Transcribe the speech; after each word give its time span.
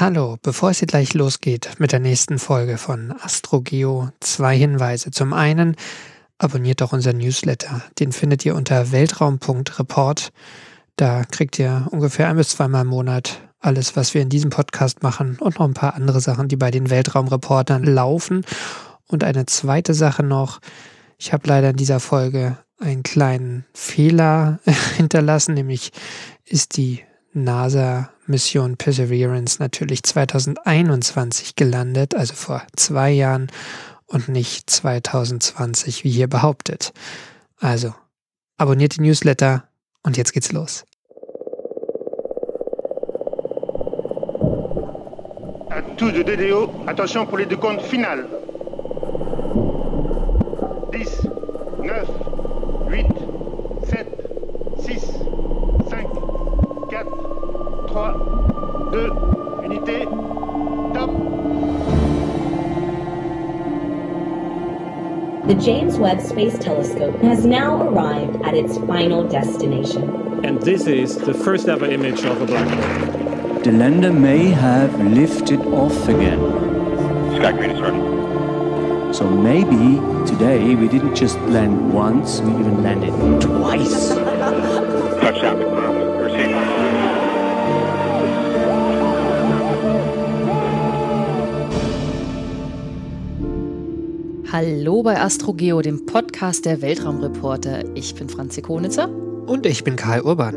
Hallo, 0.00 0.36
bevor 0.40 0.70
es 0.70 0.78
hier 0.78 0.86
gleich 0.86 1.12
losgeht 1.14 1.70
mit 1.78 1.90
der 1.90 1.98
nächsten 1.98 2.38
Folge 2.38 2.78
von 2.78 3.12
AstroGeo, 3.20 4.10
zwei 4.20 4.56
Hinweise. 4.56 5.10
Zum 5.10 5.32
einen, 5.32 5.74
abonniert 6.38 6.82
doch 6.82 6.92
unseren 6.92 7.16
Newsletter. 7.16 7.82
Den 7.98 8.12
findet 8.12 8.46
ihr 8.46 8.54
unter 8.54 8.92
weltraum.report. 8.92 10.30
Da 10.94 11.24
kriegt 11.24 11.58
ihr 11.58 11.88
ungefähr 11.90 12.28
ein 12.28 12.36
bis 12.36 12.50
zweimal 12.50 12.82
im 12.82 12.90
Monat 12.90 13.40
alles, 13.58 13.96
was 13.96 14.14
wir 14.14 14.22
in 14.22 14.28
diesem 14.28 14.50
Podcast 14.50 15.02
machen 15.02 15.36
und 15.40 15.58
noch 15.58 15.66
ein 15.66 15.74
paar 15.74 15.94
andere 15.94 16.20
Sachen, 16.20 16.46
die 16.46 16.54
bei 16.54 16.70
den 16.70 16.90
Weltraumreportern 16.90 17.82
laufen. 17.82 18.44
Und 19.08 19.24
eine 19.24 19.46
zweite 19.46 19.94
Sache 19.94 20.22
noch. 20.22 20.60
Ich 21.18 21.32
habe 21.32 21.48
leider 21.48 21.70
in 21.70 21.76
dieser 21.76 21.98
Folge 21.98 22.56
einen 22.78 23.02
kleinen 23.02 23.64
Fehler 23.74 24.60
hinterlassen, 24.96 25.54
nämlich 25.54 25.90
ist 26.44 26.76
die 26.76 27.02
NASA-Mission 27.32 28.76
Perseverance 28.76 29.58
natürlich 29.60 30.02
2021 30.02 31.56
gelandet, 31.56 32.14
also 32.14 32.34
vor 32.34 32.62
zwei 32.76 33.10
Jahren 33.10 33.48
und 34.06 34.28
nicht 34.28 34.68
2020, 34.70 36.04
wie 36.04 36.10
hier 36.10 36.28
behauptet. 36.28 36.92
Also, 37.60 37.94
abonniert 38.56 38.96
den 38.96 39.04
Newsletter 39.04 39.64
und 40.02 40.16
jetzt 40.16 40.32
geht's 40.32 40.52
los. 40.52 40.84
À 45.70 45.82
tous 45.96 46.12
de 46.12 46.22
DDO, 46.22 46.70
attention 46.86 47.26
pour 47.26 47.38
les 47.38 47.46
décomptes 47.46 47.86
finales. 47.86 48.26
10, 50.90 51.06
9, 51.84 52.06
8, 52.88 53.06
7, 53.84 54.06
6, 54.78 55.00
5, 55.00 55.02
4, 55.08 55.17
3, 57.88 57.94
2, 58.92 59.60
unité, 59.62 60.04
top. 60.92 61.10
The 65.46 65.54
James 65.54 65.96
Webb 65.96 66.20
Space 66.20 66.58
Telescope 66.58 67.16
has 67.22 67.46
now 67.46 67.88
arrived 67.88 68.42
at 68.42 68.54
its 68.54 68.76
final 68.86 69.26
destination. 69.26 70.44
And 70.44 70.60
this 70.60 70.86
is 70.86 71.16
the 71.16 71.32
first 71.32 71.66
ever 71.68 71.86
image 71.86 72.24
of 72.24 72.42
a 72.42 72.44
black 72.44 72.68
hole. 72.68 73.60
The 73.60 73.72
lander 73.72 74.12
may 74.12 74.48
have 74.48 75.00
lifted 75.00 75.60
off 75.60 76.08
again. 76.08 76.40
Sky 77.36 77.52
Green 77.52 77.70
is 77.70 77.78
starting. 77.78 79.14
So 79.14 79.30
maybe 79.30 79.98
today 80.30 80.74
we 80.74 80.88
didn't 80.88 81.14
just 81.14 81.38
land 81.56 81.94
once, 81.94 82.40
we 82.42 82.50
even 82.50 82.82
landed 82.82 83.40
twice. 83.40 84.10
Touchdown 85.20 85.77
Hallo 94.50 95.02
bei 95.02 95.20
AstroGeo, 95.20 95.82
dem 95.82 96.06
Podcast 96.06 96.64
der 96.64 96.80
Weltraumreporter. 96.80 97.84
Ich 97.94 98.14
bin 98.14 98.30
Franzi 98.30 98.62
Konitzer. 98.62 99.06
Und 99.46 99.66
ich 99.66 99.84
bin 99.84 99.94
Karl 99.94 100.22
Urban. 100.22 100.54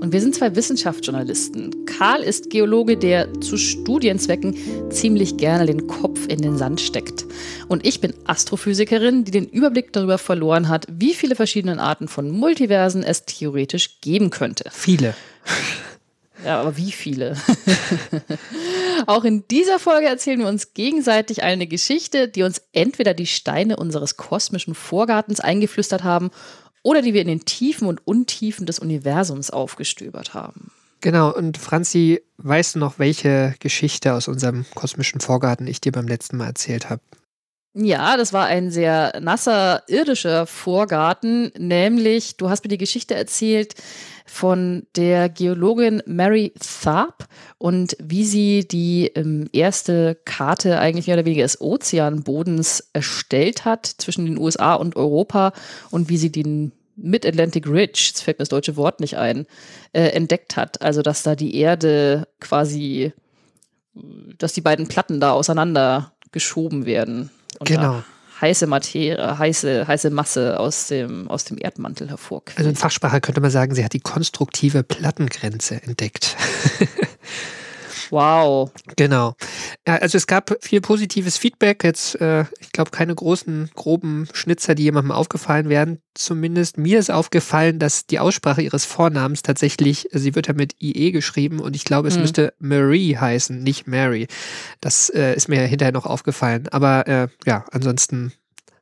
Und 0.00 0.12
wir 0.12 0.20
sind 0.20 0.34
zwei 0.34 0.56
Wissenschaftsjournalisten. 0.56 1.86
Karl 1.86 2.24
ist 2.24 2.50
Geologe, 2.50 2.96
der 2.96 3.32
zu 3.40 3.56
Studienzwecken 3.56 4.56
ziemlich 4.90 5.36
gerne 5.36 5.66
den 5.66 5.86
Kopf 5.86 6.26
in 6.26 6.42
den 6.42 6.58
Sand 6.58 6.80
steckt. 6.80 7.24
Und 7.68 7.86
ich 7.86 8.00
bin 8.00 8.14
Astrophysikerin, 8.24 9.22
die 9.22 9.30
den 9.30 9.46
Überblick 9.46 9.92
darüber 9.92 10.18
verloren 10.18 10.68
hat, 10.68 10.88
wie 10.90 11.14
viele 11.14 11.36
verschiedene 11.36 11.80
Arten 11.80 12.08
von 12.08 12.32
Multiversen 12.32 13.04
es 13.04 13.26
theoretisch 13.26 14.00
geben 14.00 14.30
könnte. 14.30 14.64
Viele. 14.72 15.14
Ja, 16.44 16.60
aber 16.60 16.76
wie 16.76 16.90
viele? 16.90 17.36
Auch 19.06 19.24
in 19.24 19.46
dieser 19.48 19.78
Folge 19.78 20.06
erzählen 20.06 20.40
wir 20.40 20.48
uns 20.48 20.74
gegenseitig 20.74 21.42
eine 21.42 21.66
Geschichte, 21.66 22.28
die 22.28 22.42
uns 22.42 22.62
entweder 22.72 23.14
die 23.14 23.26
Steine 23.26 23.76
unseres 23.76 24.16
kosmischen 24.16 24.74
Vorgartens 24.74 25.40
eingeflüstert 25.40 26.04
haben 26.04 26.30
oder 26.82 27.02
die 27.02 27.14
wir 27.14 27.22
in 27.22 27.28
den 27.28 27.44
Tiefen 27.44 27.86
und 27.86 28.06
Untiefen 28.06 28.66
des 28.66 28.78
Universums 28.78 29.50
aufgestöbert 29.50 30.34
haben. 30.34 30.72
Genau, 31.00 31.34
und 31.34 31.56
Franzi, 31.56 32.22
weißt 32.38 32.74
du 32.74 32.78
noch, 32.78 32.98
welche 32.98 33.54
Geschichte 33.58 34.12
aus 34.12 34.28
unserem 34.28 34.66
kosmischen 34.74 35.20
Vorgarten 35.20 35.66
ich 35.66 35.80
dir 35.80 35.92
beim 35.92 36.06
letzten 36.06 36.36
Mal 36.36 36.48
erzählt 36.48 36.90
habe? 36.90 37.00
Ja, 37.72 38.16
das 38.16 38.32
war 38.32 38.46
ein 38.46 38.70
sehr 38.70 39.20
nasser 39.20 39.84
irdischer 39.88 40.46
Vorgarten, 40.46 41.52
nämlich 41.56 42.36
du 42.36 42.50
hast 42.50 42.64
mir 42.64 42.68
die 42.68 42.78
Geschichte 42.78 43.14
erzählt 43.14 43.74
von 44.30 44.86
der 44.94 45.28
Geologin 45.28 46.04
Mary 46.06 46.52
Tharp 46.60 47.26
und 47.58 47.96
wie 48.00 48.24
sie 48.24 48.66
die 48.66 49.08
ähm, 49.16 49.48
erste 49.52 50.16
Karte 50.24 50.78
eigentlich 50.78 51.08
mehr 51.08 51.16
oder 51.16 51.24
weniger 51.24 51.42
des 51.42 51.60
Ozeanbodens 51.60 52.90
erstellt 52.92 53.64
hat 53.64 53.86
zwischen 53.86 54.26
den 54.26 54.38
USA 54.38 54.74
und 54.74 54.94
Europa 54.94 55.52
und 55.90 56.08
wie 56.08 56.16
sie 56.16 56.30
den 56.30 56.70
Mid-Atlantic 56.94 57.66
Ridge, 57.66 58.04
jetzt 58.06 58.22
fällt 58.22 58.38
mir 58.38 58.42
das 58.42 58.50
deutsche 58.50 58.76
Wort 58.76 59.00
nicht 59.00 59.16
ein, 59.16 59.46
äh, 59.92 60.10
entdeckt 60.10 60.56
hat. 60.56 60.80
Also 60.80 61.02
dass 61.02 61.24
da 61.24 61.34
die 61.34 61.56
Erde 61.56 62.28
quasi, 62.38 63.12
dass 64.38 64.52
die 64.52 64.60
beiden 64.60 64.86
Platten 64.86 65.18
da 65.18 65.32
auseinander 65.32 66.12
geschoben 66.30 66.86
werden. 66.86 67.30
Und 67.58 67.66
Genau. 67.66 67.94
Da 67.94 68.04
heiße 68.40 68.66
Materie, 68.66 69.38
heiße, 69.38 69.86
heiße 69.86 70.10
Masse 70.10 70.58
aus 70.58 70.86
dem, 70.86 71.28
aus 71.28 71.44
dem 71.44 71.58
Erdmantel 71.58 72.08
hervorquillt. 72.08 72.58
Also 72.58 72.70
in 72.70 72.76
Fachsprache 72.76 73.20
könnte 73.20 73.40
man 73.40 73.50
sagen, 73.50 73.74
sie 73.74 73.84
hat 73.84 73.92
die 73.92 74.00
konstruktive 74.00 74.82
Plattengrenze 74.82 75.82
entdeckt. 75.82 76.36
wow. 78.10 78.70
Genau. 78.96 79.34
Ja, 79.86 79.96
also 79.96 80.16
es 80.18 80.26
gab 80.26 80.56
viel 80.60 80.80
positives 80.80 81.36
Feedback. 81.36 81.84
Jetzt, 81.84 82.20
äh, 82.20 82.44
ich 82.60 82.72
glaube, 82.72 82.90
keine 82.90 83.14
großen, 83.14 83.70
groben 83.74 84.28
Schnitzer, 84.32 84.74
die 84.74 84.84
jemandem 84.84 85.12
aufgefallen 85.12 85.68
wären. 85.68 85.98
Zumindest 86.14 86.76
mir 86.78 86.98
ist 86.98 87.10
aufgefallen, 87.10 87.78
dass 87.78 88.06
die 88.06 88.18
Aussprache 88.18 88.62
ihres 88.62 88.84
Vornamens 88.84 89.42
tatsächlich, 89.42 90.08
sie 90.12 90.34
wird 90.34 90.48
ja 90.48 90.54
mit 90.54 90.74
IE 90.80 91.12
geschrieben 91.12 91.60
und 91.60 91.76
ich 91.76 91.84
glaube, 91.84 92.08
es 92.08 92.14
Hm. 92.14 92.22
müsste 92.22 92.52
Marie 92.58 93.16
heißen, 93.16 93.62
nicht 93.62 93.86
Mary. 93.86 94.26
Das 94.80 95.08
äh, 95.10 95.34
ist 95.34 95.48
mir 95.48 95.60
hinterher 95.62 95.92
noch 95.92 96.06
aufgefallen. 96.06 96.68
Aber 96.70 97.06
äh, 97.06 97.28
ja, 97.46 97.64
ansonsten 97.72 98.32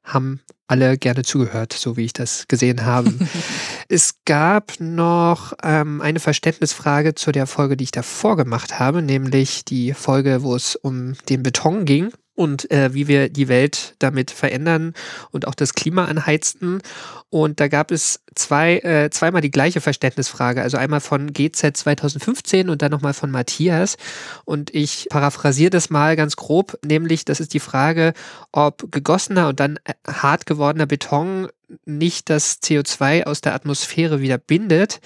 haben 0.05 0.41
alle 0.67 0.99
gerne 0.99 1.23
zugehört, 1.23 1.73
so 1.73 1.97
wie 1.97 2.05
ich 2.05 2.13
das 2.13 2.47
gesehen 2.49 2.85
habe. 2.85 3.13
es 3.89 4.21
gab 4.25 4.75
noch 4.79 5.55
ähm, 5.63 6.01
eine 6.03 6.21
Verständnisfrage 6.21 7.15
zu 7.15 7.33
der 7.33 7.47
Folge, 7.47 7.77
die 7.77 7.85
ich 7.85 7.91
davor 7.91 8.37
gemacht 8.37 8.79
habe, 8.79 9.03
nämlich 9.03 9.65
die 9.65 9.95
Folge, 9.95 10.43
wo 10.43 10.55
es 10.55 10.77
um 10.77 11.15
den 11.29 11.43
Beton 11.43 11.85
ging 11.85 12.13
und 12.39 12.71
äh, 12.71 12.95
wie 12.95 13.09
wir 13.09 13.29
die 13.29 13.49
Welt 13.49 13.97
damit 13.99 14.31
verändern 14.31 14.95
und 15.33 15.49
auch 15.49 15.57
das 15.57 15.75
Klima 15.75 16.05
anheizten. 16.05 16.81
Und 17.31 17.59
da 17.59 17.67
gab 17.67 17.91
es 17.91 18.21
zwei, 18.37 18.79
äh, 18.79 19.11
zweimal 19.11 19.43
die 19.43 19.51
gleiche 19.51 19.81
Verständnisfrage, 19.81 20.63
also 20.63 20.77
einmal 20.77 21.01
von 21.01 21.33
GZ 21.33 21.77
2015 21.77 22.71
und 22.71 22.81
dann 22.81 22.93
nochmal 22.93 23.13
von 23.13 23.33
Matthias. 23.33 23.97
Und 24.45 24.73
ich 24.73 25.09
paraphrasiere 25.11 25.71
das 25.71 25.91
mal 25.91 26.15
ganz 26.15 26.37
grob, 26.37 26.79
nämlich 26.87 27.25
das 27.25 27.41
ist 27.41 27.55
die 27.55 27.61
Frage, 27.61 28.13
ob 28.53 28.93
gegossener 28.93 29.49
und 29.49 29.59
dann 29.59 29.81
äh, 29.85 29.95
hart 30.07 30.47
gewordener 30.47 30.87
Beton 30.87 31.49
nicht 31.87 32.31
das 32.31 32.63
CO2 32.63 33.25
aus 33.25 33.41
der 33.41 33.55
Atmosphäre 33.55 34.21
wieder 34.21 34.39
bindet, 34.39 35.01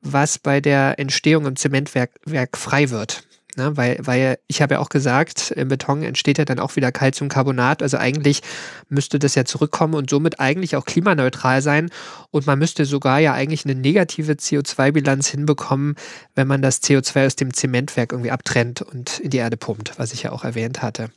was 0.00 0.38
bei 0.38 0.62
der 0.62 0.98
Entstehung 0.98 1.44
im 1.44 1.56
Zementwerk 1.56 2.12
Werk 2.24 2.56
frei 2.56 2.88
wird. 2.88 3.27
Ne, 3.58 3.76
weil, 3.76 3.98
weil 4.00 4.38
ich 4.46 4.62
habe 4.62 4.74
ja 4.74 4.80
auch 4.80 4.88
gesagt, 4.88 5.50
im 5.50 5.66
Beton 5.66 6.04
entsteht 6.04 6.38
ja 6.38 6.44
dann 6.44 6.60
auch 6.60 6.76
wieder 6.76 6.92
Calciumcarbonat. 6.92 7.82
Also 7.82 7.96
eigentlich 7.96 8.42
müsste 8.88 9.18
das 9.18 9.34
ja 9.34 9.44
zurückkommen 9.44 9.94
und 9.94 10.08
somit 10.08 10.38
eigentlich 10.38 10.76
auch 10.76 10.84
klimaneutral 10.84 11.60
sein. 11.60 11.90
Und 12.30 12.46
man 12.46 12.60
müsste 12.60 12.84
sogar 12.84 13.18
ja 13.18 13.32
eigentlich 13.32 13.64
eine 13.64 13.74
negative 13.74 14.34
CO2-Bilanz 14.34 15.26
hinbekommen, 15.26 15.96
wenn 16.36 16.46
man 16.46 16.62
das 16.62 16.84
CO2 16.84 17.26
aus 17.26 17.34
dem 17.34 17.52
Zementwerk 17.52 18.12
irgendwie 18.12 18.30
abtrennt 18.30 18.80
und 18.80 19.18
in 19.18 19.30
die 19.30 19.38
Erde 19.38 19.56
pumpt, 19.56 19.98
was 19.98 20.12
ich 20.12 20.22
ja 20.22 20.30
auch 20.30 20.44
erwähnt 20.44 20.80
hatte. 20.80 21.10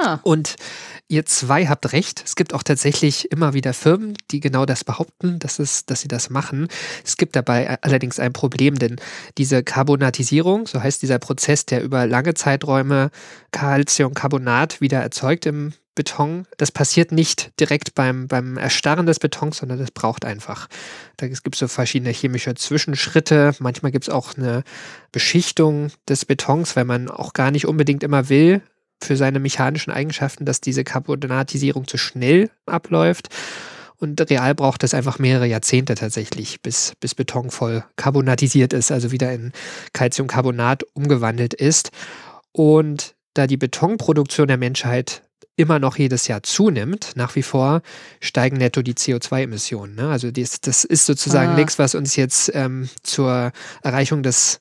Ah, 0.00 0.20
Und 0.22 0.56
ihr 1.08 1.26
zwei 1.26 1.66
habt 1.66 1.92
recht. 1.92 2.22
Es 2.24 2.36
gibt 2.36 2.54
auch 2.54 2.62
tatsächlich 2.62 3.32
immer 3.32 3.54
wieder 3.54 3.72
Firmen, 3.72 4.14
die 4.30 4.40
genau 4.40 4.66
das 4.66 4.84
behaupten, 4.84 5.38
dass, 5.38 5.58
es, 5.58 5.86
dass 5.86 6.02
sie 6.02 6.08
das 6.08 6.30
machen. 6.30 6.68
Es 7.04 7.16
gibt 7.16 7.34
dabei 7.34 7.78
allerdings 7.82 8.20
ein 8.20 8.32
Problem, 8.32 8.78
denn 8.78 8.96
diese 9.38 9.62
Carbonatisierung, 9.62 10.66
so 10.66 10.82
heißt 10.82 11.02
dieser 11.02 11.18
Prozess, 11.18 11.66
der 11.66 11.82
über 11.82 12.06
lange 12.06 12.34
Zeiträume 12.34 13.10
Calciumcarbonat 13.52 14.80
wieder 14.80 15.00
erzeugt 15.00 15.46
im 15.46 15.72
Beton, 15.94 16.46
das 16.58 16.70
passiert 16.70 17.10
nicht 17.10 17.50
direkt 17.58 17.96
beim, 17.96 18.28
beim 18.28 18.56
Erstarren 18.56 19.06
des 19.06 19.18
Betons, 19.18 19.56
sondern 19.56 19.80
das 19.80 19.90
braucht 19.90 20.24
einfach. 20.24 20.68
Da 21.16 21.26
gibt 21.26 21.56
es 21.56 21.58
so 21.58 21.66
verschiedene 21.66 22.12
chemische 22.12 22.54
Zwischenschritte. 22.54 23.52
Manchmal 23.58 23.90
gibt 23.90 24.04
es 24.04 24.14
auch 24.14 24.36
eine 24.36 24.62
Beschichtung 25.10 25.90
des 26.08 26.24
Betons, 26.24 26.76
weil 26.76 26.84
man 26.84 27.10
auch 27.10 27.32
gar 27.32 27.50
nicht 27.50 27.66
unbedingt 27.66 28.04
immer 28.04 28.28
will, 28.28 28.62
für 29.02 29.16
seine 29.16 29.38
mechanischen 29.40 29.90
Eigenschaften, 29.92 30.44
dass 30.44 30.60
diese 30.60 30.84
Carbonatisierung 30.84 31.86
zu 31.86 31.96
schnell 31.96 32.50
abläuft. 32.66 33.28
Und 34.00 34.20
real 34.30 34.54
braucht 34.54 34.84
es 34.84 34.94
einfach 34.94 35.18
mehrere 35.18 35.46
Jahrzehnte 35.46 35.96
tatsächlich, 35.96 36.62
bis, 36.62 36.92
bis 37.00 37.14
Beton 37.16 37.50
voll 37.50 37.84
carbonatisiert 37.96 38.72
ist, 38.72 38.92
also 38.92 39.10
wieder 39.10 39.32
in 39.32 39.52
Calciumcarbonat 39.92 40.84
umgewandelt 40.94 41.52
ist. 41.54 41.90
Und 42.52 43.14
da 43.34 43.46
die 43.46 43.56
Betonproduktion 43.56 44.48
der 44.48 44.56
Menschheit 44.56 45.22
immer 45.56 45.80
noch 45.80 45.98
jedes 45.98 46.28
Jahr 46.28 46.44
zunimmt, 46.44 47.12
nach 47.16 47.34
wie 47.34 47.42
vor 47.42 47.82
steigen 48.20 48.58
netto 48.58 48.80
die 48.82 48.94
CO2-Emissionen. 48.94 49.96
Ne? 49.96 50.08
Also 50.08 50.30
dies, 50.30 50.60
das 50.60 50.84
ist 50.84 51.04
sozusagen 51.04 51.52
Ah. 51.52 51.56
nichts, 51.56 51.80
was 51.80 51.96
uns 51.96 52.14
jetzt 52.14 52.52
ähm, 52.54 52.88
zur 53.02 53.50
Erreichung 53.82 54.22
des 54.22 54.60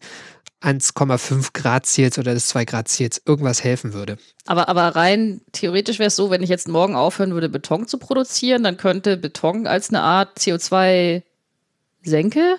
1,5 0.62 1.50
Grad 1.54 1.86
Ziels 1.86 2.18
oder 2.18 2.34
des 2.34 2.48
2 2.48 2.66
Grad 2.66 2.88
Ziels 2.88 3.22
irgendwas 3.26 3.64
helfen 3.64 3.94
würde. 3.94 4.18
Aber, 4.46 4.70
aber 4.70 4.96
rein 4.96 5.42
theoretisch 5.52 6.00
wäre 6.00 6.08
es 6.08 6.16
so, 6.16 6.32
wenn 6.32 6.42
ich 6.42 6.50
jetzt 6.50 6.68
morgen 6.68 6.96
aufhören 6.96 7.34
würde, 7.34 7.50
Beton 7.50 7.88
zu 7.88 8.00
produzieren, 8.00 8.64
dann 8.64 8.78
könnte 8.78 9.18
Beton 9.18 9.68
als 9.68 9.90
eine 9.90 10.02
Art 10.02 10.40
CO2-Senke 10.40 12.58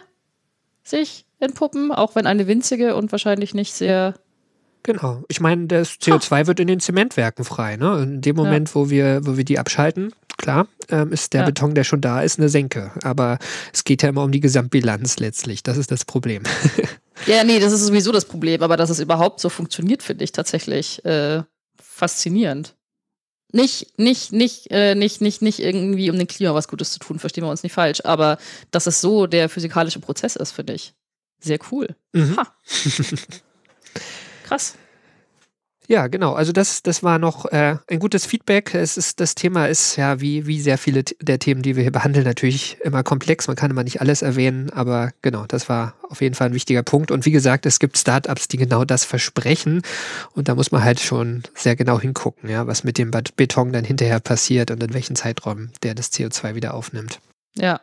sich 0.85 1.25
entpuppen, 1.41 1.91
auch 1.93 2.15
wenn 2.15 2.27
eine 2.27 2.47
winzige 2.47 2.95
und 2.95 3.13
wahrscheinlich 3.13 3.55
nicht 3.55 3.75
sehr. 3.75 4.15
Genau. 4.85 5.25
Ich 5.29 5.41
meine, 5.41 5.67
das 5.67 6.01
CO2 6.01 6.47
wird 6.47 6.61
in 6.61 6.69
den 6.69 6.81
Zementwerken 6.81 7.45
frei. 7.45 7.77
Ne? 7.77 8.03
In 8.03 8.21
dem 8.21 8.37
Moment, 8.37 8.75
wo, 8.75 8.91
wir, 8.91 9.27
wo 9.27 9.37
wir 9.37 9.45
die 9.45 9.59
abschalten, 9.59 10.13
klar, 10.39 10.67
ähm, 10.89 11.13
ist 11.13 11.35
der 11.35 11.41
Ja. 11.41 11.47
Beton, 11.47 11.75
der 11.75 11.85
schon 11.85 12.01
da 12.01 12.23
ist, 12.23 12.39
eine 12.39 12.49
Senke. 12.49 12.93
Aber 13.03 13.39
es 13.73 13.85
geht 13.85 14.03
ja 14.03 14.09
immer 14.09 14.23
um 14.23 14.33
die 14.33 14.41
Gesamtbilanz 14.41 15.19
letztlich. 15.19 15.63
Das 15.63 15.77
ist 15.77 15.91
das 15.91 16.05
Problem. 16.05 16.45
Ja, 17.27 17.45
nee, 17.45 17.59
das 17.61 17.73
ist 17.73 17.87
sowieso 17.87 18.13
das 18.13 18.25
Problem, 18.25 18.63
aber 18.63 18.77
dass 18.77 18.91
es 18.91 19.01
überhaupt 19.01 19.41
so 19.41 19.49
funktioniert, 19.49 20.03
finde 20.03 20.25
ich 20.25 20.33
tatsächlich 20.33 21.05
äh, 21.05 21.43
faszinierend. 21.81 22.75
Nicht, 23.51 23.99
nicht, 23.99 24.33
nicht, 24.33 24.71
äh, 24.71 24.95
nicht, 24.95 25.21
nicht, 25.21 25.41
nicht 25.41 25.59
irgendwie 25.59 26.11
um 26.11 26.19
dem 26.19 26.27
Klima 26.27 26.55
was 26.55 26.69
Gutes 26.69 26.93
zu 26.93 26.99
tun, 26.99 27.19
verstehen 27.19 27.45
wir 27.45 27.51
uns 27.51 27.63
nicht 27.63 27.73
falsch, 27.73 28.03
aber 28.05 28.37
dass 28.71 28.87
es 28.87 29.01
so 29.01 29.27
der 29.27 29.49
physikalische 29.49 30.01
Prozess 30.01 30.37
ist, 30.37 30.53
finde 30.53 30.75
ich. 30.75 30.93
Sehr 31.41 31.59
cool. 31.71 31.95
Mhm. 32.13 32.37
Ha. 32.37 32.55
Krass. 34.45 34.75
Ja, 35.91 36.07
genau. 36.09 36.35
Also 36.35 36.53
das, 36.53 36.83
das 36.83 37.03
war 37.03 37.19
noch 37.19 37.47
äh, 37.47 37.77
ein 37.89 37.99
gutes 37.99 38.27
Feedback. 38.27 38.75
Es 38.75 38.99
ist, 38.99 39.21
das 39.21 39.35
Thema 39.35 39.69
ist 39.69 39.97
ja 39.97 40.21
wie, 40.21 40.47
wie 40.47 40.61
sehr 40.61 40.77
viele 40.77 41.03
der 41.03 41.39
Themen, 41.39 41.63
die 41.63 41.77
wir 41.77 41.83
hier 41.83 41.91
behandeln, 41.93 42.27
natürlich 42.27 42.77
immer 42.83 43.03
komplex. 43.03 43.47
Man 43.47 43.57
kann 43.57 43.71
immer 43.71 43.85
nicht 43.85 44.03
alles 44.03 44.21
erwähnen, 44.21 44.69
aber 44.69 45.13
genau, 45.23 45.47
das 45.49 45.71
war 45.71 45.95
auf 46.11 46.21
jeden 46.21 46.35
Fall 46.35 46.49
ein 46.49 46.55
wichtiger 46.55 46.83
Punkt. 46.83 47.11
Und 47.11 47.25
wie 47.25 47.31
gesagt, 47.31 47.65
es 47.65 47.79
gibt 47.79 47.97
Startups, 47.97 48.49
die 48.49 48.59
genau 48.59 48.85
das 48.85 49.07
versprechen. 49.07 49.81
Und 50.35 50.49
da 50.49 50.55
muss 50.55 50.71
man 50.73 50.85
halt 50.85 51.01
schon 51.01 51.45
sehr 51.55 51.75
genau 51.75 51.99
hingucken, 51.99 52.51
ja, 52.51 52.67
was 52.67 52.85
mit 52.85 52.99
dem 52.99 53.11
Bet- 53.11 53.35
Beton 53.37 53.73
dann 53.73 53.85
hinterher 53.87 54.21
passiert 54.21 54.71
und 54.71 54.83
in 54.83 54.93
welchen 54.93 55.17
Zeiträumen 55.17 55.73
der 55.83 55.95
das 55.95 56.13
CO2 56.13 56.55
wieder 56.55 56.75
aufnimmt. 56.75 57.19
Ja. 57.57 57.81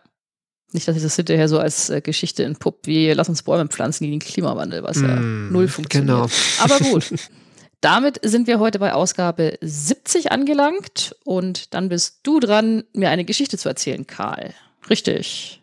Nicht, 0.73 0.87
dass 0.87 0.93
sich 0.93 1.03
das 1.03 1.15
hinterher 1.15 1.47
so 1.49 1.57
als 1.57 1.89
äh, 1.89 2.01
Geschichte 2.01 2.43
entpuppt, 2.43 2.85
wie 2.85 3.11
lass 3.13 3.29
uns 3.29 3.41
Bäume 3.41 3.67
pflanzen 3.67 4.03
gegen 4.03 4.19
den 4.19 4.27
Klimawandel, 4.27 4.83
was 4.83 5.01
ja 5.01 5.07
Mm, 5.07 5.51
null 5.51 5.67
funktioniert. 5.67 6.07
Genau. 6.17 6.27
Aber 6.63 6.77
gut. 6.79 7.11
Damit 7.85 8.19
sind 8.23 8.47
wir 8.47 8.59
heute 8.59 8.79
bei 8.79 8.93
Ausgabe 8.93 9.59
70 9.61 10.31
angelangt 10.31 11.15
und 11.23 11.75
dann 11.75 11.87
bist 11.87 12.25
du 12.25 12.39
dran, 12.39 12.83
mir 12.93 13.11
eine 13.11 13.25
Geschichte 13.25 13.59
zu 13.59 13.69
erzählen, 13.69 14.07
Karl. 14.07 14.55
Richtig. 14.89 15.61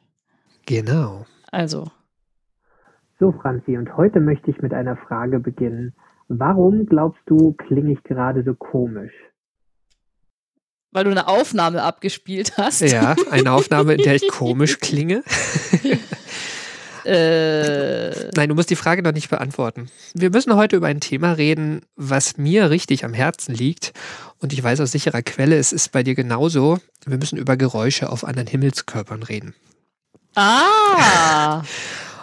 Genau. 0.65 1.27
Also, 1.51 1.91
So, 3.19 3.33
Franzi, 3.33 3.77
und 3.77 3.97
heute 3.97 4.21
möchte 4.21 4.53
ich 4.53 4.63
mit 4.63 4.73
einer 4.73 4.97
Frage 4.97 5.41
beginnen. 5.41 5.95
Warum 6.29 6.87
glaubst 6.87 7.23
du, 7.27 7.55
klinge 7.55 7.93
ich 7.93 8.05
gerade 8.05 8.45
so 8.45 8.55
komisch? 8.55 9.13
weil 10.93 11.05
du 11.05 11.11
eine 11.11 11.27
Aufnahme 11.27 11.83
abgespielt 11.83 12.59
hast. 12.59 12.83
Ja, 12.83 13.17
eine 13.31 13.53
Aufnahme, 13.53 13.95
in 13.95 14.03
der 14.03 14.15
ich 14.15 14.29
komisch 14.31 14.79
klinge. 14.79 15.25
Äh, 17.05 18.31
Nein, 18.37 18.49
du 18.49 18.55
musst 18.55 18.71
die 18.71 18.77
Frage 18.77 19.03
noch 19.03 19.13
nicht 19.13 19.31
beantworten. 19.31 19.91
Wir 20.15 20.31
müssen 20.31 20.55
heute 20.55 20.77
über 20.77 20.87
ein 20.87 21.01
Thema 21.01 21.33
reden, 21.33 21.83
was 21.97 22.37
mir 22.37 22.71
richtig 22.71 23.05
am 23.05 23.15
Herzen 23.15 23.55
liegt. 23.55 23.93
Und 24.39 24.53
ich 24.53 24.63
weiß 24.63 24.81
aus 24.81 24.93
sicherer 24.93 25.23
Quelle, 25.23 25.57
es 25.57 25.73
ist 25.73 25.93
bei 25.93 26.03
dir 26.03 26.15
genauso. 26.15 26.79
Wir 27.07 27.19
müssen 27.19 27.39
über 27.39 27.57
Geräusche 27.57 28.11
auf 28.11 28.25
anderen 28.25 28.49
Himmelskörpern 28.49 29.23
reden. 29.23 29.55
ah! 30.37 31.63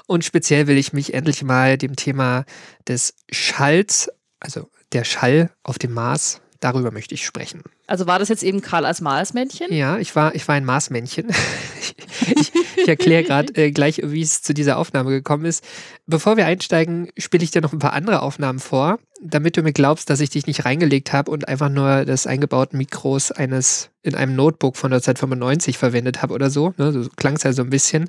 Und 0.07 0.25
speziell 0.25 0.65
will 0.65 0.79
ich 0.79 0.91
mich 0.91 1.13
endlich 1.13 1.43
mal 1.43 1.77
dem 1.77 1.95
Thema 1.95 2.43
des 2.87 3.13
Schalls, 3.31 4.09
also 4.39 4.67
der 4.91 5.03
Schall 5.03 5.51
auf 5.61 5.77
dem 5.77 5.93
Mars, 5.93 6.41
darüber 6.59 6.91
möchte 6.91 7.15
ich 7.15 7.25
sprechen. 7.25 7.63
Also 7.87 8.07
war 8.07 8.19
das 8.19 8.29
jetzt 8.29 8.43
eben 8.43 8.61
Karl 8.61 8.85
als 8.85 9.01
Marsmännchen? 9.01 9.71
Ja, 9.73 9.97
ich 9.97 10.15
war, 10.15 10.35
ich 10.35 10.47
war 10.47 10.55
ein 10.55 10.65
Marsmännchen. 10.65 11.27
ich 12.35 12.51
ich 12.81 12.87
erkläre 12.87 13.23
gerade 13.23 13.53
äh, 13.55 13.71
gleich, 13.71 14.01
wie 14.03 14.21
es 14.21 14.41
zu 14.41 14.53
dieser 14.53 14.77
Aufnahme 14.77 15.11
gekommen 15.11 15.45
ist. 15.45 15.63
Bevor 16.05 16.37
wir 16.37 16.45
einsteigen, 16.45 17.09
spiele 17.17 17.43
ich 17.43 17.51
dir 17.51 17.61
noch 17.61 17.73
ein 17.73 17.79
paar 17.79 17.93
andere 17.93 18.21
Aufnahmen 18.21 18.59
vor, 18.59 18.99
damit 19.21 19.57
du 19.57 19.63
mir 19.63 19.73
glaubst, 19.73 20.09
dass 20.09 20.19
ich 20.19 20.29
dich 20.29 20.47
nicht 20.47 20.65
reingelegt 20.65 21.13
habe 21.13 21.29
und 21.31 21.47
einfach 21.47 21.69
nur 21.69 22.05
das 22.05 22.25
eingebauten 22.25 22.77
Mikros 22.77 23.31
eines 23.31 23.89
in 24.01 24.15
einem 24.15 24.35
Notebook 24.35 24.77
von 24.77 24.91
1995 24.93 25.77
verwendet 25.77 26.21
habe 26.21 26.33
oder 26.33 26.49
so. 26.49 26.73
Ne, 26.77 26.91
so 26.91 27.09
klang 27.15 27.35
es 27.35 27.43
ja 27.43 27.53
so 27.53 27.61
ein 27.61 27.69
bisschen. 27.69 28.07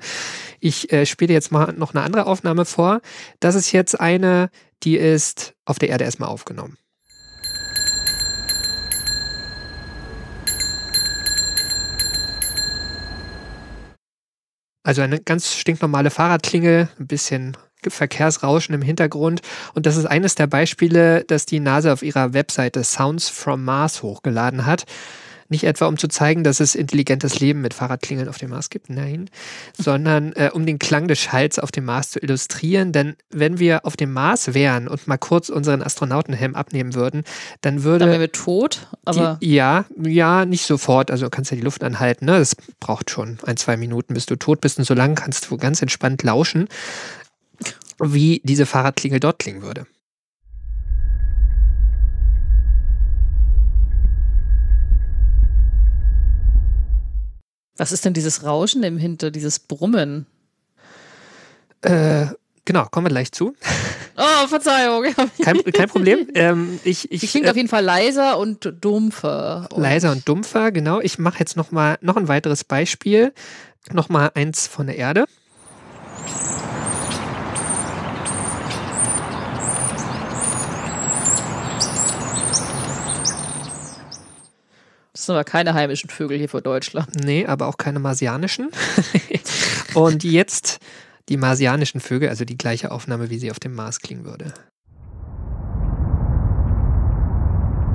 Ich 0.59 0.91
äh, 0.91 1.05
spiele 1.05 1.33
jetzt 1.33 1.51
mal 1.51 1.73
noch 1.73 1.93
eine 1.93 2.03
andere 2.03 2.25
Aufnahme 2.25 2.65
vor. 2.65 3.01
Das 3.39 3.55
ist 3.55 3.71
jetzt 3.71 3.99
eine, 3.99 4.49
die 4.83 4.97
ist 4.97 5.53
auf 5.65 5.79
der 5.79 5.89
Erde 5.89 6.05
erstmal 6.05 6.29
aufgenommen. 6.29 6.77
Also 14.83 15.01
eine 15.01 15.19
ganz 15.19 15.53
stinknormale 15.53 16.09
Fahrradklingel, 16.09 16.89
ein 16.99 17.07
bisschen 17.07 17.55
Verkehrsrauschen 17.87 18.75
im 18.75 18.81
Hintergrund. 18.81 19.41
Und 19.73 19.85
das 19.85 19.97
ist 19.97 20.05
eines 20.05 20.35
der 20.35 20.47
Beispiele, 20.47 21.23
das 21.25 21.45
die 21.45 21.59
NASA 21.59 21.93
auf 21.93 22.03
ihrer 22.03 22.33
Webseite 22.33 22.83
Sounds 22.83 23.29
from 23.29 23.63
Mars 23.63 24.03
hochgeladen 24.03 24.65
hat. 24.65 24.85
Nicht 25.51 25.65
etwa, 25.65 25.87
um 25.87 25.97
zu 25.97 26.07
zeigen, 26.07 26.45
dass 26.45 26.61
es 26.61 26.75
intelligentes 26.75 27.41
Leben 27.41 27.59
mit 27.59 27.73
Fahrradklingeln 27.73 28.29
auf 28.29 28.37
dem 28.37 28.51
Mars 28.51 28.69
gibt, 28.69 28.89
nein, 28.89 29.29
sondern 29.77 30.31
äh, 30.31 30.49
um 30.53 30.65
den 30.65 30.79
Klang 30.79 31.09
des 31.09 31.19
Schalls 31.19 31.59
auf 31.59 31.71
dem 31.71 31.83
Mars 31.83 32.11
zu 32.11 32.19
illustrieren. 32.19 32.93
Denn 32.93 33.17
wenn 33.31 33.59
wir 33.59 33.85
auf 33.85 33.97
dem 33.97 34.13
Mars 34.13 34.53
wären 34.53 34.87
und 34.87 35.09
mal 35.09 35.17
kurz 35.17 35.49
unseren 35.49 35.83
Astronautenhelm 35.83 36.55
abnehmen 36.55 36.95
würden, 36.95 37.25
dann 37.59 37.83
würde 37.83 38.05
Dann 38.05 38.11
wären 38.11 38.21
wir 38.21 38.31
tot, 38.31 38.87
aber 39.03 39.39
die, 39.41 39.53
ja, 39.53 39.83
ja, 40.01 40.45
nicht 40.45 40.65
sofort. 40.65 41.11
Also 41.11 41.25
du 41.25 41.29
kannst 41.29 41.51
ja 41.51 41.57
die 41.57 41.63
Luft 41.63 41.83
anhalten. 41.83 42.25
Ne? 42.25 42.39
Das 42.39 42.55
braucht 42.79 43.09
schon 43.09 43.37
ein, 43.45 43.57
zwei 43.57 43.75
Minuten, 43.75 44.13
bis 44.13 44.25
du 44.25 44.37
tot 44.37 44.61
bist. 44.61 44.79
Und 44.79 44.85
so 44.85 44.93
lange 44.93 45.15
kannst 45.15 45.51
du 45.51 45.57
ganz 45.57 45.81
entspannt 45.81 46.23
lauschen, 46.23 46.69
wie 47.99 48.41
diese 48.45 48.65
Fahrradklingel 48.65 49.19
dort 49.19 49.39
klingen 49.39 49.63
würde. 49.63 49.85
Was 57.81 57.91
ist 57.91 58.05
denn 58.05 58.13
dieses 58.13 58.43
Rauschen 58.43 58.83
im 58.83 58.99
Hinter, 58.99 59.31
dieses 59.31 59.57
Brummen? 59.57 60.27
Äh, 61.81 62.27
genau, 62.63 62.85
kommen 62.85 63.07
wir 63.07 63.09
gleich 63.09 63.31
zu. 63.31 63.55
Oh, 64.17 64.47
Verzeihung. 64.47 65.05
Kein, 65.41 65.63
kein 65.63 65.89
Problem. 65.89 66.27
Ähm, 66.35 66.79
ich, 66.83 67.11
ich, 67.11 67.21
Die 67.21 67.27
klingt 67.27 67.47
äh, 67.47 67.49
auf 67.49 67.55
jeden 67.55 67.69
Fall 67.69 67.83
leiser 67.83 68.37
und 68.37 68.71
dumpfer. 68.81 69.67
Und 69.71 69.81
leiser 69.81 70.11
und 70.11 70.27
dumpfer, 70.27 70.71
genau. 70.71 70.99
Ich 70.99 71.17
mache 71.17 71.39
jetzt 71.39 71.57
noch 71.57 71.71
mal 71.71 71.97
noch 72.01 72.17
ein 72.17 72.27
weiteres 72.27 72.63
Beispiel. 72.63 73.33
Noch 73.91 74.09
mal 74.09 74.29
eins 74.35 74.67
von 74.67 74.85
der 74.85 74.97
Erde. 74.97 75.25
Das 85.21 85.27
sind 85.27 85.35
aber 85.35 85.43
keine 85.43 85.75
heimischen 85.75 86.09
Vögel 86.09 86.39
hier 86.39 86.49
vor 86.49 86.61
Deutschland. 86.63 87.07
Nee, 87.23 87.45
aber 87.45 87.67
auch 87.67 87.77
keine 87.77 87.99
marsianischen. 87.99 88.71
und 89.93 90.23
jetzt 90.23 90.79
die 91.29 91.37
marsianischen 91.37 92.01
Vögel, 92.01 92.29
also 92.29 92.43
die 92.43 92.57
gleiche 92.57 92.89
Aufnahme, 92.89 93.29
wie 93.29 93.37
sie 93.37 93.51
auf 93.51 93.59
dem 93.59 93.75
Mars 93.75 93.99
klingen 93.99 94.25
würde. 94.25 94.51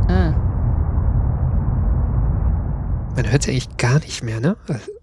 Ah. 0.08 0.30
Man 3.16 3.28
hört 3.28 3.42
es 3.42 3.48
eigentlich 3.48 3.76
gar 3.76 3.98
nicht 3.98 4.22
mehr, 4.22 4.38
ne? 4.38 4.56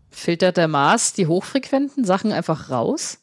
Filtert 0.10 0.56
der 0.56 0.70
Mars 0.70 1.12
die 1.12 1.28
hochfrequenten 1.28 2.06
Sachen 2.06 2.32
einfach 2.32 2.70
raus? 2.70 3.18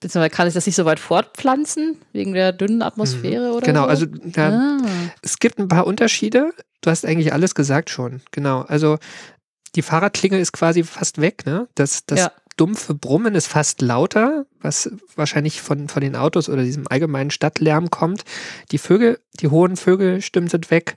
Beziehungsweise 0.00 0.30
kann 0.30 0.48
sich 0.48 0.54
das 0.54 0.66
nicht 0.66 0.74
so 0.74 0.84
weit 0.84 0.98
fortpflanzen, 0.98 1.98
wegen 2.12 2.32
der 2.32 2.50
dünnen 2.52 2.82
Atmosphäre 2.82 3.52
oder 3.52 3.64
Genau, 3.64 3.84
so? 3.84 3.88
also 3.88 4.06
ja, 4.34 4.48
Ah. 4.48 4.78
es 5.22 5.38
gibt 5.38 5.60
ein 5.60 5.68
paar 5.68 5.86
Unterschiede. 5.86 6.50
Du 6.86 6.92
hast 6.92 7.04
eigentlich 7.04 7.32
alles 7.32 7.56
gesagt 7.56 7.90
schon. 7.90 8.20
Genau, 8.30 8.60
also 8.60 8.98
die 9.74 9.82
Fahrradklingel 9.82 10.38
ist 10.38 10.52
quasi 10.52 10.84
fast 10.84 11.20
weg, 11.20 11.44
ne? 11.44 11.66
Das, 11.74 12.06
das 12.06 12.20
Ja. 12.20 12.32
dumpfe 12.56 12.94
Brummen 12.94 13.34
ist 13.34 13.48
fast 13.48 13.82
lauter, 13.82 14.46
was 14.60 14.92
wahrscheinlich 15.16 15.60
von, 15.60 15.88
von 15.88 16.00
den 16.00 16.14
Autos 16.14 16.48
oder 16.48 16.62
diesem 16.62 16.86
allgemeinen 16.88 17.32
Stadtlärm 17.32 17.90
kommt. 17.90 18.22
Die 18.70 18.78
Vögel, 18.78 19.18
die 19.40 19.48
hohen 19.48 19.76
Vögelstimmen 19.76 20.48
sind 20.48 20.70
weg. 20.70 20.94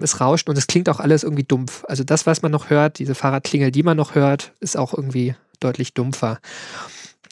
Es 0.00 0.20
rauscht 0.20 0.48
und 0.48 0.58
es 0.58 0.66
klingt 0.66 0.88
auch 0.88 0.98
alles 0.98 1.22
irgendwie 1.22 1.44
dumpf. 1.44 1.84
Also 1.86 2.02
das, 2.02 2.26
was 2.26 2.42
man 2.42 2.50
noch 2.50 2.68
hört, 2.68 2.98
diese 2.98 3.14
Fahrradklingel, 3.14 3.70
die 3.70 3.84
man 3.84 3.96
noch 3.96 4.16
hört, 4.16 4.52
ist 4.58 4.76
auch 4.76 4.94
irgendwie 4.94 5.36
deutlich 5.60 5.94
dumpfer. 5.94 6.40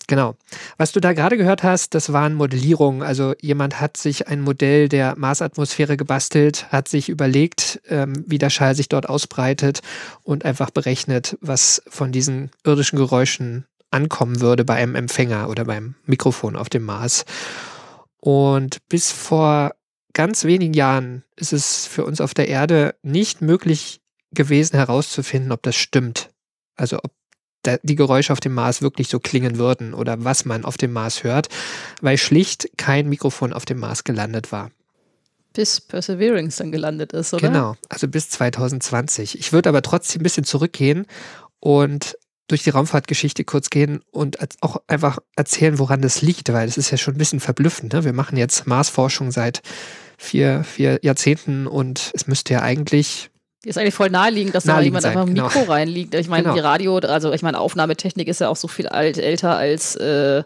Genau. 0.08 0.36
Was 0.78 0.92
du 0.92 1.00
da 1.00 1.12
gerade 1.12 1.36
gehört 1.36 1.62
hast, 1.62 1.94
das 1.94 2.14
waren 2.14 2.34
Modellierungen. 2.34 3.02
Also 3.02 3.34
jemand 3.42 3.78
hat 3.78 3.98
sich 3.98 4.26
ein 4.26 4.40
Modell 4.40 4.88
der 4.88 5.16
Marsatmosphäre 5.18 5.98
gebastelt, 5.98 6.66
hat 6.72 6.88
sich 6.88 7.10
überlegt, 7.10 7.80
ähm, 7.88 8.24
wie 8.26 8.38
der 8.38 8.48
Schall 8.48 8.74
sich 8.74 8.88
dort 8.88 9.06
ausbreitet 9.06 9.82
und 10.22 10.46
einfach 10.46 10.70
berechnet, 10.70 11.36
was 11.42 11.82
von 11.88 12.10
diesen 12.10 12.50
irdischen 12.64 12.98
Geräuschen 12.98 13.66
ankommen 13.90 14.40
würde 14.40 14.64
bei 14.64 14.76
einem 14.76 14.94
Empfänger 14.94 15.50
oder 15.50 15.66
beim 15.66 15.94
Mikrofon 16.06 16.56
auf 16.56 16.70
dem 16.70 16.84
Mars. 16.84 17.26
Und 18.16 18.78
bis 18.88 19.12
vor 19.12 19.74
ganz 20.14 20.44
wenigen 20.44 20.72
Jahren 20.72 21.22
ist 21.36 21.52
es 21.52 21.86
für 21.86 22.06
uns 22.06 22.22
auf 22.22 22.32
der 22.32 22.48
Erde 22.48 22.94
nicht 23.02 23.42
möglich 23.42 24.00
gewesen 24.32 24.76
herauszufinden, 24.76 25.52
ob 25.52 25.62
das 25.62 25.76
stimmt. 25.76 26.30
Also 26.76 26.98
ob 27.02 27.12
die 27.82 27.96
Geräusche 27.96 28.32
auf 28.32 28.40
dem 28.40 28.54
Mars 28.54 28.82
wirklich 28.82 29.08
so 29.08 29.18
klingen 29.20 29.58
würden 29.58 29.94
oder 29.94 30.24
was 30.24 30.44
man 30.44 30.64
auf 30.64 30.76
dem 30.76 30.92
Mars 30.92 31.24
hört, 31.24 31.48
weil 32.00 32.16
schlicht 32.16 32.70
kein 32.76 33.08
Mikrofon 33.08 33.52
auf 33.52 33.64
dem 33.64 33.78
Mars 33.78 34.04
gelandet 34.04 34.52
war. 34.52 34.70
Bis 35.54 35.80
Perseverance 35.80 36.58
dann 36.58 36.72
gelandet 36.72 37.12
ist, 37.12 37.34
oder? 37.34 37.48
Genau, 37.48 37.76
also 37.88 38.06
bis 38.06 38.30
2020. 38.30 39.38
Ich 39.38 39.52
würde 39.52 39.68
aber 39.68 39.82
trotzdem 39.82 40.20
ein 40.20 40.22
bisschen 40.22 40.44
zurückgehen 40.44 41.06
und 41.60 42.16
durch 42.48 42.62
die 42.62 42.70
Raumfahrtgeschichte 42.70 43.44
kurz 43.44 43.68
gehen 43.68 44.00
und 44.10 44.38
auch 44.62 44.80
einfach 44.86 45.18
erzählen, 45.36 45.78
woran 45.78 46.00
das 46.00 46.22
liegt, 46.22 46.52
weil 46.52 46.66
das 46.66 46.78
ist 46.78 46.90
ja 46.90 46.96
schon 46.96 47.14
ein 47.14 47.18
bisschen 47.18 47.40
verblüffend. 47.40 47.92
Ne? 47.92 48.04
Wir 48.04 48.14
machen 48.14 48.38
jetzt 48.38 48.66
Marsforschung 48.66 49.30
seit 49.30 49.60
vier, 50.16 50.64
vier 50.64 50.98
Jahrzehnten 51.02 51.66
und 51.66 52.10
es 52.14 52.26
müsste 52.26 52.54
ja 52.54 52.62
eigentlich 52.62 53.30
ist 53.64 53.76
eigentlich 53.76 53.94
voll 53.94 54.10
naheliegend, 54.10 54.54
dass 54.54 54.64
da 54.64 54.80
jemand 54.80 55.04
einfach 55.04 55.26
ein 55.26 55.32
Mikro 55.32 55.60
genau. 55.60 55.72
reinliegt. 55.72 56.14
Ich 56.14 56.28
meine, 56.28 56.44
genau. 56.44 56.54
die 56.54 56.60
Radio, 56.60 56.96
also 56.98 57.32
ich 57.32 57.42
meine, 57.42 57.58
Aufnahmetechnik 57.58 58.28
ist 58.28 58.40
ja 58.40 58.48
auch 58.48 58.56
so 58.56 58.68
viel 58.68 58.86
alt, 58.88 59.18
älter 59.18 59.56
als 59.56 59.96
äh, 59.96 60.44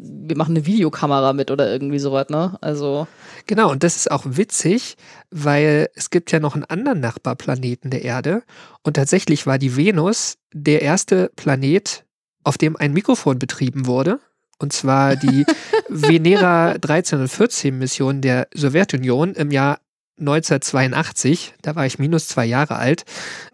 wir 0.00 0.36
machen 0.36 0.56
eine 0.56 0.66
Videokamera 0.66 1.32
mit 1.32 1.50
oder 1.50 1.70
irgendwie 1.70 1.98
sowas, 1.98 2.28
ne? 2.28 2.56
Also. 2.60 3.06
Genau, 3.46 3.70
und 3.70 3.82
das 3.82 3.96
ist 3.96 4.10
auch 4.10 4.22
witzig, 4.24 4.96
weil 5.30 5.88
es 5.94 6.10
gibt 6.10 6.30
ja 6.30 6.40
noch 6.40 6.54
einen 6.54 6.64
anderen 6.64 7.00
Nachbarplaneten 7.00 7.90
der 7.90 8.02
Erde. 8.02 8.42
Und 8.82 8.94
tatsächlich 8.94 9.46
war 9.46 9.58
die 9.58 9.76
Venus 9.76 10.38
der 10.52 10.82
erste 10.82 11.30
Planet, 11.34 12.04
auf 12.44 12.58
dem 12.58 12.76
ein 12.76 12.92
Mikrofon 12.92 13.38
betrieben 13.38 13.86
wurde. 13.86 14.20
Und 14.58 14.72
zwar 14.72 15.16
die 15.16 15.44
Venera 15.88 16.78
13 16.78 17.20
und 17.20 17.28
14 17.28 17.76
Mission 17.76 18.20
der 18.20 18.48
Sowjetunion 18.54 19.34
im 19.34 19.50
Jahr 19.50 19.78
1982, 20.18 21.54
da 21.62 21.74
war 21.74 21.86
ich 21.86 21.98
minus 21.98 22.28
zwei 22.28 22.44
Jahre 22.44 22.76
alt, 22.76 23.04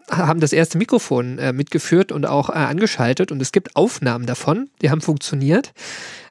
haben 0.09 0.39
das 0.39 0.53
erste 0.53 0.77
Mikrofon 0.77 1.39
äh, 1.39 1.53
mitgeführt 1.53 2.11
und 2.11 2.25
auch 2.25 2.49
äh, 2.49 2.53
angeschaltet 2.53 3.31
und 3.31 3.41
es 3.41 3.51
gibt 3.51 3.75
Aufnahmen 3.75 4.25
davon, 4.25 4.69
die 4.81 4.89
haben 4.89 5.01
funktioniert. 5.01 5.73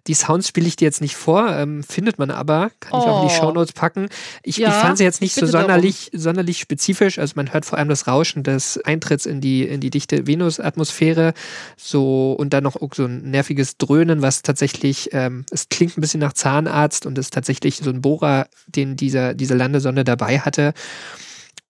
Die 0.06 0.14
Sounds 0.14 0.48
spiele 0.48 0.66
ich 0.66 0.76
dir 0.76 0.84
jetzt 0.84 1.00
nicht 1.00 1.16
vor, 1.16 1.48
ähm, 1.56 1.82
findet 1.82 2.18
man 2.18 2.30
aber, 2.30 2.70
kann 2.78 2.92
oh. 2.92 2.98
ich 2.98 3.04
auch 3.08 3.22
in 3.22 3.28
die 3.28 3.34
oh. 3.34 3.38
Shownotes 3.38 3.72
packen. 3.72 4.08
Ich, 4.42 4.58
ja, 4.58 4.68
ich 4.68 4.74
fand 4.74 4.98
sie 4.98 5.04
jetzt 5.04 5.22
nicht 5.22 5.34
so 5.34 5.46
sonderlich, 5.46 6.10
sonderlich 6.12 6.58
spezifisch. 6.58 7.18
Also 7.18 7.32
man 7.36 7.54
hört 7.54 7.64
vor 7.64 7.78
allem 7.78 7.88
das 7.88 8.06
Rauschen 8.06 8.42
des 8.42 8.78
Eintritts 8.84 9.24
in 9.24 9.40
die, 9.40 9.66
in 9.66 9.80
die 9.80 9.88
dichte 9.88 10.26
Venus-Atmosphäre. 10.26 11.32
So, 11.78 12.32
und 12.32 12.52
dann 12.52 12.64
noch 12.64 12.76
so 12.94 13.06
ein 13.06 13.30
nerviges 13.30 13.78
Dröhnen, 13.78 14.20
was 14.20 14.42
tatsächlich, 14.42 15.08
ähm, 15.12 15.46
es 15.50 15.70
klingt 15.70 15.96
ein 15.96 16.02
bisschen 16.02 16.20
nach 16.20 16.34
Zahnarzt 16.34 17.06
und 17.06 17.16
ist 17.16 17.32
tatsächlich 17.32 17.78
so 17.78 17.88
ein 17.88 18.02
Bohrer, 18.02 18.48
den 18.66 18.96
dieser, 18.96 19.32
diese 19.32 19.54
Landesonde 19.54 20.04
dabei 20.04 20.38
hatte. 20.38 20.74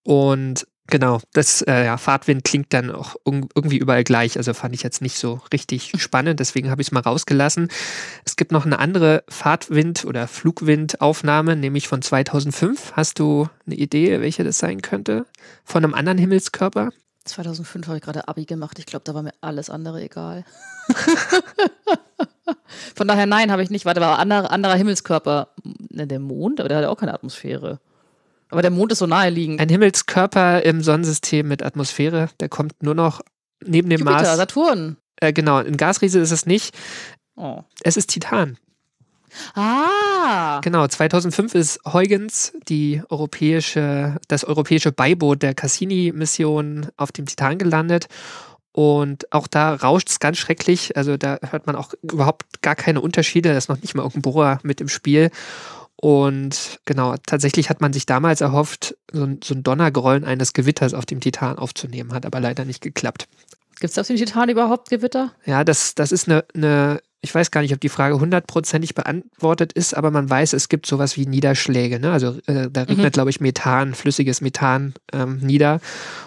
Und 0.03 0.67
Genau, 0.89 1.21
das 1.33 1.63
äh, 1.63 1.87
ja, 1.87 1.97
Fahrtwind 1.97 2.45
klingt 2.45 2.73
dann 2.75 2.91
auch 2.91 3.17
irgendwie 3.25 3.79
überall 3.79 4.05
gleich. 4.05 4.37
Also 4.37 4.53
fand 4.53 4.75
ich 4.75 4.83
jetzt 4.83 5.01
nicht 5.01 5.17
so 5.17 5.41
richtig 5.53 5.93
spannend, 5.97 6.41
deswegen 6.41 6.71
habe 6.71 6.83
ich 6.83 6.89
es 6.89 6.93
mal 6.93 7.01
rausgelassen. 7.01 7.69
Es 8.25 8.37
gibt 8.37 8.53
noch 8.53 8.67
eine 8.67 8.79
andere 8.79 9.25
Fahrtwind- 9.29 10.05
oder 10.05 10.29
Flugwindaufnahme, 10.29 11.57
nämlich 11.57 11.89
von 11.89 12.03
2005. 12.03 12.93
Hast 12.93 13.19
du 13.19 13.49
eine 13.67 13.77
Idee, 13.77 14.21
welche 14.21 14.45
das 14.45 14.59
sein 14.59 14.83
könnte? 14.83 15.25
Von 15.65 15.85
einem 15.85 15.95
anderen 15.95 16.19
Himmelskörper? 16.19 16.91
2005 17.25 17.87
habe 17.87 17.97
ich 17.97 18.03
gerade 18.03 18.29
Abi 18.29 18.45
gemacht. 18.45 18.79
Ich 18.79 18.85
glaube, 18.85 19.05
da 19.05 19.15
war 19.15 19.23
mir 19.23 19.33
alles 19.41 19.71
andere 19.71 20.03
egal. 20.03 20.45
von 22.95 23.09
daher 23.09 23.25
nein, 23.25 23.51
habe 23.51 23.63
ich 23.63 23.71
nicht. 23.71 23.87
Warte, 23.87 24.03
war 24.03 24.19
anderer, 24.19 24.51
anderer 24.51 24.75
Himmelskörper. 24.75 25.49
Ne, 25.89 26.07
der 26.07 26.21
Mond, 26.21 26.61
aber 26.61 26.69
der 26.69 26.79
hat 26.79 26.85
ja 26.85 26.91
auch 26.91 26.99
keine 26.99 27.15
Atmosphäre. 27.15 27.81
Aber 28.55 28.63
der 28.63 28.71
Mond 28.71 28.93
ist 28.93 29.01
so 29.01 29.07
naheliegend. 29.09 29.61
Ein 29.61 29.69
Himmelskörper 29.69 30.63
im 30.63 30.81
Sonnensystem 30.81 31.49
mit 31.49 31.65
Atmosphäre, 31.65 32.29
der 32.39 32.49
kommt 32.49 32.85
nur 32.85 32.95
noch 32.95 33.21
neben 33.67 33.91
dem 33.91 33.99
Jupiter, 33.99 34.23
Mars. 34.23 34.37
Saturn. 34.37 34.97
Äh, 35.17 35.33
genau, 35.33 35.57
ein 35.57 35.77
Gasriese 35.77 36.21
ist 36.21 36.31
es 36.31 36.47
nicht. 36.47 36.73
Oh. 37.35 37.63
Es 37.83 37.97
ist 37.97 38.11
Titan. 38.11 38.57
Ah. 39.57 40.61
Genau, 40.63 40.87
2005 40.87 41.57
ist 41.57 41.81
Huygens, 41.85 42.53
die 42.69 43.03
europäische, 43.09 44.21
das 44.29 44.45
europäische 44.45 44.93
Beiboot 44.93 45.43
der 45.43 45.55
Cassini-Mission 45.55 46.91
auf 46.97 47.11
dem 47.11 47.27
Titan 47.27 47.59
gelandet. 47.59 48.07
Und 48.71 49.33
auch 49.33 49.49
da 49.49 49.75
rauscht 49.75 50.11
es 50.11 50.21
ganz 50.21 50.39
schrecklich. 50.39 50.97
Also 50.97 51.17
da 51.17 51.39
hört 51.51 51.67
man 51.67 51.75
auch 51.75 51.93
überhaupt 52.03 52.63
gar 52.63 52.77
keine 52.77 53.01
Unterschiede. 53.01 53.49
Da 53.49 53.59
ist 53.59 53.69
noch 53.69 53.83
nicht 53.83 53.97
mal 53.97 54.03
irgendein 54.03 54.23
Bohrer 54.23 54.61
mit 54.63 54.81
im 54.81 54.89
Spiel. 54.89 55.33
Und 56.05 56.81
genau, 56.85 57.15
tatsächlich 57.25 57.71
hat 57.71 57.81
man 57.81 57.95
sich 57.95 58.05
damals 58.05 58.43
erhofft, 58.43 58.95
so 59.11 59.25
ein, 59.25 59.41
so 59.43 59.55
ein 59.55 59.63
Donnergrollen 59.63 60.23
eines 60.23 60.53
Gewitters 60.53 60.93
auf 60.93 61.07
dem 61.07 61.21
Titan 61.21 61.57
aufzunehmen, 61.57 62.13
hat 62.13 62.27
aber 62.27 62.41
leider 62.41 62.67
nicht 62.67 62.83
geklappt. 62.83 63.27
Gibt 63.81 63.91
es 63.91 63.97
auf 63.97 64.09
dem 64.09 64.17
Titan 64.17 64.51
überhaupt 64.51 64.91
Gewitter? 64.91 65.33
Ja, 65.47 65.65
das, 65.65 65.95
das 65.95 66.13
ist 66.13 66.29
eine, 66.29 66.45
eine, 66.55 67.01
ich 67.23 67.35
weiß 67.35 67.51
gar 67.51 67.63
nicht, 67.63 67.73
ob 67.73 67.81
die 67.81 67.89
Frage 67.89 68.21
hundertprozentig 68.21 68.95
beantwortet 68.95 69.73
ist, 69.73 69.95
aber 69.95 70.11
man 70.11 70.29
weiß, 70.29 70.53
es 70.53 70.69
gibt 70.69 70.85
sowas 70.85 71.17
wie 71.17 71.25
Niederschläge. 71.25 71.99
Ne? 71.99 72.13
Also 72.13 72.37
äh, 72.49 72.69
da 72.71 72.83
regnet, 72.83 73.07
mhm. 73.07 73.11
glaube 73.13 73.31
ich, 73.31 73.41
Methan, 73.41 73.95
flüssiges 73.95 74.43
Methan 74.43 74.93
ähm, 75.15 75.39
nieder 75.39 75.81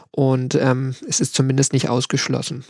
und 0.10 0.56
ähm, 0.56 0.96
es 1.08 1.20
ist 1.20 1.36
zumindest 1.36 1.74
nicht 1.74 1.88
ausgeschlossen. 1.88 2.66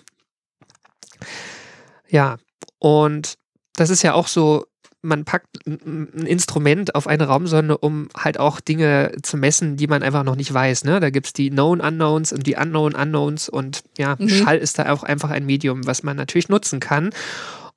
Ja, 2.10 2.36
und 2.80 3.36
das 3.78 3.92
ist 3.92 4.04
ja 4.04 4.14
auch 4.14 4.28
so 4.28 4.66
man 5.08 5.26
packt 5.26 5.66
ein 5.66 6.26
Instrument 6.28 6.94
auf 6.94 7.08
eine 7.08 7.26
Raumsonde, 7.26 7.78
um 7.78 8.10
halt 8.16 8.40
auch 8.40 8.60
Dinge 8.60 9.14
zu 9.24 9.38
messen, 9.38 9.78
die 9.78 9.88
man 9.88 10.04
einfach 10.04 10.24
noch 10.24 10.36
nicht 10.36 10.54
weiß. 10.54 10.84
Ne? 10.84 11.00
Da 11.00 11.10
gibt 11.10 11.28
es 11.28 11.34
die 11.34 11.50
Known 11.50 11.80
Unknowns 11.80 12.34
und 12.34 12.46
die 12.46 12.56
Unknown 12.56 12.94
Unknowns 12.94 13.50
und 13.50 13.84
ja, 13.98 14.16
mhm. 14.20 14.30
Schall 14.30 14.58
ist 14.58 14.78
da 14.78 14.92
auch 14.92 15.04
einfach 15.04 15.30
ein 15.30 15.46
Medium, 15.46 15.88
was 15.88 16.04
man 16.04 16.18
natürlich 16.18 16.50
nutzen 16.50 16.80
kann. 16.80 17.12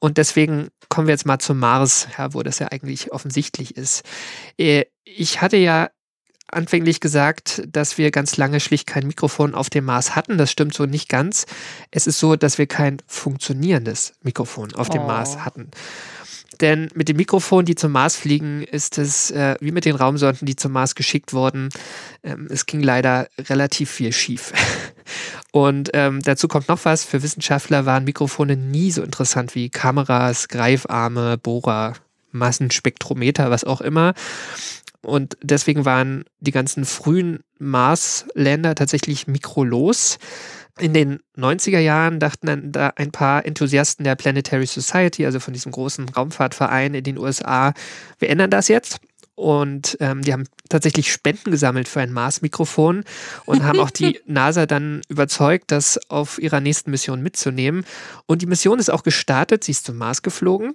Und 0.01 0.19
deswegen 0.19 0.69
kommen 0.89 1.07
wir 1.07 1.15
jetzt 1.15 1.27
mal 1.27 1.39
zum 1.39 1.59
Mars, 1.59 2.09
ja, 2.19 2.35
wo 2.35 2.43
das 2.43 2.59
ja 2.59 2.69
eigentlich 2.69 3.13
offensichtlich 3.13 3.77
ist. 3.77 4.03
Äh, 4.59 4.87
ich 5.05 5.41
hatte 5.41 5.57
ja 5.57 5.91
anfänglich 6.53 7.01
gesagt, 7.01 7.63
dass 7.69 7.99
wir 7.99 8.11
ganz 8.11 8.37
lange 8.37 8.61
schlicht 8.61 8.87
kein 8.87 9.07
Mikrofon 9.07 9.55
auf 9.55 9.71
dem 9.71 9.85
Mars 9.85 10.17
hatten. 10.17 10.39
Das 10.39 10.51
stimmt 10.51 10.75
so 10.75 10.87
nicht 10.87 11.09
ganz. 11.09 11.47
Es 11.91 12.07
ist 12.07 12.19
so, 12.19 12.35
dass 12.35 12.59
wir 12.59 12.67
kein 12.67 12.99
funktionierendes 13.07 14.15
Mikrofon 14.23 14.75
auf 14.75 14.89
dem 14.89 15.03
oh. 15.03 15.07
Mars 15.07 15.45
hatten. 15.45 15.71
Denn 16.61 16.89
mit 16.95 17.09
den 17.09 17.17
Mikrofonen, 17.17 17.65
die 17.65 17.75
zum 17.75 17.93
Mars 17.93 18.17
fliegen, 18.17 18.63
ist 18.63 18.99
es 18.99 19.31
äh, 19.31 19.55
wie 19.61 19.71
mit 19.71 19.85
den 19.85 19.95
Raumsonden, 19.95 20.47
die 20.47 20.57
zum 20.57 20.73
Mars 20.73 20.95
geschickt 20.95 21.33
wurden. 21.33 21.69
Ähm, 22.23 22.49
es 22.51 22.67
ging 22.67 22.83
leider 22.83 23.29
relativ 23.39 23.91
viel 23.91 24.13
schief. 24.13 24.53
Und 25.53 25.91
ähm, 25.95 26.21
dazu 26.23 26.49
kommt 26.49 26.69
noch 26.69 26.85
was. 26.85 27.05
Für 27.05 27.23
Wissenschaftler 27.23 27.87
waren 27.87 28.05
Mikrofone 28.05 28.57
nie 28.57 28.91
so 28.91 29.03
interessant 29.03 29.55
wie 29.55 29.71
Kameras, 29.71 30.49
Greifarme, 30.49 31.39
Bohrer, 31.39 31.95
Massenspektrometer, 32.33 33.51
was 33.51 33.65
auch 33.65 33.81
immer. 33.81 34.15
Und 35.03 35.37
deswegen 35.43 35.85
waren 35.85 36.25
die 36.41 36.51
ganzen 36.51 36.85
frühen 36.85 37.41
Mars-Länder 37.59 38.75
tatsächlich 38.75 39.27
mikrolos. 39.27 40.19
In 40.81 40.95
den 40.95 41.21
90er 41.37 41.79
Jahren 41.79 42.21
dachten 42.21 42.47
dann 42.47 42.73
da 42.73 42.93
ein 42.97 43.13
paar 43.13 43.45
Enthusiasten 43.45 44.05
der 44.05 44.17
Planetary 44.17 44.67
Society, 44.67 45.27
also 45.27 45.39
von 45.39 45.53
diesem 45.53 45.73
großen 45.73 46.09
Raumfahrtverein 46.09 46.95
in 46.95 47.05
den 47.05 47.19
USA, 47.19 47.75
wir 48.19 48.31
ändern 48.31 48.51
das 48.51 48.69
jetzt. 48.69 49.01
Und 49.35 49.97
ähm, 50.01 50.21
die 50.21 50.35
haben 50.35 50.45
tatsächlich 50.69 51.11
Spenden 51.11 51.51
gesammelt 51.51 51.89
für 51.89 52.01
ein 52.01 52.13
Mars-Mikrofon 52.13 53.05
und 53.47 53.63
haben 53.63 53.81
auch 53.81 53.89
die 53.89 54.21
NASA 54.27 54.67
dann 54.67 55.01
überzeugt, 55.09 55.71
das 55.71 55.99
auf 56.11 56.39
ihrer 56.39 56.61
nächsten 56.61 56.91
Mission 56.91 57.23
mitzunehmen. 57.23 57.87
Und 58.27 58.43
die 58.43 58.47
Mission 58.47 58.79
ist 58.79 58.91
auch 58.91 59.03
gestartet, 59.03 59.65
sie 59.65 59.73
ist 59.73 59.87
zum 59.87 59.97
Mars 59.97 60.21
geflogen. 60.21 60.75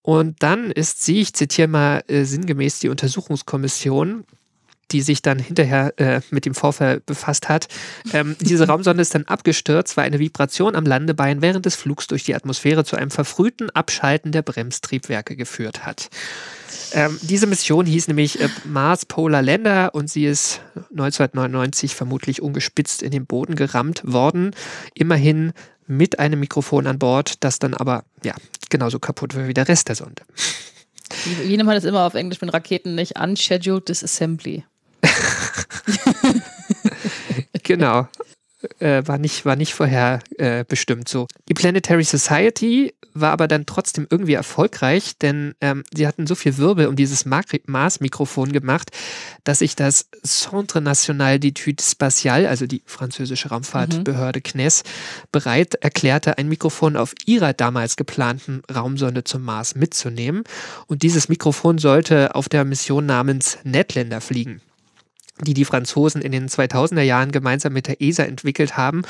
Und 0.00 0.42
dann 0.42 0.70
ist 0.70 1.04
sie, 1.04 1.20
ich 1.20 1.34
zitiere 1.34 1.68
mal 1.68 2.04
äh, 2.06 2.24
sinngemäß 2.24 2.78
die 2.78 2.88
Untersuchungskommission, 2.88 4.24
die 4.92 5.02
sich 5.02 5.22
dann 5.22 5.38
hinterher 5.38 5.92
äh, 5.98 6.20
mit 6.30 6.44
dem 6.44 6.54
Vorfall 6.54 7.00
befasst 7.00 7.48
hat. 7.48 7.68
Ähm, 8.12 8.36
diese 8.40 8.66
Raumsonde 8.68 9.02
ist 9.02 9.14
dann 9.14 9.24
abgestürzt, 9.24 9.96
weil 9.96 10.04
eine 10.04 10.18
Vibration 10.18 10.76
am 10.76 10.84
Landebein 10.84 11.42
während 11.42 11.66
des 11.66 11.74
Flugs 11.74 12.06
durch 12.06 12.24
die 12.24 12.34
Atmosphäre 12.34 12.84
zu 12.84 12.96
einem 12.96 13.10
verfrühten 13.10 13.70
Abschalten 13.70 14.32
der 14.32 14.42
Bremstriebwerke 14.42 15.36
geführt 15.36 15.84
hat. 15.84 16.08
Ähm, 16.92 17.18
diese 17.22 17.46
Mission 17.46 17.86
hieß 17.86 18.08
nämlich 18.08 18.40
äh, 18.40 18.48
Mars 18.64 19.06
Polar 19.06 19.42
Lander 19.42 19.94
und 19.94 20.08
sie 20.08 20.26
ist 20.26 20.60
1999 20.90 21.94
vermutlich 21.94 22.42
ungespitzt 22.42 23.02
in 23.02 23.10
den 23.10 23.26
Boden 23.26 23.56
gerammt 23.56 24.02
worden. 24.04 24.52
Immerhin 24.94 25.52
mit 25.86 26.18
einem 26.18 26.40
Mikrofon 26.40 26.86
an 26.86 26.98
Bord, 26.98 27.44
das 27.44 27.58
dann 27.58 27.74
aber 27.74 28.04
ja 28.24 28.34
genauso 28.70 28.98
kaputt 28.98 29.36
war 29.36 29.48
wie 29.48 29.54
der 29.54 29.68
Rest 29.68 29.88
der 29.88 29.96
Sonde. 29.96 30.22
Wie, 31.24 31.48
wie 31.48 31.56
nennt 31.56 31.66
man 31.66 31.76
das 31.76 31.84
immer 31.84 32.04
auf 32.04 32.14
Englisch 32.14 32.40
mit 32.40 32.52
Raketen 32.52 32.94
nicht? 32.94 33.18
Unscheduled 33.18 33.88
Disassembly. 33.88 34.64
Genau. 37.66 38.08
Äh, 38.78 39.02
war, 39.06 39.18
nicht, 39.18 39.44
war 39.44 39.54
nicht 39.54 39.74
vorher 39.74 40.20
äh, 40.38 40.64
bestimmt 40.66 41.08
so. 41.08 41.26
Die 41.48 41.54
Planetary 41.54 42.04
Society 42.04 42.94
war 43.12 43.32
aber 43.32 43.48
dann 43.48 43.66
trotzdem 43.66 44.06
irgendwie 44.08 44.34
erfolgreich, 44.34 45.18
denn 45.18 45.54
ähm, 45.60 45.84
sie 45.94 46.06
hatten 46.06 46.26
so 46.26 46.34
viel 46.34 46.56
Wirbel 46.56 46.86
um 46.86 46.96
dieses 46.96 47.26
Mars-Mikrofon 47.26 48.52
gemacht, 48.52 48.90
dass 49.44 49.60
sich 49.60 49.76
das 49.76 50.08
Centre 50.24 50.80
National 50.80 51.36
d'Etudes 51.36 51.90
Spatiales, 51.90 52.48
also 52.48 52.66
die 52.66 52.82
französische 52.86 53.50
Raumfahrtbehörde 53.50 54.40
mhm. 54.40 54.50
CNES, 54.50 54.84
bereit 55.32 55.74
erklärte, 55.76 56.38
ein 56.38 56.48
Mikrofon 56.48 56.96
auf 56.96 57.14
ihrer 57.26 57.52
damals 57.52 57.96
geplanten 57.96 58.62
Raumsonde 58.74 59.24
zum 59.24 59.42
Mars 59.42 59.74
mitzunehmen. 59.74 60.44
Und 60.86 61.02
dieses 61.02 61.28
Mikrofon 61.28 61.78
sollte 61.78 62.34
auf 62.34 62.48
der 62.48 62.64
Mission 62.64 63.06
namens 63.06 63.58
Netlander 63.64 64.20
fliegen 64.20 64.60
die 65.42 65.54
die 65.54 65.64
Franzosen 65.64 66.22
in 66.22 66.32
den 66.32 66.48
2000er 66.48 67.02
Jahren 67.02 67.32
gemeinsam 67.32 67.72
mit 67.72 67.88
der 67.88 68.00
ESA 68.00 68.24
entwickelt 68.24 68.76
haben 68.76 69.02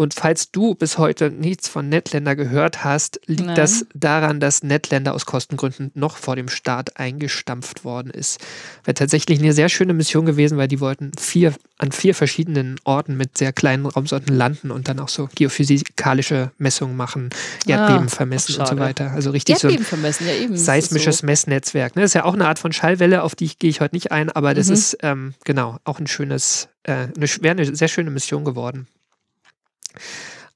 und 0.00 0.14
falls 0.14 0.50
du 0.50 0.74
bis 0.74 0.96
heute 0.96 1.30
nichts 1.30 1.68
von 1.68 1.90
Netländer 1.90 2.34
gehört 2.34 2.84
hast, 2.84 3.20
liegt 3.26 3.44
Nein. 3.44 3.54
das 3.54 3.84
daran, 3.92 4.40
dass 4.40 4.62
Netländer 4.62 5.12
aus 5.12 5.26
Kostengründen 5.26 5.90
noch 5.92 6.16
vor 6.16 6.36
dem 6.36 6.48
Start 6.48 6.96
eingestampft 6.96 7.84
worden 7.84 8.08
ist. 8.08 8.40
Wäre 8.84 8.94
tatsächlich 8.94 9.40
eine 9.40 9.52
sehr 9.52 9.68
schöne 9.68 9.92
Mission 9.92 10.24
gewesen, 10.24 10.56
weil 10.56 10.68
die 10.68 10.80
wollten 10.80 11.12
vier, 11.20 11.52
an 11.76 11.92
vier 11.92 12.14
verschiedenen 12.14 12.80
Orten 12.84 13.18
mit 13.18 13.36
sehr 13.36 13.52
kleinen 13.52 13.84
Raumsonden 13.84 14.34
landen 14.34 14.70
und 14.70 14.88
dann 14.88 15.00
auch 15.00 15.10
so 15.10 15.28
geophysikalische 15.34 16.50
Messungen 16.56 16.96
machen, 16.96 17.28
Erdbeben 17.66 18.06
ah, 18.06 18.08
vermessen 18.08 18.58
und 18.58 18.68
so 18.68 18.78
weiter. 18.78 19.10
Also 19.10 19.32
richtig 19.32 19.58
so 19.58 19.68
ein 19.68 19.80
vermessen, 19.80 20.26
ja, 20.26 20.32
eben, 20.32 20.56
seismisches 20.56 21.18
so. 21.18 21.26
Messnetzwerk. 21.26 21.94
Ne? 21.94 22.00
Das 22.00 22.12
ist 22.12 22.14
ja 22.14 22.24
auch 22.24 22.32
eine 22.32 22.48
Art 22.48 22.58
von 22.58 22.72
Schallwelle, 22.72 23.22
auf 23.22 23.34
die 23.34 23.50
gehe 23.58 23.68
ich 23.68 23.82
heute 23.82 23.94
nicht 23.96 24.12
ein, 24.12 24.30
aber 24.30 24.54
das 24.54 24.68
mhm. 24.68 24.72
ist 24.72 24.96
ähm, 25.02 25.34
genau 25.44 25.76
auch 25.84 25.98
ein 25.98 26.06
schönes, 26.06 26.70
äh, 26.84 26.92
eine, 26.92 27.28
wäre 27.42 27.50
eine 27.50 27.76
sehr 27.76 27.88
schöne 27.88 28.10
Mission 28.10 28.46
geworden. 28.46 28.86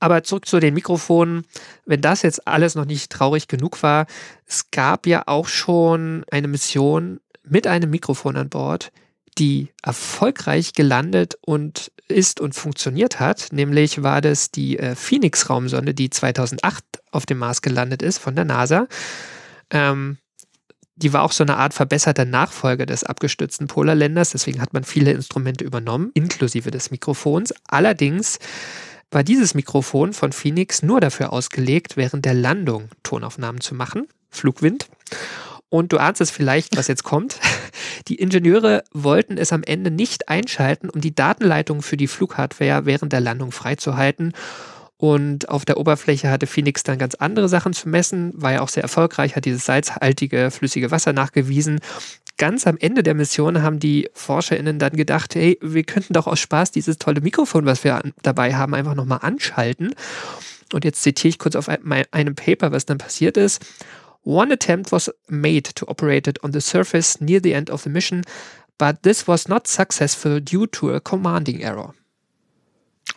Aber 0.00 0.22
zurück 0.22 0.46
zu 0.46 0.60
den 0.60 0.74
Mikrofonen. 0.74 1.46
Wenn 1.86 2.00
das 2.00 2.22
jetzt 2.22 2.46
alles 2.46 2.74
noch 2.74 2.84
nicht 2.84 3.10
traurig 3.10 3.48
genug 3.48 3.82
war, 3.82 4.06
es 4.46 4.70
gab 4.70 5.06
ja 5.06 5.22
auch 5.26 5.48
schon 5.48 6.24
eine 6.30 6.48
Mission 6.48 7.20
mit 7.42 7.66
einem 7.66 7.90
Mikrofon 7.90 8.36
an 8.36 8.48
Bord, 8.48 8.92
die 9.38 9.68
erfolgreich 9.82 10.72
gelandet 10.72 11.36
und 11.40 11.90
ist 12.08 12.40
und 12.40 12.54
funktioniert 12.54 13.20
hat. 13.20 13.48
Nämlich 13.52 14.02
war 14.02 14.20
das 14.20 14.50
die 14.50 14.78
äh, 14.78 14.94
Phoenix-Raumsonde, 14.94 15.94
die 15.94 16.10
2008 16.10 16.84
auf 17.10 17.26
dem 17.26 17.38
Mars 17.38 17.62
gelandet 17.62 18.02
ist 18.02 18.18
von 18.18 18.34
der 18.34 18.44
NASA. 18.44 18.86
Ähm, 19.70 20.18
die 20.96 21.12
war 21.12 21.22
auch 21.22 21.32
so 21.32 21.42
eine 21.42 21.56
Art 21.56 21.74
verbesserter 21.74 22.24
Nachfolger 22.24 22.86
des 22.86 23.04
abgestützten 23.04 23.66
Polarländers. 23.66 24.30
Deswegen 24.30 24.60
hat 24.60 24.72
man 24.72 24.84
viele 24.84 25.12
Instrumente 25.12 25.64
übernommen, 25.64 26.10
inklusive 26.14 26.70
des 26.70 26.90
Mikrofons. 26.90 27.52
Allerdings 27.66 28.38
war 29.14 29.24
dieses 29.24 29.54
Mikrofon 29.54 30.12
von 30.12 30.32
Phoenix 30.32 30.82
nur 30.82 31.00
dafür 31.00 31.32
ausgelegt, 31.32 31.96
während 31.96 32.24
der 32.24 32.34
Landung 32.34 32.88
Tonaufnahmen 33.02 33.60
zu 33.60 33.74
machen. 33.74 34.08
Flugwind. 34.30 34.88
Und 35.68 35.92
du 35.92 35.98
ahnst 35.98 36.20
es 36.20 36.30
vielleicht, 36.30 36.76
was 36.76 36.88
jetzt 36.88 37.04
kommt. 37.04 37.38
Die 38.08 38.16
Ingenieure 38.16 38.84
wollten 38.92 39.38
es 39.38 39.52
am 39.52 39.62
Ende 39.62 39.90
nicht 39.90 40.28
einschalten, 40.28 40.90
um 40.90 41.00
die 41.00 41.14
Datenleitung 41.14 41.80
für 41.80 41.96
die 41.96 42.06
Flughardware 42.06 42.84
während 42.84 43.12
der 43.12 43.20
Landung 43.20 43.50
freizuhalten. 43.50 44.32
Und 44.96 45.48
auf 45.48 45.64
der 45.64 45.78
Oberfläche 45.78 46.30
hatte 46.30 46.46
Phoenix 46.46 46.82
dann 46.82 46.98
ganz 46.98 47.14
andere 47.14 47.48
Sachen 47.48 47.72
zu 47.72 47.88
messen, 47.88 48.32
war 48.34 48.52
ja 48.52 48.60
auch 48.60 48.68
sehr 48.68 48.82
erfolgreich, 48.82 49.36
hat 49.36 49.44
dieses 49.44 49.64
salzhaltige 49.64 50.50
flüssige 50.50 50.90
Wasser 50.90 51.12
nachgewiesen 51.12 51.80
ganz 52.36 52.66
am 52.66 52.76
Ende 52.78 53.02
der 53.02 53.14
Mission 53.14 53.62
haben 53.62 53.78
die 53.78 54.08
ForscherInnen 54.12 54.78
dann 54.78 54.96
gedacht, 54.96 55.34
hey, 55.34 55.58
wir 55.60 55.84
könnten 55.84 56.12
doch 56.12 56.26
aus 56.26 56.40
Spaß 56.40 56.70
dieses 56.70 56.98
tolle 56.98 57.20
Mikrofon, 57.20 57.66
was 57.66 57.84
wir 57.84 58.02
dabei 58.22 58.54
haben, 58.54 58.74
einfach 58.74 58.94
nochmal 58.94 59.20
anschalten. 59.22 59.94
Und 60.72 60.84
jetzt 60.84 61.02
zitiere 61.02 61.28
ich 61.28 61.38
kurz 61.38 61.56
auf 61.56 61.68
einem 61.68 62.34
Paper, 62.34 62.72
was 62.72 62.86
dann 62.86 62.98
passiert 62.98 63.36
ist. 63.36 63.64
One 64.24 64.54
attempt 64.54 64.90
was 64.90 65.12
made 65.28 65.74
to 65.74 65.86
operate 65.86 66.28
it 66.28 66.42
on 66.42 66.52
the 66.52 66.60
surface 66.60 67.20
near 67.20 67.40
the 67.42 67.52
end 67.52 67.70
of 67.70 67.82
the 67.82 67.90
mission, 67.90 68.22
but 68.78 69.02
this 69.02 69.28
was 69.28 69.48
not 69.48 69.66
successful 69.66 70.40
due 70.40 70.66
to 70.66 70.92
a 70.92 71.00
commanding 71.00 71.60
error. 71.60 71.94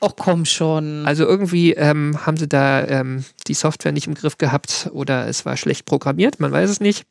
Ach 0.01 0.11
komm 0.17 0.45
schon. 0.45 1.05
Also 1.05 1.23
irgendwie 1.23 1.73
ähm, 1.73 2.25
haben 2.25 2.37
sie 2.37 2.47
da 2.47 2.85
ähm, 2.85 3.23
die 3.47 3.53
Software 3.53 3.93
nicht 3.93 4.07
im 4.07 4.15
Griff 4.15 4.37
gehabt 4.37 4.89
oder 4.91 5.27
es 5.27 5.45
war 5.45 5.55
schlecht 5.57 5.85
programmiert, 5.85 6.39
man 6.39 6.51
weiß 6.51 6.69
es 6.69 6.81
nicht. 6.81 7.05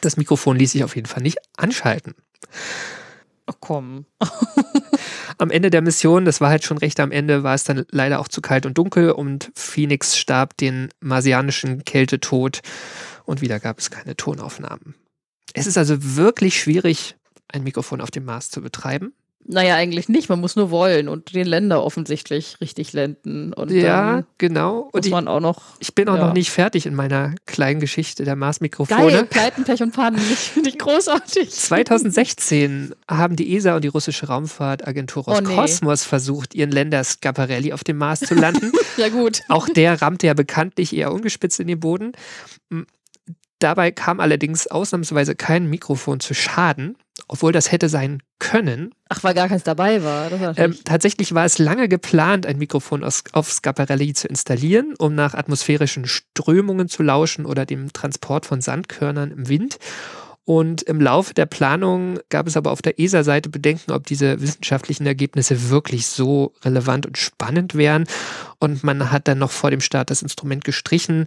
Das 0.00 0.16
Mikrofon 0.16 0.56
ließ 0.56 0.72
sich 0.72 0.84
auf 0.84 0.96
jeden 0.96 1.08
Fall 1.08 1.22
nicht 1.22 1.38
anschalten. 1.56 2.14
Ach 3.46 3.56
komm. 3.60 4.04
am 5.38 5.50
Ende 5.50 5.70
der 5.70 5.80
Mission, 5.80 6.24
das 6.24 6.40
war 6.40 6.50
halt 6.50 6.64
schon 6.64 6.78
recht 6.78 7.00
am 7.00 7.10
Ende, 7.10 7.42
war 7.42 7.54
es 7.54 7.64
dann 7.64 7.86
leider 7.90 8.20
auch 8.20 8.28
zu 8.28 8.40
kalt 8.40 8.66
und 8.66 8.76
dunkel 8.76 9.10
und 9.10 9.50
Phoenix 9.54 10.18
starb 10.18 10.56
den 10.56 10.90
marsianischen 11.00 11.84
Kältetod 11.84 12.60
und 13.24 13.40
wieder 13.40 13.58
gab 13.60 13.78
es 13.78 13.90
keine 13.90 14.16
Tonaufnahmen. 14.16 14.94
Es 15.54 15.66
ist 15.66 15.78
also 15.78 15.96
wirklich 16.16 16.60
schwierig, 16.60 17.16
ein 17.48 17.64
Mikrofon 17.64 18.00
auf 18.00 18.10
dem 18.10 18.24
Mars 18.24 18.50
zu 18.50 18.60
betreiben. 18.60 19.14
Naja, 19.50 19.76
eigentlich 19.76 20.10
nicht. 20.10 20.28
Man 20.28 20.40
muss 20.40 20.56
nur 20.56 20.70
wollen 20.70 21.08
und 21.08 21.34
den 21.34 21.46
Länder 21.46 21.82
offensichtlich 21.82 22.60
richtig 22.60 22.92
lenden. 22.92 23.54
Und 23.54 23.70
ja, 23.70 24.24
genau. 24.36 24.90
Und 24.92 25.04
muss 25.04 25.10
man 25.10 25.26
auch 25.26 25.40
noch. 25.40 25.62
Ich 25.78 25.94
bin 25.94 26.06
auch 26.10 26.16
ja. 26.16 26.26
noch 26.26 26.34
nicht 26.34 26.50
fertig 26.50 26.84
in 26.84 26.94
meiner 26.94 27.34
kleinen 27.46 27.80
Geschichte 27.80 28.24
der 28.24 28.36
Mars-Mikrofone. 28.36 29.10
Geil, 29.10 29.24
Pleiten, 29.24 29.64
Pech 29.64 29.82
und 29.82 29.92
Pannen. 29.92 30.18
Finde 30.18 30.68
ich 30.68 30.78
großartig. 30.78 31.50
2016 31.50 32.94
haben 33.10 33.36
die 33.36 33.56
ESA 33.56 33.74
und 33.76 33.84
die 33.84 33.88
russische 33.88 34.26
Raumfahrtagentur 34.26 35.24
Roskosmos 35.24 36.02
oh, 36.02 36.04
nee. 36.04 36.08
versucht, 36.08 36.54
ihren 36.54 36.70
Länder 36.70 37.02
Schiaparelli 37.02 37.72
auf 37.72 37.84
dem 37.84 37.96
Mars 37.96 38.20
zu 38.20 38.34
landen. 38.34 38.70
ja, 38.98 39.08
gut. 39.08 39.40
Auch 39.48 39.66
der 39.66 40.02
rammte 40.02 40.26
ja 40.26 40.34
bekanntlich 40.34 40.94
eher 40.94 41.10
ungespitzt 41.10 41.58
in 41.58 41.68
den 41.68 41.80
Boden. 41.80 42.12
Dabei 43.60 43.92
kam 43.92 44.20
allerdings 44.20 44.66
ausnahmsweise 44.66 45.34
kein 45.34 45.68
Mikrofon 45.70 46.20
zu 46.20 46.34
Schaden, 46.34 46.96
obwohl 47.28 47.52
das 47.52 47.70
hätte 47.70 47.88
sein 47.88 48.22
können. 48.38 48.94
Ach, 49.08 49.22
weil 49.22 49.34
gar 49.34 49.48
keins 49.48 49.62
dabei 49.62 50.02
war. 50.02 50.30
war 50.40 50.58
ähm, 50.58 50.76
tatsächlich 50.84 51.34
war 51.34 51.44
es 51.44 51.58
lange 51.58 51.88
geplant, 51.88 52.46
ein 52.46 52.58
Mikrofon 52.58 53.04
aus, 53.04 53.24
auf 53.32 53.52
Scaparelli 53.52 54.14
zu 54.14 54.28
installieren, 54.28 54.94
um 54.98 55.14
nach 55.14 55.34
atmosphärischen 55.34 56.06
Strömungen 56.06 56.88
zu 56.88 57.02
lauschen 57.02 57.46
oder 57.46 57.66
dem 57.66 57.92
Transport 57.92 58.46
von 58.46 58.60
Sandkörnern 58.60 59.30
im 59.30 59.48
Wind. 59.48 59.78
Und 60.44 60.80
im 60.82 60.98
Laufe 60.98 61.34
der 61.34 61.44
Planung 61.44 62.20
gab 62.30 62.46
es 62.46 62.56
aber 62.56 62.70
auf 62.70 62.80
der 62.80 62.98
ESA-Seite 62.98 63.50
Bedenken, 63.50 63.92
ob 63.92 64.06
diese 64.06 64.40
wissenschaftlichen 64.40 65.04
Ergebnisse 65.04 65.68
wirklich 65.68 66.06
so 66.06 66.54
relevant 66.64 67.04
und 67.04 67.18
spannend 67.18 67.74
wären. 67.74 68.06
Und 68.58 68.82
man 68.82 69.10
hat 69.12 69.28
dann 69.28 69.38
noch 69.38 69.50
vor 69.50 69.70
dem 69.70 69.82
Start 69.82 70.10
das 70.10 70.22
Instrument 70.22 70.64
gestrichen 70.64 71.26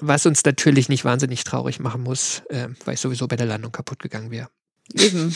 was 0.00 0.26
uns 0.26 0.44
natürlich 0.44 0.88
nicht 0.88 1.04
wahnsinnig 1.04 1.44
traurig 1.44 1.80
machen 1.80 2.02
muss, 2.02 2.42
äh, 2.48 2.68
weil 2.84 2.94
ich 2.94 3.00
sowieso 3.00 3.28
bei 3.28 3.36
der 3.36 3.46
Landung 3.46 3.72
kaputt 3.72 3.98
gegangen 4.00 4.30
wäre. 4.30 4.48
Eben. 4.94 5.34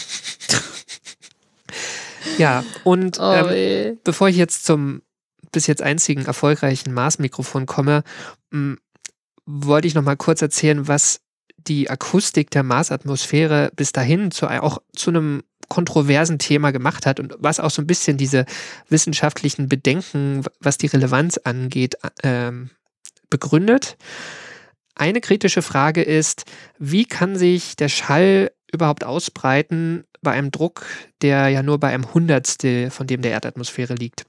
ja, 2.38 2.64
und 2.84 3.18
oh, 3.20 3.32
ähm, 3.32 3.98
bevor 4.04 4.28
ich 4.28 4.36
jetzt 4.36 4.64
zum 4.64 5.02
bis 5.52 5.66
jetzt 5.66 5.82
einzigen 5.82 6.26
erfolgreichen 6.26 6.92
Mars-Mikrofon 6.92 7.66
komme, 7.66 8.02
mh, 8.50 8.76
wollte 9.46 9.86
ich 9.86 9.94
noch 9.94 10.02
mal 10.02 10.16
kurz 10.16 10.42
erzählen, 10.42 10.88
was 10.88 11.20
die 11.56 11.88
Akustik 11.88 12.50
der 12.50 12.62
Marsatmosphäre 12.62 13.70
bis 13.74 13.92
dahin 13.92 14.30
zu, 14.30 14.48
auch 14.48 14.78
zu 14.94 15.10
einem 15.10 15.42
kontroversen 15.68 16.38
Thema 16.38 16.72
gemacht 16.72 17.06
hat 17.06 17.20
und 17.20 17.34
was 17.38 17.60
auch 17.60 17.70
so 17.70 17.80
ein 17.80 17.86
bisschen 17.86 18.16
diese 18.18 18.44
wissenschaftlichen 18.88 19.68
Bedenken, 19.68 20.44
was 20.60 20.76
die 20.76 20.86
Relevanz 20.86 21.38
angeht, 21.38 21.96
ähm, 22.22 22.70
begründet. 23.30 23.96
Eine 24.94 25.20
kritische 25.20 25.62
Frage 25.62 26.02
ist, 26.02 26.44
wie 26.78 27.04
kann 27.04 27.36
sich 27.36 27.76
der 27.76 27.88
Schall 27.88 28.52
überhaupt 28.74 29.04
ausbreiten 29.04 30.04
bei 30.22 30.32
einem 30.32 30.50
Druck, 30.50 30.84
der 31.22 31.48
ja 31.48 31.62
nur 31.62 31.78
bei 31.78 31.88
einem 31.88 32.12
Hundertstel 32.12 32.90
von 32.90 33.06
dem 33.06 33.22
der 33.22 33.32
Erdatmosphäre 33.32 33.94
liegt? 33.94 34.26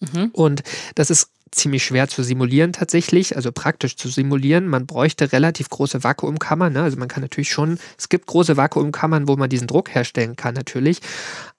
Mhm. 0.00 0.30
Und 0.32 0.62
das 0.94 1.10
ist 1.10 1.30
ziemlich 1.52 1.84
schwer 1.84 2.08
zu 2.08 2.22
simulieren 2.22 2.72
tatsächlich, 2.72 3.36
also 3.36 3.52
praktisch 3.52 3.96
zu 3.96 4.08
simulieren. 4.08 4.68
Man 4.68 4.86
bräuchte 4.86 5.32
relativ 5.32 5.70
große 5.70 6.02
Vakuumkammern. 6.02 6.72
Ne? 6.72 6.82
Also 6.82 6.98
man 6.98 7.08
kann 7.08 7.22
natürlich 7.22 7.50
schon, 7.50 7.78
es 7.96 8.08
gibt 8.08 8.26
große 8.26 8.56
Vakuumkammern, 8.56 9.28
wo 9.28 9.36
man 9.36 9.48
diesen 9.48 9.66
Druck 9.66 9.94
herstellen 9.94 10.36
kann 10.36 10.54
natürlich, 10.54 11.00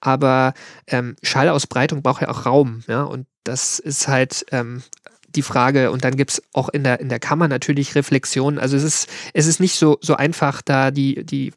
aber 0.01 0.53
ähm, 0.88 1.15
Schallausbreitung 1.23 2.01
braucht 2.03 2.21
ja 2.21 2.30
auch 2.30 2.45
Raum. 2.45 2.84
Ja? 2.88 3.03
Und 3.03 3.27
das 3.43 3.80
ist 3.80 4.08
halt 4.08 4.45
ähm, 4.51 4.84
die 5.38 5.41
Frage, 5.41 5.91
und 5.91 6.04
dann 6.04 6.17
gibt 6.17 6.32
es 6.32 6.43
auch 6.52 6.67
in 6.67 6.84
der, 6.84 7.00
in 7.00 7.08
der 7.08 7.19
Kammer 7.19 7.47
natürlich 7.47 7.95
Reflexionen. 7.95 8.60
Also 8.60 8.76
es 8.76 8.84
ist, 8.84 9.10
es 9.34 9.47
ist 9.47 9.62
nicht 9.62 9.76
so, 9.80 9.97
so 10.02 10.15
einfach, 10.15 10.62
da 10.62 10.91
die, 10.91 11.23
die 11.23 11.54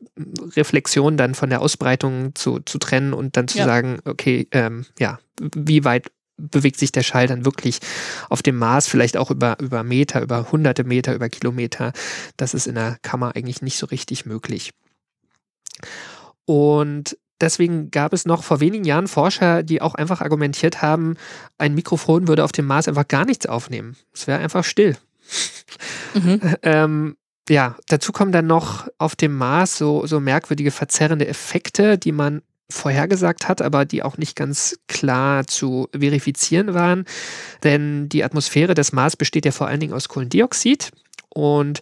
Reflexion 0.57 1.17
dann 1.17 1.35
von 1.35 1.51
der 1.51 1.61
Ausbreitung 1.61 2.35
zu, 2.37 2.61
zu 2.61 2.79
trennen 2.79 3.13
und 3.13 3.37
dann 3.37 3.49
zu 3.49 3.59
Ja. 3.59 3.65
sagen, 3.65 3.99
okay, 4.05 4.47
ähm, 4.53 4.87
ja, 4.99 5.19
wie 5.41 5.85
weit 5.85 6.13
bewegt 6.37 6.79
sich 6.79 6.93
der 6.93 7.03
Schall 7.03 7.27
dann 7.27 7.45
wirklich 7.45 7.81
auf 8.29 8.43
dem 8.43 8.57
Mars, 8.57 8.87
vielleicht 8.87 9.17
auch 9.17 9.31
über, 9.31 9.59
über 9.61 9.83
Meter, 9.83 10.23
über 10.23 10.51
hunderte 10.53 10.85
Meter, 10.85 11.15
über 11.15 11.29
Kilometer. 11.29 11.93
Das 12.37 12.55
ist 12.55 12.67
in 12.67 12.77
der 12.77 12.99
Kammer 13.03 13.35
eigentlich 13.37 13.61
nicht 13.61 13.77
so 13.77 13.87
richtig 13.87 14.25
möglich. 14.25 14.73
Und 16.47 17.17
deswegen 17.41 17.91
gab 17.91 18.13
es 18.13 18.27
noch 18.27 18.43
vor 18.43 18.61
wenigen 18.61 18.85
Jahren 18.85 19.09
Forscher, 19.09 19.63
die 19.63 19.83
auch 19.83 19.95
einfach 19.95 20.21
argumentiert 20.21 20.83
haben, 20.83 21.17
ein 21.59 21.75
Mikrofon 21.75 22.29
würde 22.29 22.45
auf 22.45 22.53
dem 22.53 22.67
Mars 22.67 22.89
einfach 22.89 23.09
gar 23.09 23.25
nichts 23.25 23.47
aufnehmen. 23.47 23.97
Es 24.13 24.27
wäre 24.27 24.39
einfach 24.41 24.65
still. 24.65 24.97
Mhm. 26.15 26.41
Ähm, 26.63 27.17
ja, 27.49 27.77
dazu 27.89 28.13
kommen 28.13 28.33
dann 28.33 28.47
noch 28.47 28.87
auf 28.99 29.17
dem 29.17 29.37
Mars 29.37 29.77
so, 29.77 30.07
so 30.07 30.21
merkwürdige 30.21 30.71
verzerrende 30.71 31.27
Effekte, 31.27 31.99
die 31.99 32.13
man 32.13 32.43
vorhergesagt 32.69 33.49
hat, 33.49 33.61
aber 33.61 33.85
die 33.85 34.03
auch 34.03 34.17
nicht 34.17 34.37
ganz 34.37 34.79
klar 34.87 35.47
zu 35.47 35.89
verifizieren 35.93 36.75
waren. 36.75 37.05
Denn 37.65 38.09
die 38.09 38.23
Atmosphäre 38.23 38.75
des 38.75 38.93
Mars 38.93 39.17
besteht 39.17 39.45
ja 39.45 39.53
vor 39.53 39.67
allen 39.67 39.81
Dingen 39.81 39.93
aus 39.93 40.09
Kohlendioxid. 40.09 40.91
Und 41.29 41.81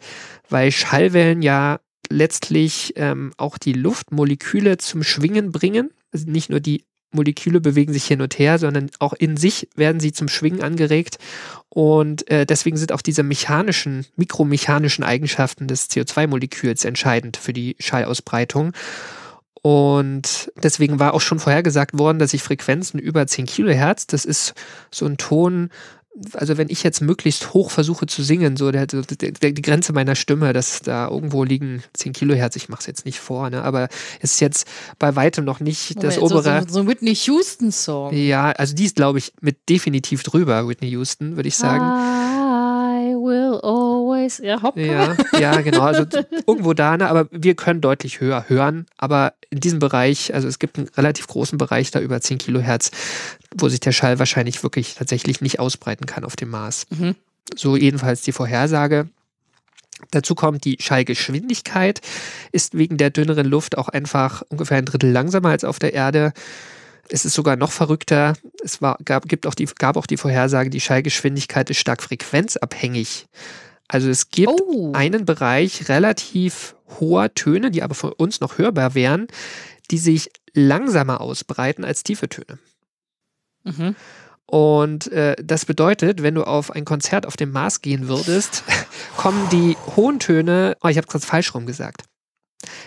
weil 0.49 0.73
Schallwellen 0.73 1.42
ja 1.42 1.81
letztlich 2.09 2.94
ähm, 2.97 3.33
auch 3.37 3.59
die 3.59 3.73
Luftmoleküle 3.73 4.79
zum 4.79 5.03
Schwingen 5.03 5.53
bringen, 5.53 5.90
also 6.12 6.31
nicht 6.31 6.51
nur 6.51 6.61
die 6.61 6.85
Moleküle 7.11 7.61
bewegen 7.61 7.92
sich 7.92 8.05
hin 8.05 8.21
und 8.21 8.38
her, 8.38 8.59
sondern 8.59 8.90
auch 8.99 9.14
in 9.14 9.37
sich 9.37 9.68
werden 9.75 10.01
sie 10.01 10.12
zum 10.12 10.29
Schwingen 10.29 10.62
angeregt. 10.62 11.18
Und 11.71 12.31
äh, 12.31 12.44
deswegen 12.44 12.77
sind 12.77 12.92
auch 12.92 13.01
diese 13.01 13.23
mechanischen, 13.23 14.07
mikromechanischen 14.16 15.05
Eigenschaften 15.05 15.68
des 15.68 15.88
CO2-Moleküls 15.90 16.85
entscheidend 16.85 17.37
für 17.37 17.53
die 17.53 17.77
Schallausbreitung. 17.79 18.73
Und 19.62 20.53
deswegen 20.62 20.99
war 20.99 21.14
auch 21.14 21.21
schon 21.21 21.40
vorhergesagt 21.40 21.99
worden, 21.99 22.18
dass 22.18 22.35
ich 22.35 22.42
Frequenzen 22.42 22.99
über 23.01 23.27
10 23.27 23.47
Kilohertz, 23.47 24.07
das 24.07 24.25
ist 24.25 24.55
so 24.90 25.07
ein 25.07 25.16
Ton, 25.16 25.71
also 26.33 26.57
wenn 26.57 26.68
ich 26.68 26.83
jetzt 26.83 27.00
möglichst 27.00 27.54
hoch 27.54 27.70
versuche 27.70 28.07
zu 28.07 28.22
singen, 28.22 28.57
so 28.57 28.70
der, 28.70 28.87
der, 28.87 29.02
der, 29.02 29.52
die 29.52 29.62
Grenze 29.62 29.92
meiner 29.92 30.14
Stimme, 30.14 30.52
dass 30.52 30.81
da 30.81 31.09
irgendwo 31.09 31.44
liegen 31.44 31.83
10 31.94 32.12
Kilohertz, 32.12 32.57
ich 32.57 32.68
mache 32.68 32.81
es 32.81 32.87
jetzt 32.87 33.04
nicht 33.04 33.20
vor, 33.20 33.50
ne, 33.50 33.62
aber 33.62 33.88
es 34.20 34.35
ist 34.35 34.40
jetzt 34.40 34.66
bei 34.98 35.16
weitem 35.16 35.44
noch 35.44 35.61
nicht 35.61 36.02
das 36.02 36.16
Moment, 36.16 36.33
obere. 36.33 36.61
So, 36.61 36.66
so, 36.66 36.74
so 36.74 36.81
ein 36.81 36.88
Whitney 36.88 37.14
Houston-Song. 37.14 38.14
Ja, 38.14 38.50
also 38.52 38.74
die 38.74 38.85
ist, 38.85 38.96
glaube 38.96 39.18
ich, 39.18 39.33
mit 39.40 39.68
definitiv 39.68 40.22
drüber, 40.22 40.68
Whitney 40.68 40.88
Houston, 40.90 41.37
würde 41.37 41.48
ich 41.48 41.57
sagen. 41.57 41.85
Will 41.85 42.38
always. 44.18 44.38
Ja, 44.38 44.62
hopp. 44.62 44.76
Ja, 44.76 45.16
ja, 45.38 45.61
genau. 45.61 45.83
Also 45.83 46.04
irgendwo 46.46 46.74
da, 46.74 46.96
ne? 46.96 47.09
aber 47.09 47.28
wir 47.31 47.54
können 47.54 47.81
deutlich 47.81 48.20
höher 48.20 48.44
hören. 48.48 48.87
Aber 48.96 49.35
in 49.50 49.61
diesem 49.61 49.78
Bereich, 49.78 50.35
also 50.35 50.48
es 50.48 50.59
gibt 50.59 50.78
einen 50.78 50.88
relativ 50.88 51.26
großen 51.26 51.59
Bereich 51.59 51.90
da 51.90 52.00
über 52.00 52.20
10 52.20 52.38
Kilohertz, 52.38 52.90
wo 53.57 53.68
sich 53.68 53.81
der 53.81 53.92
Schall 53.92 54.18
wahrscheinlich 54.18 54.62
wirklich 54.62 54.94
tatsächlich 54.94 55.40
nicht 55.40 55.61
ausbreiten 55.61 56.07
kann 56.07 56.24
auf 56.24 56.37
dem 56.37 56.50
Mars. 56.50 56.87
Mhm. 56.90 57.14
So 57.57 57.76
jedenfalls 57.76 58.22
die 58.22 58.33
Vorhersage. 58.33 59.09
Dazu 60.11 60.35
kommt, 60.35 60.64
die 60.64 60.76
Schallgeschwindigkeit 60.81 62.00
ist 62.52 62.76
wegen 62.78 62.98
der 62.98 63.11
dünneren 63.11 63.46
Luft 63.46 63.76
auch 63.76 63.88
einfach 63.88 64.42
ungefähr 64.48 64.78
ein 64.78 64.85
Drittel 64.85 65.11
langsamer 65.11 65.48
als 65.48 65.64
auf 65.64 65.78
der 65.78 65.92
Erde. 65.92 66.33
Es 67.11 67.24
ist 67.24 67.35
sogar 67.35 67.57
noch 67.57 67.72
verrückter. 67.72 68.35
Es 68.62 68.81
war, 68.81 68.98
gab, 69.04 69.28
gibt 69.28 69.46
auch 69.46 69.54
die, 69.54 69.64
gab 69.64 69.96
auch 69.96 70.07
die 70.07 70.16
Vorhersage, 70.16 70.70
die 70.70 70.81
Schallgeschwindigkeit 70.81 71.68
ist 71.70 71.78
stark 71.78 72.02
frequenzabhängig. 72.02 73.26
Also 73.88 74.09
es 74.11 74.31
gibt 74.31 74.53
Oh. 74.53 74.92
einen 74.94 75.24
Bereich 75.24 75.88
relativ 75.88 76.77
hoher 77.01 77.33
Töne, 77.35 77.70
die 77.70 77.83
aber 77.83 77.94
für 77.94 78.14
uns 78.14 78.40
noch 78.40 78.59
hörbar 78.59 78.94
wären, 78.94 79.27
die 79.90 79.98
sich 79.98 80.31
langsamer 80.55 81.20
ausbreiten 81.20 81.85
als 81.85 82.03
tiefe 82.03 82.29
Töne. 82.29 82.59
Mhm. 83.64 83.96
Und 84.46 85.12
äh, 85.12 85.37
das 85.42 85.66
bedeutet, 85.66 86.22
wenn 86.22 86.35
du 86.35 86.44
auf 86.44 86.70
ein 86.70 86.85
Konzert 86.87 87.27
auf 87.27 87.37
dem 87.37 87.51
Mars 87.53 87.83
gehen 87.83 88.09
würdest, 88.09 88.64
kommen 89.16 89.48
die 89.51 89.77
hohen 89.96 90.18
Töne, 90.20 90.77
oh, 90.83 90.88
ich 90.88 90.96
habe 90.96 91.07
gerade 91.07 91.24
falsch 91.24 91.55
rum 91.55 91.66
gesagt. 91.66 92.05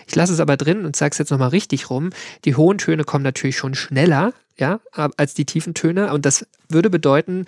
Ich 0.06 0.14
lasse 0.14 0.32
es 0.32 0.40
aber 0.40 0.56
drin 0.56 0.84
und 0.84 0.96
sage 0.96 1.12
es 1.12 1.18
jetzt 1.18 1.30
nochmal 1.30 1.48
richtig 1.48 1.88
rum. 1.88 2.10
Die 2.44 2.56
hohen 2.56 2.78
Töne 2.78 3.04
kommen 3.04 3.24
natürlich 3.24 3.56
schon 3.56 3.74
schneller, 3.74 4.34
ja, 4.58 4.80
als 4.92 5.34
die 5.34 5.46
tiefen 5.46 5.72
Töne. 5.74 6.12
Und 6.12 6.26
das 6.26 6.46
würde 6.68 6.90
bedeuten, 6.90 7.46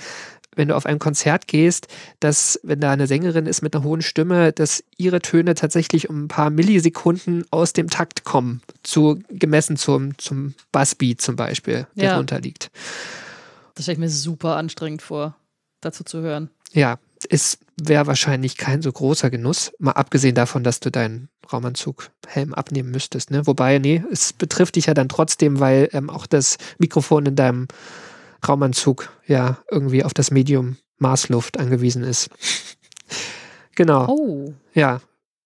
wenn 0.56 0.68
du 0.68 0.76
auf 0.76 0.86
ein 0.86 0.98
Konzert 0.98 1.48
gehst, 1.48 1.88
dass, 2.20 2.60
wenn 2.62 2.80
da 2.80 2.92
eine 2.92 3.06
Sängerin 3.06 3.46
ist 3.46 3.62
mit 3.62 3.74
einer 3.74 3.84
hohen 3.84 4.02
Stimme, 4.02 4.52
dass 4.52 4.84
ihre 4.96 5.20
Töne 5.20 5.54
tatsächlich 5.54 6.08
um 6.10 6.24
ein 6.24 6.28
paar 6.28 6.50
Millisekunden 6.50 7.44
aus 7.50 7.72
dem 7.72 7.90
Takt 7.90 8.24
kommen, 8.24 8.62
zu, 8.82 9.20
gemessen 9.28 9.76
zum, 9.76 10.16
zum 10.18 10.54
Bassbeat 10.72 11.20
zum 11.20 11.36
Beispiel, 11.36 11.86
der 11.94 12.04
Ja. 12.04 12.16
drunter 12.16 12.40
liegt. 12.40 12.70
Das 13.74 13.84
stelle 13.84 13.94
ich 13.94 14.00
mir 14.00 14.10
super 14.10 14.56
anstrengend 14.56 15.02
vor, 15.02 15.34
dazu 15.80 16.04
zu 16.04 16.20
hören. 16.20 16.50
Ja, 16.72 16.98
es 17.30 17.58
wäre 17.76 18.06
wahrscheinlich 18.06 18.56
kein 18.56 18.82
so 18.82 18.92
großer 18.92 19.30
Genuss, 19.30 19.72
mal 19.78 19.92
abgesehen 19.92 20.34
davon, 20.34 20.62
dass 20.62 20.80
du 20.80 20.90
deinen 20.90 21.28
Raumanzug-Helm 21.52 22.54
abnehmen 22.54 22.90
müsstest. 22.90 23.30
Ne? 23.30 23.46
Wobei, 23.46 23.78
nee, 23.78 24.02
es 24.12 24.32
betrifft 24.32 24.76
dich 24.76 24.86
ja 24.86 24.94
dann 24.94 25.08
trotzdem, 25.08 25.60
weil 25.60 25.88
ähm, 25.92 26.10
auch 26.10 26.26
das 26.26 26.58
Mikrofon 26.78 27.26
in 27.26 27.36
deinem 27.36 27.68
Raumanzug 28.48 29.11
ja 29.26 29.59
irgendwie 29.70 30.04
auf 30.04 30.14
das 30.14 30.30
Medium 30.30 30.76
Marsluft 30.98 31.59
angewiesen 31.59 32.02
ist. 32.04 32.30
genau, 33.74 34.07
Oh. 34.09 34.54
ja. 34.74 35.00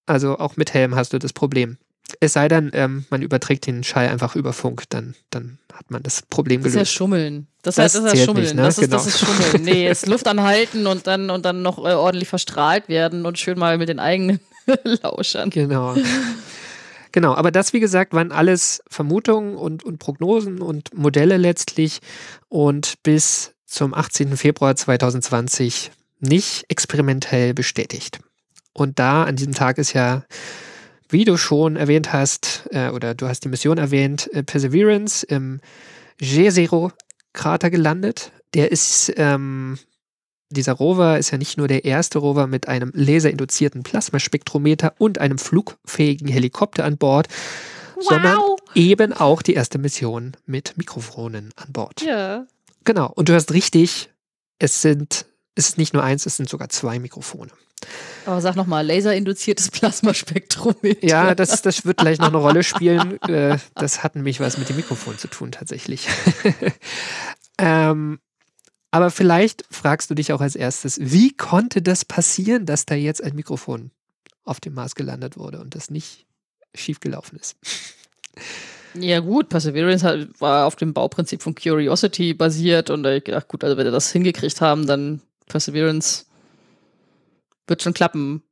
Also 0.07 0.39
auch 0.39 0.57
mit 0.57 0.73
Helm 0.73 0.95
hast 0.95 1.13
du 1.13 1.19
das 1.19 1.33
Problem. 1.35 1.77
Es 2.21 2.33
sei 2.33 2.49
denn, 2.49 2.71
ähm, 2.73 3.05
man 3.11 3.21
überträgt 3.21 3.67
den 3.67 3.85
Schall 3.85 4.09
einfach 4.09 4.35
über 4.37 4.55
Funk, 4.55 4.85
dann, 4.89 5.15
dann 5.29 5.59
hat 5.75 5.91
man 5.91 6.03
das 6.03 6.23
Problem 6.23 6.63
Das 6.63 6.69
ist 6.69 6.75
ja 6.75 6.79
gelöst. 6.81 6.93
Schummeln. 6.95 7.47
Das, 7.61 7.75
Das 7.75 7.85
heißt, 7.85 7.95
das 7.97 8.13
ist 8.15 8.19
ja 8.21 8.25
Schummeln. 8.25 8.45
nicht, 8.47 8.55
ne? 8.57 8.63
das, 8.63 8.79
ist, 8.79 8.91
das 8.93 9.05
Genau. 9.05 9.09
ist 9.15 9.19
Schummeln. 9.51 9.65
Nee, 9.67 9.87
es 9.87 10.07
Luft 10.07 10.27
anhalten 10.27 10.87
und 10.87 11.07
dann, 11.07 11.29
und 11.29 11.45
dann 11.45 11.61
noch 11.61 11.77
äh, 11.79 11.93
ordentlich 11.93 12.29
verstrahlt 12.31 12.89
werden 12.89 13.27
und 13.27 13.39
schön 13.39 13.59
mal 13.59 13.77
mit 13.77 13.91
den 13.91 13.99
eigenen 13.99 14.41
Lauschern. 15.03 15.51
Genau. 15.51 15.97
Genau, 17.19 17.35
aber 17.35 17.51
das, 17.51 17.73
wie 17.73 17.81
gesagt, 17.81 18.13
waren 18.13 18.31
alles 18.31 18.81
Vermutungen 18.89 19.57
und, 19.57 19.83
und 19.83 19.99
Prognosen 19.99 20.63
und 20.63 20.97
Modelle 20.97 21.37
letztlich 21.37 21.99
und 22.47 23.03
bis 23.03 23.57
zum 23.67 23.93
18. 23.93 24.37
Februar 24.37 24.77
2020 24.77 25.91
nicht 26.21 26.67
experimentell 26.69 27.55
bestätigt. 27.55 28.21
Und 28.73 29.01
da 29.01 29.25
an 29.25 29.35
diesem 29.35 29.53
Tag 29.53 29.79
ist 29.79 29.95
ja, 29.95 30.27
wie 31.09 31.25
du 31.25 31.37
schon 31.37 31.75
erwähnt 31.75 32.13
hast, 32.13 32.69
äh, 32.71 32.91
oder 32.91 33.17
du 33.17 33.27
hast 33.27 33.41
die 33.41 33.49
Mission 33.49 33.79
erwähnt, 33.79 34.33
äh, 34.33 34.45
Perseverance 34.45 35.27
im 35.27 35.61
G0-Krater 36.21 37.69
gelandet. 37.69 38.31
Der 38.55 38.71
ist 38.71 39.13
ähm, 39.17 39.77
dieser 40.51 40.73
Rover 40.73 41.19
ist 41.19 41.31
ja 41.31 41.39
nicht 41.39 41.59
nur 41.59 41.69
der 41.69 41.85
erste 41.85 42.19
Rover 42.19 42.47
mit 42.47 42.69
einem 42.69 42.91
laserinduzierten 42.95 43.83
Plasmaspektrometer 43.83 44.95
und 44.99 45.19
einem 45.19 45.39
flugfähigen 45.39 46.29
Helikopter 46.29 46.85
an 46.85 46.97
Bord, 46.97 47.29
sondern 48.01 48.41
eben 48.75 49.13
auch 49.13 49.43
die 49.43 49.55
erste 49.55 49.79
Mission 49.79 50.37
mit 50.47 50.77
Mikrofonen 50.77 51.53
an 51.57 51.73
Bord. 51.73 52.03
Ja. 52.03 52.47
Genau. 52.85 53.13
Und 53.15 53.29
du 53.29 53.35
hast 53.35 53.53
richtig, 53.53 54.11
es 54.59 54.81
sind, 54.81 55.27
es 55.55 55.71
ist 55.71 55.79
nicht 55.79 55.93
nur 55.93 56.03
eins, 56.03 56.25
es 56.25 56.37
sind 56.37 56.49
sogar 56.49 56.69
zwei 56.69 56.99
Mikrofone. 56.99 57.51
Aber 58.27 58.41
sag 58.41 58.57
nochmal, 58.57 58.87
laserinduziertes 58.87 59.71
Plasmaspektrometer. 59.71 61.07
Ja, 61.07 61.35
das, 61.35 61.63
das 61.63 61.85
wird 61.85 61.99
gleich 61.99 62.19
noch 62.19 62.29
eine 62.29 62.39
Rolle 62.39 62.63
spielen. 62.63 63.19
Äh, 63.29 63.59
Das 63.75 64.03
hat 64.03 64.17
nämlich 64.17 64.41
was 64.41 64.59
mit 64.59 64.69
dem 64.69 64.77
Mikrofon 64.77 65.19
zu 65.19 65.29
tun, 65.29 65.53
tatsächlich. 65.53 66.09
ähm, 67.59 68.21
aber 68.90 69.11
vielleicht 69.11 69.64
fragst 69.70 70.11
du 70.11 70.14
dich 70.14 70.33
auch 70.33 70.40
als 70.40 70.57
erstes, 70.57 70.98
wie 71.01 71.37
konnte 71.37 71.83
das 71.83 72.05
passieren, 72.05 72.66
dass 72.66 72.87
da 72.87 72.94
jetzt 72.94 73.22
ein 73.22 73.35
Mikrofon 73.35 73.90
auf 74.44 74.61
dem 74.61 74.74
Mars 74.74 74.94
gelandet 74.94 75.37
wurde 75.37 75.61
und 75.61 75.74
das 75.74 75.90
nicht 75.90 76.27
schiefgelaufen 76.74 77.38
ist? 77.38 77.57
Ja 78.94 79.20
gut, 79.20 79.51
Perseverance 79.51 80.05
hat, 80.05 80.40
war 80.40 80.66
auf 80.66 80.77
dem 80.77 80.94
Bauprinzip 80.94 81.42
von 81.42 81.55
Curiosity 81.55 82.33
basiert 82.35 82.88
und 82.90 83.03
da 83.03 83.12
ich 83.12 83.24
gedacht, 83.24 83.48
gut, 83.48 83.62
also 83.62 83.77
wenn 83.77 83.85
wir 83.85 83.92
das 83.92 84.11
hingekriegt 84.11 84.61
haben, 84.61 84.87
dann 84.87 85.20
Perseverance 85.46 86.24
wird 87.66 87.83
schon 87.83 87.94
klappen. 87.94 88.42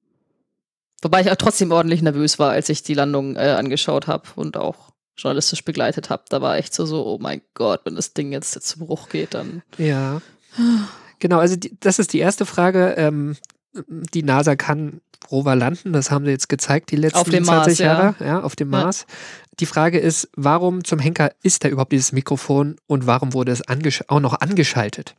Wobei 1.03 1.23
ich 1.23 1.31
auch 1.31 1.37
trotzdem 1.37 1.73
ordentlich 1.73 2.03
nervös 2.03 2.39
war, 2.39 2.51
als 2.51 2.69
ich 2.69 2.83
die 2.83 2.95
Landung 2.95 3.37
äh, 3.37 3.55
angeschaut 3.59 4.07
habe 4.07 4.29
und 4.37 4.57
auch 4.57 4.86
journalistisch 5.17 5.65
begleitet 5.65 6.11
habe. 6.11 6.25
Da 6.29 6.41
war 6.43 6.57
echt 6.57 6.75
so, 6.75 6.87
so, 6.87 7.07
oh 7.07 7.19
mein 7.21 7.41
Gott, 7.55 7.81
wenn 7.85 7.95
das 7.95 8.13
Ding 8.13 8.33
jetzt 8.33 8.53
zu 8.53 8.79
Bruch 8.79 9.09
geht, 9.09 9.35
dann. 9.35 9.63
Ja. 9.79 10.21
Genau, 11.19 11.39
also 11.39 11.57
die, 11.57 11.77
das 11.81 11.99
ist 11.99 12.13
die 12.13 12.19
erste 12.19 12.47
Frage. 12.47 12.95
Ähm, 12.97 13.37
die 13.89 14.23
NASA 14.23 14.57
kann 14.57 15.01
Rover 15.31 15.57
landen, 15.57 15.93
das 15.93 16.11
haben 16.11 16.25
sie 16.25 16.31
jetzt 16.31 16.49
gezeigt, 16.49 16.91
die 16.91 16.97
letzten 16.97 17.19
Auf 17.19 17.29
dem 17.29 17.45
20 17.45 17.47
Mars, 17.47 17.79
ja. 17.79 17.87
Jahre, 17.87 18.15
ja. 18.25 18.43
auf 18.43 18.57
dem 18.57 18.73
Ja. 18.73 18.85
Mars. 18.85 19.07
Die 19.59 19.67
Frage 19.67 19.99
ist, 19.99 20.29
warum 20.37 20.85
zum 20.85 20.99
Henker 20.99 21.31
ist 21.43 21.65
da 21.65 21.69
überhaupt 21.69 21.93
dieses 21.93 22.13
Mikrofon 22.13 22.77
und 22.87 23.07
warum 23.07 23.33
wurde 23.33 23.53
es 23.53 23.67
auch 24.09 24.21
noch 24.21 24.41
angeschaltet? 24.41 25.15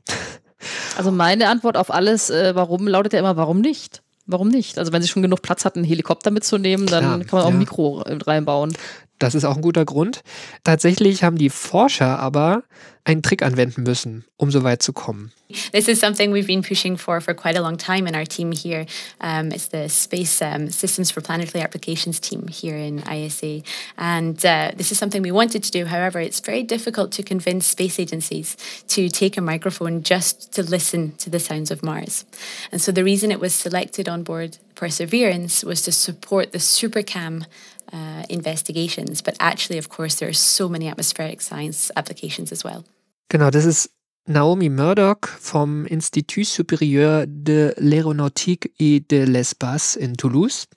Also 0.98 1.12
meine 1.12 1.50
Antwort 1.50 1.78
auf 1.78 1.92
alles, 1.92 2.30
äh, 2.30 2.56
warum, 2.56 2.88
lautet 2.88 3.14
ja 3.14 3.20
immer, 3.20 3.38
warum 3.38 3.62
nicht? 3.62 4.02
Warum 4.26 4.50
nicht? 4.50 4.78
Also 4.78 4.92
wenn 4.92 5.02
sie 5.02 5.08
schon 5.08 5.22
genug 5.22 5.42
Platz 5.42 5.66
hatten, 5.66 5.80
einen 5.80 5.88
Helikopter 5.88 6.32
mitzunehmen, 6.32 6.86
dann 6.88 7.04
Klar, 7.04 7.20
kann 7.20 7.28
man 7.32 7.42
auch 7.42 7.48
ein 7.48 7.54
ja. 7.54 7.60
Mikro 7.60 8.04
reinbauen. 8.06 8.76
Das 9.20 9.36
ist 9.36 9.46
auch 9.46 9.56
ein 9.56 9.62
guter 9.62 9.86
Grund. 9.86 10.22
Tatsächlich 10.64 11.24
haben 11.24 11.38
die 11.38 11.50
Forscher 11.50 12.20
aber 12.20 12.64
einen 13.08 13.24
Trick 13.24 13.42
anwenden 13.42 13.84
müssen, 13.84 14.26
um 14.36 14.52
so 14.52 14.64
weit 14.64 14.84
zu 14.84 14.92
kommen. 14.92 15.32
This 15.72 15.88
is 15.88 16.00
something 16.00 16.34
we've 16.34 16.46
been 16.46 16.62
pushing 16.62 16.98
for 16.98 17.22
for 17.22 17.34
quite 17.34 17.58
a 17.58 17.62
long 17.62 17.78
time 17.78 18.06
in 18.06 18.16
our 18.16 18.26
team 18.26 18.52
here. 18.52 18.86
Um, 19.22 19.52
it's 19.52 19.70
the 19.70 19.88
Space 19.88 20.42
um, 20.42 20.70
Systems 20.70 21.10
for 21.10 21.22
Planetary 21.22 21.64
Applications 21.64 22.20
team 22.20 22.48
here 22.50 22.76
in 22.76 23.02
ISA. 23.10 23.62
And 23.98 24.46
uh, 24.46 24.72
this 24.76 24.92
is 24.92 24.98
something 24.98 25.22
we 25.22 25.32
wanted 25.32 25.64
to 25.64 25.72
do. 25.72 25.86
However, 25.86 26.20
it's 26.20 26.42
very 26.42 26.64
difficult 26.64 27.14
to 27.14 27.24
convince 27.24 27.66
space 27.66 27.98
agencies 27.98 28.58
to 28.90 29.08
take 29.08 29.38
a 29.38 29.42
microphone 29.42 30.04
just 30.04 30.52
to 30.56 30.64
listen 30.64 31.16
to 31.20 31.30
the 31.30 31.40
sounds 31.40 31.72
of 31.72 31.82
Mars. 31.82 32.26
And 32.74 32.82
so 32.82 32.92
the 32.92 33.06
reason 33.06 33.32
it 33.32 33.40
was 33.40 33.56
selected 33.56 34.10
on 34.10 34.24
board 34.24 34.58
Perseverance 34.76 35.64
was 35.64 35.82
to 35.84 35.92
support 35.92 36.52
the 36.52 36.60
SuperCam 36.60 37.46
uh, 37.94 38.24
investigations. 38.30 39.22
But 39.22 39.36
actually, 39.40 39.80
of 39.80 39.90
course, 39.90 40.18
there 40.18 40.30
are 40.30 40.34
so 40.34 40.70
many 40.70 40.90
atmospheric 40.90 41.42
science 41.42 41.92
applications 41.96 42.52
as 42.52 42.64
well. 42.64 42.84
Genau, 43.30 43.50
das 43.50 43.66
ist 43.66 43.90
Naomi 44.28 44.70
Murdoch 44.70 45.20
vom 45.40 45.86
Institut 45.86 46.46
Supérieur 46.46 47.26
de 47.28 47.74
l'Aéronautique 47.78 48.72
et 48.78 49.00
de 49.00 49.24
l'Espace 49.24 49.96
in 49.96 50.16
Toulouse. 50.16 50.68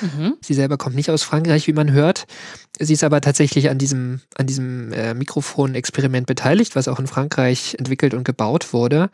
Mhm. 0.00 0.36
Sie 0.40 0.54
selber 0.54 0.76
kommt 0.76 0.94
nicht 0.94 1.10
aus 1.10 1.24
Frankreich, 1.24 1.66
wie 1.66 1.72
man 1.72 1.90
hört. 1.90 2.26
Sie 2.78 2.92
ist 2.92 3.04
aber 3.04 3.20
tatsächlich 3.20 3.68
an 3.68 3.78
diesem, 3.78 4.20
an 4.36 4.46
diesem 4.46 4.92
äh, 4.92 5.14
Mikrofonexperiment 5.14 6.26
beteiligt, 6.26 6.76
was 6.76 6.88
auch 6.88 7.00
in 7.00 7.08
Frankreich 7.08 7.74
entwickelt 7.78 8.14
und 8.14 8.24
gebaut 8.24 8.72
wurde. 8.72 9.10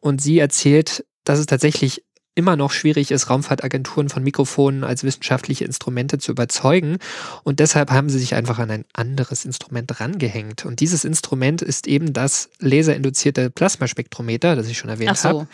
Und 0.00 0.22
sie 0.22 0.38
erzählt, 0.38 1.04
dass 1.24 1.40
es 1.40 1.46
tatsächlich 1.46 2.04
immer 2.34 2.56
noch 2.56 2.72
schwierig 2.72 3.10
ist, 3.10 3.30
Raumfahrtagenturen 3.30 4.08
von 4.08 4.22
Mikrofonen 4.22 4.84
als 4.84 5.04
wissenschaftliche 5.04 5.64
Instrumente 5.64 6.18
zu 6.18 6.32
überzeugen. 6.32 6.98
Und 7.44 7.60
deshalb 7.60 7.90
haben 7.90 8.08
sie 8.08 8.18
sich 8.18 8.34
einfach 8.34 8.58
an 8.58 8.70
ein 8.70 8.84
anderes 8.92 9.44
Instrument 9.44 10.00
rangehängt. 10.00 10.64
Und 10.64 10.80
dieses 10.80 11.04
Instrument 11.04 11.62
ist 11.62 11.86
eben 11.86 12.12
das 12.12 12.50
laserinduzierte 12.58 13.50
Plasmaspektrometer, 13.50 14.56
das 14.56 14.68
ich 14.68 14.78
schon 14.78 14.90
erwähnt 14.90 15.16
so. 15.16 15.28
habe, 15.28 15.48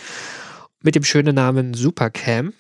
mit 0.83 0.95
dem 0.95 1.05
schönen 1.05 1.35
Namen 1.35 1.75
Supercam. 1.75 2.55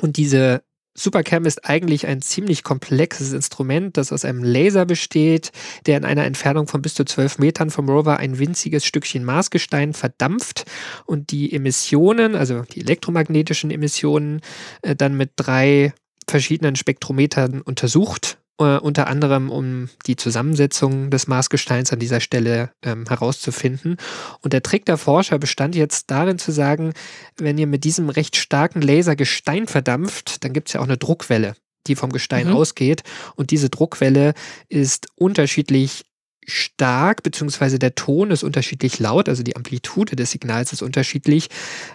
Und 0.00 0.16
diese 0.16 0.62
Supercam 0.96 1.44
ist 1.44 1.68
eigentlich 1.68 2.06
ein 2.06 2.22
ziemlich 2.22 2.64
komplexes 2.64 3.32
Instrument, 3.32 3.96
das 3.96 4.12
aus 4.12 4.24
einem 4.24 4.42
Laser 4.42 4.86
besteht, 4.86 5.52
der 5.84 5.98
in 5.98 6.04
einer 6.04 6.24
Entfernung 6.24 6.66
von 6.66 6.82
bis 6.82 6.94
zu 6.94 7.04
12 7.04 7.38
Metern 7.38 7.70
vom 7.70 7.88
Rover 7.88 8.18
ein 8.18 8.38
winziges 8.38 8.84
Stückchen 8.84 9.22
Marsgestein 9.22 9.92
verdampft 9.92 10.64
und 11.04 11.30
die 11.30 11.52
Emissionen, 11.52 12.34
also 12.34 12.62
die 12.62 12.80
elektromagnetischen 12.80 13.70
Emissionen, 13.70 14.40
äh, 14.82 14.96
dann 14.96 15.16
mit 15.16 15.32
drei 15.36 15.92
verschiedenen 16.26 16.76
Spektrometern 16.76 17.60
untersucht. 17.60 18.38
Äh, 18.58 18.78
unter 18.78 19.06
anderem, 19.08 19.50
um 19.50 19.90
die 20.06 20.16
Zusammensetzung 20.16 21.10
des 21.10 21.26
Marsgesteins 21.26 21.92
an 21.92 21.98
dieser 21.98 22.20
Stelle 22.20 22.70
ähm, 22.82 23.04
herauszufinden. 23.06 23.98
Und 24.40 24.54
der 24.54 24.62
Trick 24.62 24.86
der 24.86 24.96
Forscher 24.96 25.38
bestand 25.38 25.74
jetzt 25.74 26.10
darin 26.10 26.38
zu 26.38 26.52
sagen, 26.52 26.94
wenn 27.36 27.58
ihr 27.58 27.66
mit 27.66 27.84
diesem 27.84 28.08
recht 28.08 28.34
starken 28.36 28.80
Laser 28.80 29.14
Gestein 29.14 29.66
verdampft, 29.66 30.42
dann 30.42 30.54
gibt 30.54 30.68
es 30.68 30.72
ja 30.74 30.80
auch 30.80 30.84
eine 30.86 30.96
Druckwelle, 30.96 31.54
die 31.86 31.96
vom 31.96 32.10
Gestein 32.12 32.46
Mhm. 32.48 32.54
ausgeht. 32.56 33.02
Und 33.34 33.50
diese 33.50 33.68
Druckwelle 33.68 34.32
ist 34.70 35.08
unterschiedlich 35.16 36.06
stark, 36.48 37.22
beziehungsweise 37.24 37.78
der 37.78 37.94
Ton 37.94 38.30
ist 38.30 38.42
unterschiedlich 38.42 38.98
laut, 39.00 39.28
also 39.28 39.42
die 39.42 39.56
Amplitude 39.56 40.16
des 40.16 40.30
Signals 40.30 40.72
ist 40.72 40.80
unterschiedlich, 40.80 41.48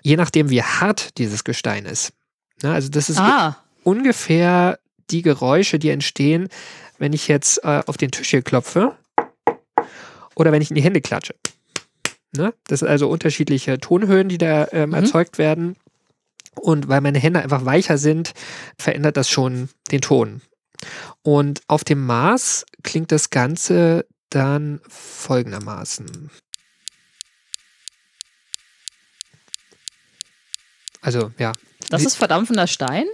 je 0.04 0.16
nachdem, 0.18 0.50
wie 0.52 0.62
hart 0.62 1.18
dieses 1.18 1.44
Gestein 1.44 1.86
ist. 1.86 2.12
Na, 2.62 2.74
also 2.74 2.90
das 2.90 3.10
ist 3.10 3.18
Ah, 3.18 3.58
ungefähr 3.84 4.78
die 5.12 5.22
Geräusche, 5.22 5.80
die 5.80 5.90
entstehen, 5.90 6.48
wenn 6.98 7.14
ich 7.14 7.28
jetzt 7.28 7.64
äh, 7.64 7.82
auf 7.86 7.98
den 7.98 8.12
Tisch 8.12 8.30
hier 8.30 8.42
klopfe 8.42 8.98
oder 10.36 10.52
wenn 10.52 10.62
ich 10.62 10.70
in 10.70 10.76
die 10.76 10.84
Hände 10.84 11.02
klatsche. 11.02 11.36
Ne? 12.36 12.54
Das 12.68 12.80
sind 12.80 12.88
also 12.90 13.10
unterschiedliche 13.10 13.80
Tonhöhen, 13.80 14.30
die 14.30 14.38
da 14.38 14.68
ähm, 14.72 14.90
Mhm. 14.90 14.96
erzeugt 14.96 15.38
werden. 15.38 15.76
Und 16.56 16.88
weil 16.88 17.02
meine 17.02 17.20
Hände 17.20 17.42
einfach 17.42 17.66
weicher 17.66 17.98
sind, 17.98 18.34
verändert 18.78 19.18
das 19.18 19.30
schon 19.30 19.70
den 19.92 20.02
Ton. 20.02 20.42
Und 21.22 21.62
auf 21.68 21.84
dem 21.84 22.06
Mars 22.06 22.66
klingt 22.84 23.12
das 23.12 23.30
Ganze 23.30 24.06
dann 24.30 24.82
folgendermaßen. 24.88 26.30
Also 31.02 31.32
ja, 31.38 31.54
das 31.90 32.06
ist 32.06 32.16
verdampfender 32.16 32.68
Stein? 32.68 33.06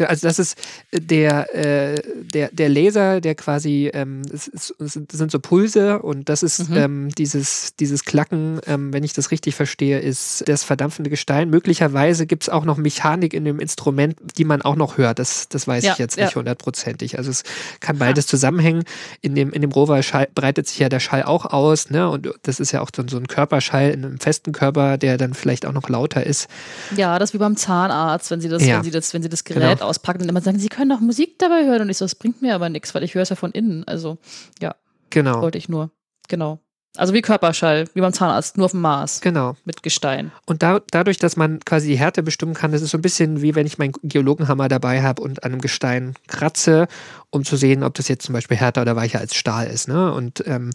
Ja, 0.00 0.06
Also 0.06 0.26
das 0.26 0.38
ist 0.38 0.58
der, 0.92 1.54
äh, 1.54 2.02
der, 2.32 2.48
der 2.52 2.68
Laser, 2.68 3.20
der 3.20 3.34
quasi, 3.34 3.90
ähm, 3.92 4.22
es, 4.32 4.48
ist, 4.48 4.74
es 4.80 4.94
sind- 4.94 5.30
so 5.30 5.38
Pulse 5.38 6.00
und 6.00 6.28
das 6.28 6.42
ist 6.42 6.70
Mhm. 6.70 6.76
ähm, 6.76 7.08
dieses, 7.16 7.76
dieses 7.78 8.04
Klacken, 8.04 8.60
ähm, 8.66 8.92
wenn 8.92 9.04
ich 9.04 9.12
das 9.12 9.30
richtig 9.30 9.54
verstehe, 9.54 10.00
ist 10.00 10.42
das 10.48 10.64
verdampfende 10.64 11.10
Gestein. 11.10 11.50
Möglicherweise 11.50 12.26
gibt 12.26 12.44
es 12.44 12.48
auch 12.48 12.64
noch 12.64 12.76
Mechanik 12.78 13.34
in 13.34 13.44
dem 13.44 13.60
Instrument, 13.60 14.16
die 14.38 14.44
man 14.44 14.62
auch 14.62 14.76
noch 14.76 14.96
hört. 14.98 15.18
Das, 15.18 15.48
das 15.48 15.68
weiß 15.68 15.84
Ja, 15.84 15.92
ich 15.92 15.98
jetzt 15.98 16.16
ja. 16.16 16.24
nicht 16.24 16.36
hundertprozentig. 16.36 17.18
Also 17.18 17.30
es 17.30 17.42
kann 17.80 17.98
beides 17.98 18.26
zusammenhängen. 18.26 18.84
In 19.20 19.34
dem, 19.34 19.52
in 19.52 19.60
dem 19.60 19.70
Rover 19.72 20.02
Schall, 20.02 20.28
breitet 20.34 20.66
sich 20.66 20.78
ja 20.78 20.88
der 20.88 21.00
Schall 21.00 21.22
auch 21.24 21.44
aus, 21.46 21.90
ne? 21.90 22.08
Und 22.08 22.30
das 22.42 22.58
ist 22.60 22.72
ja 22.72 22.80
auch 22.80 22.90
so, 22.94 23.02
so 23.06 23.18
ein 23.18 23.28
Körperschall 23.28 23.90
in 23.90 24.04
einem 24.04 24.18
festen 24.20 24.52
Körper, 24.52 24.96
der 24.98 25.18
dann 25.18 25.34
vielleicht 25.34 25.66
auch 25.66 25.72
noch 25.72 25.88
lauter 25.88 26.24
ist. 26.26 26.48
Ja, 26.96 27.18
das 27.18 27.30
ist 27.30 27.34
wie 27.34 27.38
beim 27.38 27.56
Zahnarzt, 27.56 28.30
wenn 28.30 28.40
sie 28.40 28.48
das, 28.48 28.64
Ja. 28.64 28.76
wenn 28.76 28.84
sie 28.84 28.90
das, 28.90 29.12
wenn 29.12 29.22
sie 29.22 29.28
das 29.28 29.44
Gerät 29.44 29.78
Genau. 29.78 29.89
Auspacken 29.90 30.22
und 30.22 30.28
immer 30.28 30.40
sagen, 30.40 30.58
sie 30.58 30.68
können 30.68 30.90
doch 30.90 31.00
Musik 31.00 31.38
dabei 31.38 31.66
hören. 31.66 31.82
Und 31.82 31.90
ich 31.90 31.98
so, 31.98 32.04
das 32.04 32.14
bringt 32.14 32.40
mir 32.40 32.54
aber 32.54 32.68
nichts, 32.68 32.94
weil 32.94 33.02
ich 33.02 33.14
höre 33.14 33.22
es 33.22 33.28
ja 33.28 33.36
von 33.36 33.50
innen. 33.50 33.84
Also, 33.86 34.18
ja, 34.60 34.74
Genau. 35.10 35.42
wollte 35.42 35.58
ich 35.58 35.68
nur. 35.68 35.90
Genau. 36.28 36.60
Also 36.96 37.14
wie 37.14 37.22
Körperschall, 37.22 37.86
wie 37.94 38.00
beim 38.00 38.12
Zahnarzt, 38.12 38.56
nur 38.56 38.64
auf 38.64 38.72
dem 38.72 38.80
Mars 38.80 39.20
Genau. 39.20 39.56
mit 39.64 39.82
Gestein. 39.84 40.32
Und 40.46 40.62
da, 40.64 40.80
dadurch, 40.90 41.18
dass 41.18 41.36
man 41.36 41.60
quasi 41.60 41.86
die 41.88 41.98
Härte 41.98 42.22
bestimmen 42.24 42.54
kann, 42.54 42.72
das 42.72 42.82
ist 42.82 42.90
so 42.90 42.98
ein 42.98 43.02
bisschen 43.02 43.42
wie 43.42 43.54
wenn 43.54 43.66
ich 43.66 43.78
meinen 43.78 43.92
Geologenhammer 44.02 44.68
dabei 44.68 45.02
habe 45.02 45.22
und 45.22 45.44
an 45.44 45.52
einem 45.52 45.60
Gestein 45.60 46.14
kratze, 46.26 46.88
um 47.30 47.44
zu 47.44 47.56
sehen, 47.56 47.84
ob 47.84 47.94
das 47.94 48.08
jetzt 48.08 48.24
zum 48.26 48.32
Beispiel 48.32 48.56
härter 48.56 48.82
oder 48.82 48.96
weicher 48.96 49.20
als 49.20 49.36
Stahl 49.36 49.68
ist. 49.68 49.86
Ne? 49.86 50.12
Und 50.12 50.42
ähm, 50.46 50.70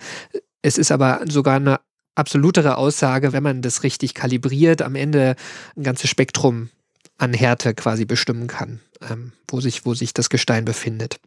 es 0.62 0.78
ist 0.78 0.91
aber 0.91 1.19
sogar 1.28 1.56
eine 1.58 1.82
absolutere 2.15 2.78
Aussage, 2.78 3.34
wenn 3.34 3.43
man 3.43 3.62
das 3.62 3.84
richtig 3.84 4.13
kalibriert, 4.13 4.82
am 4.82 4.95
Ende 4.95 5.36
ein 5.75 5.84
ganzes 5.84 6.10
Spektrum 6.10 6.69
an 7.17 7.34
Härte 7.34 7.73
quasi 7.73 8.06
bestimmen 8.06 8.47
kann, 8.47 8.82
ähm, 9.10 9.34
wo, 9.47 9.62
sich, 9.62 9.86
wo 9.86 9.93
sich 9.93 10.13
das 10.13 10.30
Gestein 10.30 10.65
befindet. 10.65 11.19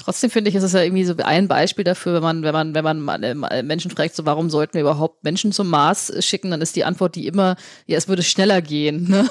Trotzdem 0.00 0.30
finde 0.30 0.48
ich, 0.48 0.56
ist 0.56 0.62
es 0.62 0.72
ja 0.72 0.82
irgendwie 0.82 1.04
so 1.04 1.14
ein 1.18 1.46
Beispiel 1.46 1.84
dafür, 1.84 2.14
wenn 2.14 2.22
man, 2.22 2.42
wenn 2.42 2.54
man, 2.54 2.74
wenn 2.74 2.84
man 2.84 3.22
äh, 3.22 3.62
Menschen 3.62 3.90
fragt, 3.90 4.16
so 4.16 4.24
warum 4.24 4.48
sollten 4.48 4.74
wir 4.74 4.80
überhaupt 4.80 5.22
Menschen 5.22 5.52
zum 5.52 5.68
Mars 5.68 6.08
äh, 6.08 6.22
schicken, 6.22 6.50
dann 6.50 6.62
ist 6.62 6.74
die 6.74 6.84
Antwort 6.84 7.16
die 7.16 7.26
immer, 7.26 7.56
ja, 7.86 7.98
es 7.98 8.08
würde 8.08 8.22
schneller 8.22 8.62
gehen. 8.62 9.08
Ne? 9.10 9.28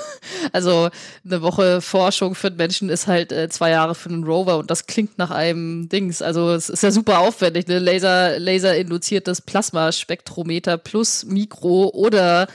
Also 0.52 0.90
eine 1.24 1.42
Woche 1.42 1.80
Forschung 1.82 2.36
für 2.36 2.48
einen 2.48 2.58
Menschen 2.58 2.90
ist 2.90 3.08
halt 3.08 3.32
äh, 3.32 3.48
zwei 3.50 3.70
Jahre 3.70 3.96
für 3.96 4.10
einen 4.10 4.26
Rover 4.26 4.58
und 4.58 4.70
das 4.70 4.88
klingt 4.88 5.18
nach 5.18 5.32
einem 5.32 5.88
Dings. 5.90 6.22
Also 6.22 6.52
es 6.52 6.70
ist 6.70 6.84
ja 6.84 6.92
super 6.92 7.20
aufwendig, 7.20 7.68
ne? 7.68 7.80
Laser, 7.80 8.38
Laser-induziertes 8.40 9.42
Plasmaspektrometer 9.42 10.78
plus 10.78 11.24
Mikro 11.26 11.90
oder 11.94 12.48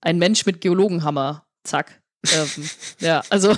ein 0.00 0.18
Mensch 0.18 0.46
mit 0.46 0.60
Geologenhammer. 0.60 1.44
Zack. 1.64 2.00
Ähm, 2.34 2.70
ja, 3.00 3.22
also 3.30 3.54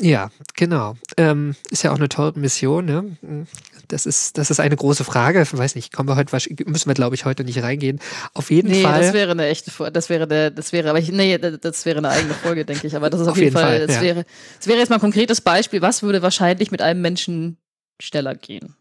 Ja, 0.00 0.30
genau. 0.54 0.96
Ähm, 1.16 1.54
ist 1.70 1.82
ja 1.82 1.92
auch 1.92 1.96
eine 1.96 2.08
tolle 2.08 2.32
Mission. 2.36 2.84
Ne? 2.84 3.16
Das, 3.88 4.06
ist, 4.06 4.38
das 4.38 4.50
ist 4.50 4.60
eine 4.60 4.76
große 4.76 5.04
Frage. 5.04 5.40
Ich 5.42 5.56
weiß 5.56 5.74
nicht, 5.76 5.92
kommen 5.92 6.08
wir 6.08 6.16
heute, 6.16 6.34
müssen 6.66 6.86
wir, 6.88 6.94
glaube 6.94 7.14
ich, 7.14 7.24
heute 7.24 7.44
nicht 7.44 7.62
reingehen. 7.62 8.00
Auf 8.32 8.50
jeden 8.50 8.70
Nee, 8.70 8.82
Fall. 8.82 9.00
das 9.00 9.12
wäre 9.12 9.30
eine 9.30 9.46
echte, 9.46 9.70
das 9.92 10.08
wäre 10.10 10.26
der, 10.26 10.50
das 10.50 10.72
wäre, 10.72 10.90
aber 10.90 10.98
ich, 10.98 11.12
nee, 11.12 11.38
das 11.38 11.60
das 11.60 11.86
wäre 11.86 11.98
eine 11.98 12.08
eigene 12.08 12.34
Folge, 12.34 12.64
denke 12.64 12.86
ich. 12.86 12.96
Aber 12.96 13.08
das 13.08 13.20
ist 13.20 13.26
auf, 13.28 13.32
Auf 13.32 13.36
jeden 13.38 13.46
jeden 13.46 13.56
Fall, 13.56 13.78
Fall, 13.78 13.86
das 13.86 13.96
ja. 13.96 14.02
wäre, 14.02 14.26
das 14.58 14.66
wäre 14.66 14.78
jetzt 14.78 14.88
mal 14.88 14.96
ein 14.96 15.00
konkretes 15.00 15.40
Beispiel. 15.40 15.80
Was 15.80 16.02
würde 16.02 16.22
wahrscheinlich 16.22 16.70
mit 16.70 16.82
einem 16.82 17.00
Menschen 17.00 17.58
schneller 18.00 18.34
gehen? 18.34 18.74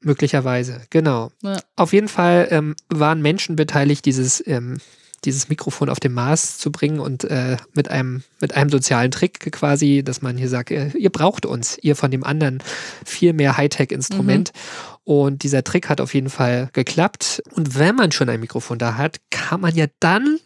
Möglicherweise, 0.00 0.82
genau. 0.90 1.32
Ja. 1.42 1.58
Auf 1.74 1.92
jeden 1.92 2.08
Fall 2.08 2.46
ähm, 2.50 2.76
waren 2.88 3.22
Menschen 3.22 3.56
beteiligt, 3.56 4.04
dieses, 4.04 4.46
ähm, 4.46 4.78
dieses 5.26 5.48
Mikrofon 5.48 5.90
auf 5.90 6.00
den 6.00 6.12
Mars 6.12 6.58
zu 6.58 6.72
bringen 6.72 7.00
und 7.00 7.24
äh, 7.24 7.56
mit 7.74 7.90
einem 7.90 8.22
mit 8.40 8.56
einem 8.56 8.70
sozialen 8.70 9.10
Trick 9.10 9.52
quasi, 9.52 10.02
dass 10.04 10.22
man 10.22 10.36
hier 10.38 10.48
sagt, 10.48 10.70
äh, 10.70 10.88
ihr 10.96 11.10
braucht 11.10 11.44
uns, 11.44 11.78
ihr 11.82 11.96
von 11.96 12.10
dem 12.10 12.24
anderen 12.24 12.62
viel 13.04 13.32
mehr 13.32 13.56
Hightech-Instrument. 13.56 14.52
Mhm. 14.54 15.02
Und 15.04 15.42
dieser 15.42 15.62
Trick 15.62 15.88
hat 15.88 16.00
auf 16.00 16.14
jeden 16.14 16.30
Fall 16.30 16.70
geklappt. 16.72 17.42
Und 17.52 17.78
wenn 17.78 17.94
man 17.94 18.12
schon 18.12 18.28
ein 18.28 18.40
Mikrofon 18.40 18.78
da 18.78 18.96
hat, 18.96 19.18
kann 19.30 19.60
man 19.60 19.74
ja 19.74 19.86
dann 20.00 20.38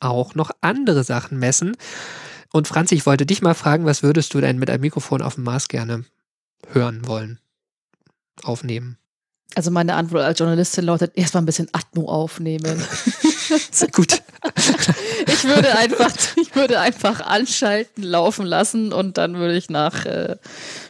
auch 0.00 0.34
noch 0.34 0.50
andere 0.60 1.04
Sachen 1.04 1.38
messen. 1.38 1.76
Und 2.52 2.66
Franz, 2.66 2.92
ich 2.92 3.04
wollte 3.04 3.26
dich 3.26 3.42
mal 3.42 3.54
fragen, 3.54 3.84
was 3.84 4.02
würdest 4.02 4.32
du 4.34 4.40
denn 4.40 4.58
mit 4.58 4.70
einem 4.70 4.80
Mikrofon 4.80 5.22
auf 5.22 5.34
dem 5.34 5.44
Mars 5.44 5.68
gerne 5.68 6.04
hören 6.72 7.06
wollen, 7.06 7.38
aufnehmen? 8.42 8.96
Also 9.54 9.70
meine 9.70 9.94
Antwort 9.94 10.24
als 10.24 10.38
Journalistin 10.38 10.84
lautet, 10.84 11.12
erstmal 11.16 11.42
ein 11.42 11.46
bisschen 11.46 11.68
Atmo 11.72 12.08
aufnehmen. 12.08 12.82
Sehr 13.70 13.88
gut. 13.88 14.22
ich 15.26 15.44
würde 15.44 15.76
einfach, 15.76 16.12
ich 16.36 16.54
würde 16.54 16.78
einfach 16.78 17.20
anschalten, 17.20 18.04
laufen 18.04 18.46
lassen 18.46 18.92
und 18.92 19.18
dann 19.18 19.36
würde 19.36 19.56
ich 19.56 19.68
nach, 19.70 20.04
äh, 20.04 20.36
würde 20.36 20.38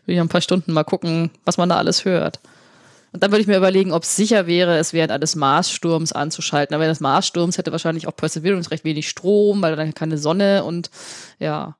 ich 0.06 0.20
ein 0.20 0.28
paar 0.28 0.40
Stunden 0.40 0.72
mal 0.72 0.84
gucken, 0.84 1.30
was 1.44 1.56
man 1.56 1.68
da 1.68 1.76
alles 1.76 2.04
hört. 2.04 2.40
Und 3.12 3.22
dann 3.22 3.30
würde 3.30 3.40
ich 3.40 3.46
mir 3.46 3.56
überlegen, 3.56 3.92
ob 3.92 4.02
es 4.02 4.16
sicher 4.16 4.46
wäre, 4.46 4.76
es 4.76 4.92
während 4.92 5.12
eines 5.12 5.34
Marssturms 5.34 6.12
anzuschalten. 6.12 6.74
Aber 6.74 6.82
während 6.82 6.96
des 6.96 7.00
Marssturms 7.00 7.56
hätte 7.56 7.72
wahrscheinlich 7.72 8.06
auch 8.06 8.14
Perseverance 8.14 8.70
recht 8.70 8.84
wenig 8.84 9.08
Strom, 9.08 9.62
weil 9.62 9.76
dann 9.76 9.94
keine 9.94 10.18
Sonne 10.18 10.64
und 10.64 10.90
ja. 11.38 11.76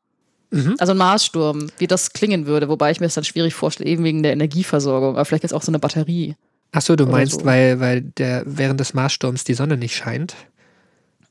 Mhm. 0.50 0.76
Also 0.78 0.92
ein 0.92 0.98
Marssturm, 0.98 1.70
wie 1.76 1.86
das 1.86 2.14
klingen 2.14 2.46
würde, 2.46 2.70
wobei 2.70 2.90
ich 2.90 3.00
mir 3.00 3.06
das 3.06 3.14
dann 3.14 3.24
schwierig 3.24 3.52
vorstelle, 3.52 3.90
eben 3.90 4.04
wegen 4.04 4.22
der 4.22 4.32
Energieversorgung. 4.32 5.10
Aber 5.10 5.24
vielleicht 5.26 5.44
ist 5.44 5.52
auch 5.52 5.62
so 5.62 5.70
eine 5.70 5.78
Batterie. 5.78 6.36
Ach 6.72 6.82
so, 6.82 6.96
du 6.96 7.06
meinst, 7.06 7.40
so. 7.40 7.44
weil, 7.44 7.80
weil 7.80 8.02
der 8.02 8.42
während 8.46 8.80
des 8.80 8.94
Marssturms 8.94 9.44
die 9.44 9.54
Sonne 9.54 9.76
nicht 9.76 9.96
scheint? 9.96 10.34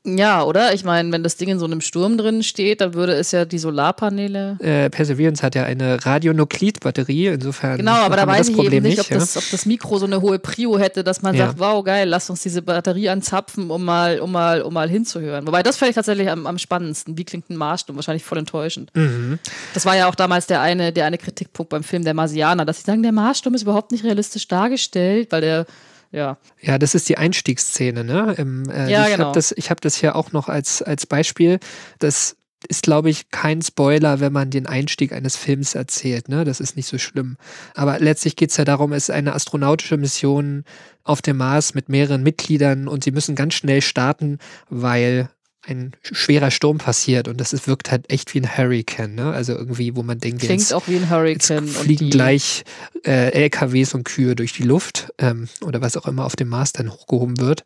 Ja, 0.04 0.44
oder? 0.44 0.72
Ich 0.74 0.84
meine, 0.84 1.10
wenn 1.12 1.22
das 1.22 1.36
Ding 1.36 1.48
in 1.48 1.58
so 1.58 1.66
einem 1.66 1.80
Sturm 1.80 2.16
drin 2.16 2.42
steht, 2.42 2.80
dann 2.80 2.94
würde 2.94 3.14
es 3.14 3.32
ja 3.32 3.44
die 3.44 3.58
Solarpaneele. 3.58 4.56
Äh, 4.60 4.90
Perseverance 4.90 5.42
hat 5.42 5.54
ja 5.54 5.64
eine 5.64 6.04
Radionuklid-Batterie, 6.04 7.26
insofern. 7.28 7.78
Genau, 7.78 7.92
aber 7.92 8.16
da 8.16 8.26
weiß 8.26 8.48
ich 8.48 8.58
eben 8.58 8.82
nicht, 8.82 9.00
ob, 9.00 9.10
ja? 9.10 9.18
das, 9.18 9.36
ob, 9.36 9.44
das, 9.50 9.66
Mikro 9.66 9.98
so 9.98 10.06
eine 10.06 10.20
hohe 10.20 10.38
Prio 10.38 10.78
hätte, 10.78 11.02
dass 11.04 11.20
man 11.20 11.34
ja. 11.34 11.46
sagt, 11.46 11.58
wow, 11.58 11.84
geil, 11.84 12.08
lass 12.08 12.30
uns 12.30 12.42
diese 12.42 12.62
Batterie 12.62 13.08
anzapfen, 13.08 13.70
um 13.70 13.84
mal, 13.84 14.20
um 14.20 14.30
mal, 14.30 14.62
um 14.62 14.72
mal 14.72 14.88
hinzuhören. 14.88 15.46
Wobei 15.46 15.62
das 15.62 15.76
fände 15.76 15.90
ich 15.90 15.96
tatsächlich 15.96 16.30
am, 16.30 16.46
am, 16.46 16.58
spannendsten. 16.58 17.18
Wie 17.18 17.24
klingt 17.24 17.50
ein 17.50 17.56
Marssturm? 17.56 17.96
Wahrscheinlich 17.96 18.24
voll 18.24 18.38
enttäuschend. 18.38 18.94
Mhm. 18.94 19.38
Das 19.74 19.84
war 19.84 19.96
ja 19.96 20.08
auch 20.08 20.14
damals 20.14 20.46
der 20.46 20.60
eine, 20.60 20.92
der 20.92 21.06
eine 21.06 21.18
Kritikpunkt 21.18 21.70
beim 21.70 21.82
Film 21.82 22.04
Der 22.04 22.14
Marsianer, 22.14 22.64
dass 22.64 22.78
sie 22.78 22.84
sagen, 22.84 23.02
der 23.02 23.12
Marssturm 23.12 23.54
ist 23.54 23.62
überhaupt 23.62 23.92
nicht 23.92 24.04
realistisch 24.04 24.46
dargestellt, 24.48 25.32
weil 25.32 25.40
der 25.40 25.66
ja. 26.10 26.38
Ja, 26.60 26.78
das 26.78 26.94
ist 26.94 27.08
die 27.08 27.18
Einstiegsszene, 27.18 28.04
ne? 28.04 28.34
Im, 28.38 28.68
äh, 28.70 28.90
ja, 28.90 29.06
ich 29.06 29.12
genau. 29.12 29.26
Hab 29.28 29.32
das, 29.34 29.52
ich 29.52 29.70
habe 29.70 29.80
das 29.80 29.96
hier 29.96 30.16
auch 30.16 30.32
noch 30.32 30.48
als, 30.48 30.82
als 30.82 31.06
Beispiel. 31.06 31.58
Das 31.98 32.36
ist, 32.66 32.82
glaube 32.82 33.10
ich, 33.10 33.30
kein 33.30 33.62
Spoiler, 33.62 34.18
wenn 34.20 34.32
man 34.32 34.50
den 34.50 34.66
Einstieg 34.66 35.12
eines 35.12 35.36
Films 35.36 35.74
erzählt. 35.74 36.28
Ne? 36.28 36.44
Das 36.44 36.60
ist 36.60 36.76
nicht 36.76 36.88
so 36.88 36.98
schlimm. 36.98 37.36
Aber 37.74 38.00
letztlich 38.00 38.34
geht 38.34 38.50
es 38.50 38.56
ja 38.56 38.64
darum, 38.64 38.92
es 38.92 39.08
ist 39.08 39.14
eine 39.14 39.34
astronautische 39.34 39.96
Mission 39.96 40.64
auf 41.04 41.22
dem 41.22 41.36
Mars 41.36 41.74
mit 41.74 41.88
mehreren 41.88 42.22
Mitgliedern 42.22 42.88
und 42.88 43.04
sie 43.04 43.12
müssen 43.12 43.36
ganz 43.36 43.54
schnell 43.54 43.80
starten, 43.80 44.38
weil 44.68 45.30
ein 45.68 45.92
schwerer 46.02 46.50
Sturm 46.50 46.78
passiert 46.78 47.28
und 47.28 47.40
das 47.40 47.52
ist, 47.52 47.66
wirkt 47.66 47.90
halt 47.90 48.10
echt 48.10 48.34
wie 48.34 48.40
ein 48.40 48.56
Hurricane, 48.56 49.14
ne? 49.14 49.32
Also 49.32 49.54
irgendwie, 49.54 49.96
wo 49.96 50.02
man 50.02 50.18
denkt, 50.18 50.40
Klingt 50.40 50.60
jetzt, 50.60 50.72
auch 50.72 50.88
wie 50.88 50.96
ein 50.96 51.10
Hurricane. 51.10 51.66
Fliegen 51.66 52.10
gleich 52.10 52.64
äh, 53.04 53.30
LKWs 53.32 53.94
und 53.94 54.04
Kühe 54.04 54.34
durch 54.34 54.52
die 54.52 54.62
Luft 54.62 55.12
ähm, 55.18 55.48
oder 55.60 55.80
was 55.80 55.96
auch 55.96 56.06
immer 56.06 56.24
auf 56.24 56.36
dem 56.36 56.48
Mars 56.48 56.72
dann 56.72 56.90
hochgehoben 56.90 57.38
wird. 57.38 57.64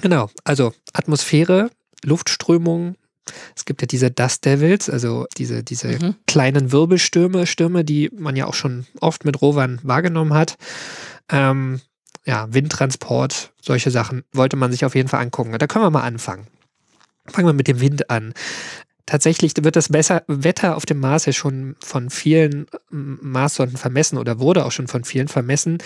Genau, 0.00 0.30
also 0.44 0.72
Atmosphäre, 0.92 1.70
Luftströmung. 2.04 2.96
Es 3.56 3.64
gibt 3.64 3.80
ja 3.80 3.86
diese 3.86 4.10
Dust 4.10 4.44
Devils, 4.44 4.90
also 4.90 5.26
diese, 5.38 5.62
diese 5.62 5.88
mhm. 5.88 6.16
kleinen 6.26 6.72
Wirbelstürme, 6.72 7.46
Stürme, 7.46 7.84
die 7.84 8.10
man 8.14 8.36
ja 8.36 8.46
auch 8.46 8.54
schon 8.54 8.86
oft 9.00 9.24
mit 9.24 9.40
Rovern 9.40 9.80
wahrgenommen 9.82 10.34
hat. 10.34 10.56
Ähm, 11.30 11.80
ja, 12.26 12.46
Windtransport, 12.52 13.52
solche 13.60 13.90
Sachen 13.90 14.24
wollte 14.32 14.56
man 14.56 14.72
sich 14.72 14.84
auf 14.84 14.94
jeden 14.94 15.08
Fall 15.08 15.20
angucken. 15.20 15.56
Da 15.58 15.66
können 15.66 15.84
wir 15.84 15.90
mal 15.90 16.02
anfangen. 16.02 16.46
Fangen 17.26 17.48
wir 17.48 17.52
mit 17.52 17.68
dem 17.68 17.80
Wind 17.80 18.10
an. 18.10 18.34
Tatsächlich 19.06 19.52
wird 19.60 19.76
das 19.76 19.92
Wetter 19.92 20.76
auf 20.76 20.86
dem 20.86 20.98
Mars 20.98 21.26
ja 21.26 21.32
schon 21.32 21.76
von 21.80 22.08
vielen 22.08 22.66
Marssonden 22.90 23.76
vermessen 23.76 24.16
oder 24.16 24.40
wurde 24.40 24.64
auch 24.64 24.72
schon 24.72 24.88
von 24.88 25.04
vielen 25.04 25.28
vermessen. 25.28 25.78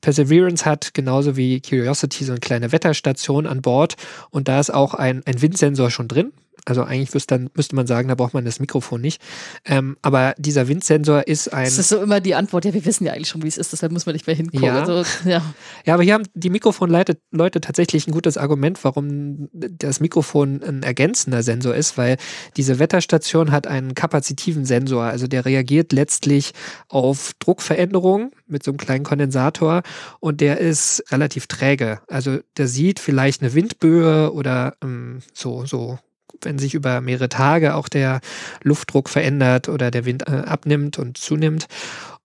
Perseverance 0.00 0.64
hat 0.64 0.92
genauso 0.92 1.36
wie 1.36 1.60
Curiosity 1.60 2.24
so 2.24 2.32
eine 2.32 2.40
kleine 2.40 2.72
Wetterstation 2.72 3.46
an 3.46 3.62
Bord 3.62 3.94
und 4.30 4.48
da 4.48 4.58
ist 4.58 4.74
auch 4.74 4.94
ein, 4.94 5.22
ein 5.26 5.40
Windsensor 5.40 5.90
schon 5.90 6.08
drin. 6.08 6.32
Also 6.66 6.82
eigentlich 6.82 7.26
dann, 7.26 7.48
müsste 7.54 7.76
man 7.76 7.86
sagen, 7.86 8.08
da 8.08 8.16
braucht 8.16 8.34
man 8.34 8.44
das 8.44 8.58
Mikrofon 8.58 9.00
nicht. 9.00 9.22
Ähm, 9.64 9.96
aber 10.02 10.34
dieser 10.36 10.66
Windsensor 10.66 11.26
ist 11.26 11.54
ein. 11.54 11.64
Das 11.64 11.78
ist 11.78 11.88
so 11.88 12.02
immer 12.02 12.20
die 12.20 12.34
Antwort, 12.34 12.64
ja, 12.64 12.74
wir 12.74 12.84
wissen 12.84 13.04
ja 13.04 13.12
eigentlich 13.12 13.28
schon, 13.28 13.42
wie 13.42 13.48
es 13.48 13.56
ist, 13.56 13.72
deshalb 13.72 13.92
muss 13.92 14.04
man 14.04 14.14
nicht 14.14 14.26
mehr 14.26 14.34
hingucken. 14.34 14.66
Ja, 14.66 14.80
also, 14.80 15.04
ja. 15.28 15.42
ja 15.84 15.94
aber 15.94 16.02
hier 16.02 16.14
haben 16.14 16.24
die 16.34 16.50
Mikrofonleute 16.50 17.18
Leute 17.30 17.60
tatsächlich 17.60 18.08
ein 18.08 18.12
gutes 18.12 18.36
Argument, 18.36 18.82
warum 18.82 19.48
das 19.52 20.00
Mikrofon 20.00 20.60
ein 20.62 20.82
ergänzender 20.82 21.44
Sensor 21.44 21.74
ist, 21.74 21.96
weil 21.96 22.16
diese 22.56 22.80
Wetterstation 22.80 23.52
hat 23.52 23.68
einen 23.68 23.94
kapazitiven 23.94 24.64
Sensor. 24.64 25.04
Also 25.04 25.28
der 25.28 25.44
reagiert 25.44 25.92
letztlich 25.92 26.52
auf 26.88 27.32
Druckveränderungen 27.38 28.32
mit 28.48 28.64
so 28.64 28.72
einem 28.72 28.78
kleinen 28.78 29.04
Kondensator 29.04 29.82
und 30.18 30.40
der 30.40 30.58
ist 30.58 31.04
relativ 31.12 31.46
träge. 31.46 32.00
Also 32.08 32.38
der 32.56 32.66
sieht 32.66 32.98
vielleicht 32.98 33.40
eine 33.42 33.54
Windböe 33.54 34.32
oder 34.32 34.74
ähm, 34.82 35.20
so, 35.32 35.64
so 35.64 35.98
wenn 36.42 36.58
sich 36.58 36.74
über 36.74 37.00
mehrere 37.00 37.28
Tage 37.28 37.74
auch 37.74 37.88
der 37.88 38.20
Luftdruck 38.62 39.08
verändert 39.08 39.68
oder 39.68 39.90
der 39.90 40.04
Wind 40.04 40.28
äh, 40.28 40.32
abnimmt 40.32 40.98
und 40.98 41.18
zunimmt. 41.18 41.66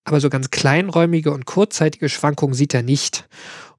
Aber 0.04 0.20
so 0.20 0.30
ganz 0.30 0.50
kleinräumige 0.50 1.32
und 1.32 1.46
kurzzeitige 1.46 2.10
Schwankungen 2.10 2.56
sieht 2.56 2.74
er 2.74 2.84
nicht. 2.84 3.28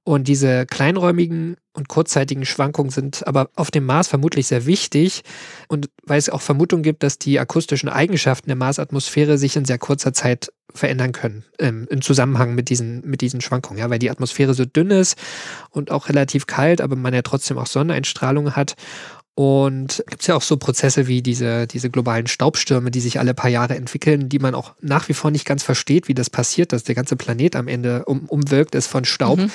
Und 0.04 0.26
diese 0.26 0.66
kleinräumigen 0.66 1.56
und 1.74 1.88
kurzzeitigen 1.88 2.44
Schwankungen 2.44 2.90
sind 2.90 3.26
aber 3.26 3.50
auf 3.54 3.70
dem 3.70 3.86
Mars 3.86 4.08
vermutlich 4.08 4.48
sehr 4.48 4.66
wichtig. 4.66 5.22
Und 5.68 5.88
weil 6.02 6.18
es 6.18 6.28
auch 6.28 6.40
Vermutungen 6.40 6.82
gibt, 6.82 7.04
dass 7.04 7.18
die 7.18 7.38
akustischen 7.38 7.88
Eigenschaften 7.88 8.48
der 8.48 8.56
Marsatmosphäre 8.56 9.38
sich 9.38 9.56
in 9.56 9.64
sehr 9.64 9.78
kurzer 9.78 10.12
Zeit 10.12 10.52
verändern 10.74 11.12
können, 11.12 11.44
ähm, 11.58 11.86
im 11.88 12.02
Zusammenhang 12.02 12.54
mit 12.54 12.68
diesen, 12.68 13.02
mit 13.08 13.20
diesen 13.20 13.40
Schwankungen. 13.40 13.78
Ja, 13.78 13.90
weil 13.90 14.00
die 14.00 14.10
Atmosphäre 14.10 14.54
so 14.54 14.64
dünn 14.64 14.90
ist 14.90 15.16
und 15.70 15.92
auch 15.92 16.08
relativ 16.08 16.46
kalt, 16.46 16.80
aber 16.80 16.96
man 16.96 17.14
ja 17.14 17.22
trotzdem 17.22 17.58
auch 17.58 17.66
Sonneneinstrahlung 17.66 18.56
hat. 18.56 18.74
Und 19.34 20.04
gibt 20.08 20.20
es 20.20 20.26
ja 20.26 20.34
auch 20.34 20.42
so 20.42 20.58
Prozesse 20.58 21.06
wie 21.06 21.22
diese, 21.22 21.66
diese 21.66 21.88
globalen 21.88 22.26
Staubstürme, 22.26 22.90
die 22.90 23.00
sich 23.00 23.18
alle 23.18 23.32
paar 23.32 23.48
Jahre 23.48 23.76
entwickeln, 23.76 24.28
die 24.28 24.38
man 24.38 24.54
auch 24.54 24.74
nach 24.80 25.08
wie 25.08 25.14
vor 25.14 25.30
nicht 25.30 25.46
ganz 25.46 25.62
versteht, 25.62 26.08
wie 26.08 26.14
das 26.14 26.28
passiert, 26.28 26.72
dass 26.72 26.84
der 26.84 26.94
ganze 26.94 27.16
Planet 27.16 27.56
am 27.56 27.66
Ende 27.66 28.04
um, 28.04 28.26
umwirkt 28.26 28.74
ist 28.74 28.88
von 28.88 29.06
Staub. 29.06 29.38
Mhm. 29.38 29.50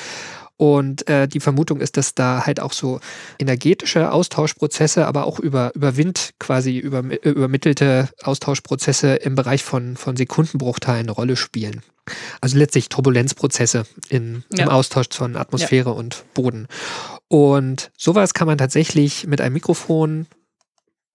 Und 0.57 1.07
äh, 1.07 1.27
die 1.27 1.39
Vermutung 1.39 1.79
ist, 1.79 1.97
dass 1.97 2.15
da 2.15 2.47
halt 2.47 2.59
auch 2.59 2.73
so 2.73 2.99
energetische 3.37 4.11
Austauschprozesse, 4.11 5.05
aber 5.05 5.27
auch 5.27 5.39
über, 5.39 5.71
über 5.75 5.95
Wind 5.97 6.33
quasi 6.39 6.79
über, 6.79 7.03
übermittelte 7.23 8.09
Austauschprozesse 8.23 9.15
im 9.15 9.35
Bereich 9.35 9.63
von, 9.63 9.95
von 9.95 10.17
Sekundenbruchteilen 10.17 11.01
eine 11.01 11.11
Rolle 11.11 11.35
spielen. 11.35 11.83
Also 12.41 12.57
letztlich 12.57 12.89
Turbulenzprozesse 12.89 13.85
in, 14.09 14.43
ja. 14.51 14.63
im 14.63 14.69
Austausch 14.69 15.09
von 15.11 15.35
Atmosphäre 15.35 15.91
ja. 15.91 15.95
und 15.95 16.23
Boden. 16.33 16.67
Und 17.29 17.91
sowas 17.97 18.33
kann 18.33 18.47
man 18.47 18.57
tatsächlich 18.57 19.27
mit 19.27 19.41
einem 19.41 19.53
Mikrofon 19.53 20.27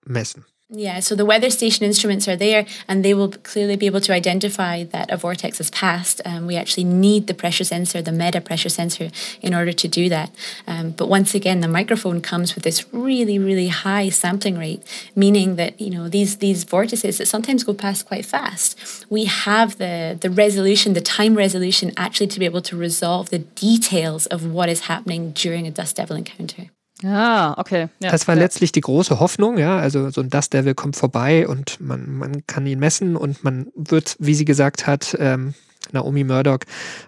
messen. 0.04 0.44
Yeah, 0.74 1.00
so 1.00 1.14
the 1.14 1.26
weather 1.26 1.50
station 1.50 1.84
instruments 1.84 2.26
are 2.26 2.36
there 2.36 2.64
and 2.88 3.04
they 3.04 3.12
will 3.12 3.28
clearly 3.28 3.76
be 3.76 3.84
able 3.84 4.00
to 4.00 4.14
identify 4.14 4.84
that 4.84 5.10
a 5.10 5.18
vortex 5.18 5.58
has 5.58 5.70
passed. 5.70 6.22
Um, 6.24 6.46
we 6.46 6.56
actually 6.56 6.84
need 6.84 7.26
the 7.26 7.34
pressure 7.34 7.64
sensor, 7.64 8.00
the 8.00 8.10
meta 8.10 8.40
pressure 8.40 8.70
sensor, 8.70 9.10
in 9.42 9.52
order 9.52 9.72
to 9.74 9.86
do 9.86 10.08
that. 10.08 10.30
Um, 10.66 10.92
but 10.92 11.10
once 11.10 11.34
again, 11.34 11.60
the 11.60 11.68
microphone 11.68 12.22
comes 12.22 12.54
with 12.54 12.64
this 12.64 12.86
really, 12.90 13.38
really 13.38 13.68
high 13.68 14.08
sampling 14.08 14.56
rate, 14.56 14.82
meaning 15.14 15.56
that, 15.56 15.78
you 15.78 15.90
know, 15.90 16.08
these, 16.08 16.38
these 16.38 16.64
vortices 16.64 17.18
that 17.18 17.26
sometimes 17.26 17.64
go 17.64 17.74
past 17.74 18.06
quite 18.06 18.24
fast, 18.24 19.04
we 19.10 19.26
have 19.26 19.76
the, 19.76 20.16
the 20.18 20.30
resolution, 20.30 20.94
the 20.94 21.02
time 21.02 21.34
resolution 21.34 21.92
actually 21.98 22.28
to 22.28 22.38
be 22.38 22.46
able 22.46 22.62
to 22.62 22.78
resolve 22.78 23.28
the 23.28 23.40
details 23.40 24.24
of 24.28 24.50
what 24.50 24.70
is 24.70 24.80
happening 24.80 25.32
during 25.32 25.66
a 25.66 25.70
dust 25.70 25.96
devil 25.96 26.16
encounter. 26.16 26.70
Ah, 27.04 27.54
okay. 27.58 27.88
Ja, 28.00 28.10
das 28.10 28.28
war 28.28 28.34
ja. 28.34 28.42
letztlich 28.42 28.72
die 28.72 28.80
große 28.80 29.20
Hoffnung, 29.20 29.58
ja. 29.58 29.78
Also 29.78 30.10
so 30.10 30.20
ein 30.20 30.30
Dust 30.30 30.52
Devil 30.52 30.74
kommt 30.74 30.96
vorbei 30.96 31.48
und 31.48 31.80
man, 31.80 32.16
man 32.16 32.46
kann 32.46 32.66
ihn 32.66 32.78
messen 32.78 33.16
und 33.16 33.44
man 33.44 33.68
wird, 33.74 34.16
wie 34.18 34.34
sie 34.34 34.44
gesagt 34.44 34.86
hat, 34.86 35.16
ähm, 35.18 35.54
Naomi 35.90 36.24
Murdoch, 36.24 36.60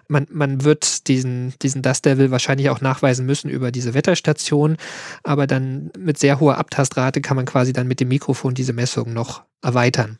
man, 0.07 0.27
man 0.29 0.63
wird 0.63 1.07
diesen, 1.07 1.53
diesen 1.61 1.81
Dust 1.81 2.05
Devil 2.05 2.31
wahrscheinlich 2.31 2.69
auch 2.69 2.81
nachweisen 2.81 3.25
müssen 3.25 3.49
über 3.49 3.71
diese 3.71 3.93
Wetterstation, 3.93 4.77
aber 5.23 5.47
dann 5.47 5.91
mit 5.97 6.19
sehr 6.19 6.39
hoher 6.39 6.57
Abtastrate 6.57 7.21
kann 7.21 7.37
man 7.37 7.45
quasi 7.45 7.73
dann 7.73 7.87
mit 7.87 7.99
dem 7.99 8.09
Mikrofon 8.09 8.53
diese 8.53 8.73
Messung 8.73 9.13
noch 9.13 9.43
erweitern. 9.61 10.19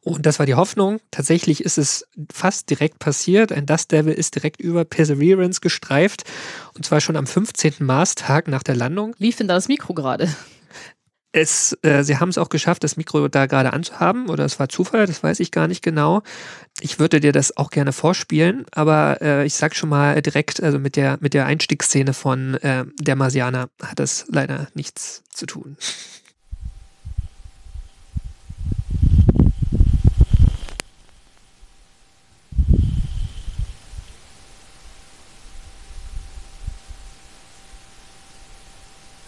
Und 0.00 0.26
das 0.26 0.38
war 0.38 0.46
die 0.46 0.54
Hoffnung. 0.54 1.00
Tatsächlich 1.10 1.64
ist 1.64 1.78
es 1.78 2.06
fast 2.32 2.70
direkt 2.70 2.98
passiert. 2.98 3.52
Ein 3.52 3.66
Dust 3.66 3.92
Devil 3.92 4.12
ist 4.12 4.34
direkt 4.34 4.60
über 4.60 4.84
Perseverance 4.84 5.60
gestreift. 5.60 6.24
Und 6.74 6.84
zwar 6.86 7.00
schon 7.00 7.16
am 7.16 7.26
15. 7.26 7.74
Marstag 7.80 8.48
nach 8.48 8.62
der 8.62 8.76
Landung. 8.76 9.14
Lief 9.18 9.36
denn 9.36 9.48
da 9.48 9.54
das 9.54 9.68
Mikro 9.68 9.94
gerade? 9.94 10.28
Es, 11.30 11.76
äh, 11.82 12.02
sie 12.04 12.16
haben 12.16 12.30
es 12.30 12.38
auch 12.38 12.48
geschafft, 12.48 12.84
das 12.84 12.96
Mikro 12.96 13.28
da 13.28 13.46
gerade 13.46 13.72
anzuhaben. 13.72 14.30
Oder 14.30 14.44
es 14.44 14.58
war 14.58 14.68
Zufall, 14.68 15.06
das 15.06 15.22
weiß 15.22 15.40
ich 15.40 15.50
gar 15.50 15.68
nicht 15.68 15.82
genau. 15.82 16.22
Ich 16.80 16.98
würde 16.98 17.20
dir 17.20 17.32
das 17.32 17.56
auch 17.56 17.70
gerne 17.70 17.92
vorspielen. 17.92 18.64
Aber 18.72 19.20
äh, 19.20 19.44
ich 19.44 19.54
sag 19.54 19.76
schon 19.76 19.90
mal 19.90 20.22
direkt, 20.22 20.62
also 20.62 20.78
mit 20.78 20.96
der, 20.96 21.18
mit 21.20 21.34
der 21.34 21.46
Einstiegsszene 21.46 22.14
von 22.14 22.54
äh, 22.54 22.86
Der 22.98 23.16
Marsianer 23.16 23.68
hat 23.82 23.98
das 23.98 24.24
leider 24.28 24.68
nichts 24.74 25.22
zu 25.32 25.46
tun. 25.46 25.76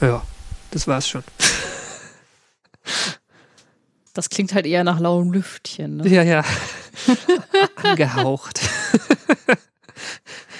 Ja, 0.01 0.23
das 0.71 0.87
war's 0.87 1.09
schon. 1.09 1.25
Das 4.15 4.29
klingt 4.29 4.55
halt 4.55 4.67
eher 4.67 4.85
nach 4.85 4.99
lauem 4.99 5.33
Lüftchen. 5.33 5.99
Ne? 5.99 6.09
Ja, 6.09 6.23
ja. 6.23 6.45
Angehaucht. 7.77 8.61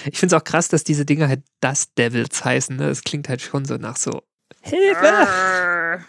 ich 0.05 0.17
finde 0.17 0.35
es 0.35 0.41
auch 0.41 0.43
krass, 0.43 0.69
dass 0.69 0.83
diese 0.83 1.05
Dinger 1.05 1.27
halt 1.27 1.43
Dust 1.59 1.91
Devils 1.97 2.43
heißen. 2.43 2.75
Ne? 2.75 2.87
Das 2.87 3.03
klingt 3.03 3.27
halt 3.29 3.41
schon 3.41 3.65
so 3.65 3.75
nach 3.75 3.97
so 3.97 4.23
Hilfe! 4.61 6.05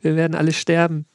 Wir 0.00 0.16
werden 0.16 0.34
alle 0.34 0.52
sterben. 0.52 1.06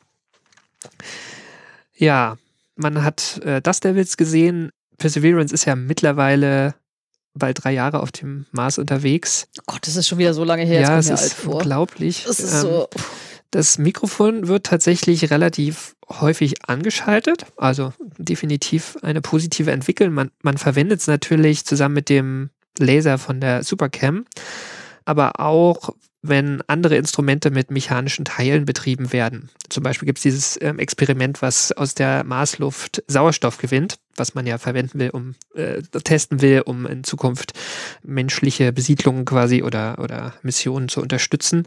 Ja, 1.96 2.38
man 2.76 3.04
hat 3.04 3.40
äh, 3.44 3.62
Dust 3.62 3.84
Devils 3.84 4.18
gesehen. 4.18 4.72
Perseverance 4.98 5.54
ist 5.54 5.66
ja 5.66 5.76
mittlerweile 5.76 6.76
bald 7.38 7.64
drei 7.64 7.74
Jahre 7.74 8.02
auf 8.02 8.12
dem 8.12 8.46
Mars 8.52 8.78
unterwegs. 8.78 9.48
Oh 9.60 9.64
Gott, 9.68 9.88
das 9.88 9.96
ist 9.96 10.08
schon 10.08 10.18
wieder 10.18 10.34
so 10.34 10.44
lange 10.44 10.64
her. 10.64 10.82
ja, 10.82 10.98
es 10.98 11.10
ist 11.10 11.46
unglaublich. 11.46 12.24
Das 12.26 12.40
ist 12.40 12.62
so. 12.62 12.88
Das 13.52 13.78
Mikrofon 13.78 14.48
wird 14.48 14.66
tatsächlich 14.66 15.32
relativ 15.32 15.96
häufig 16.10 16.68
angeschaltet, 16.70 17.46
also 17.56 17.94
definitiv 18.18 18.98
eine 19.04 19.22
positive 19.22 19.72
Entwicklung. 19.72 20.14
Man, 20.14 20.32
man 20.42 20.58
verwendet 20.58 21.00
es 21.00 21.08
natürlich 21.08 21.66
zusammen 21.66 21.96
mit 21.96 22.10
dem 22.10 22.50
Laser 22.78 23.18
von 23.18 23.40
der 23.40 23.64
Supercam, 23.64 24.26
aber 25.06 25.40
auch 25.40 25.92
wenn 26.22 26.62
andere 26.68 26.98
Instrumente 26.98 27.52
mit 27.52 27.72
mechanischen 27.72 28.26
Teilen 28.26 28.66
betrieben 28.66 29.14
werden. 29.14 29.50
Zum 29.70 29.84
Beispiel 29.84 30.06
gibt 30.06 30.20
es 30.20 30.24
dieses 30.24 30.60
ähm, 30.62 30.80
Experiment, 30.80 31.42
was 31.42 31.72
aus 31.72 31.94
der 31.94 32.24
Marsluft 32.24 33.04
Sauerstoff 33.08 33.58
gewinnt, 33.58 34.00
was 34.16 34.34
man 34.34 34.48
ja 34.48 34.58
verwenden 34.58 35.00
will, 35.00 35.10
um 35.12 35.36
äh, 35.54 35.82
testen 36.04 36.42
will, 36.42 36.64
um 36.66 36.86
in 36.86 37.04
Zukunft 37.04 37.54
menschliche 38.04 38.74
Besiedlungen 38.74 39.26
quasi 39.26 39.62
oder, 39.62 40.00
oder 40.00 40.34
Missionen 40.42 40.90
zu 40.90 41.02
unterstützen, 41.02 41.66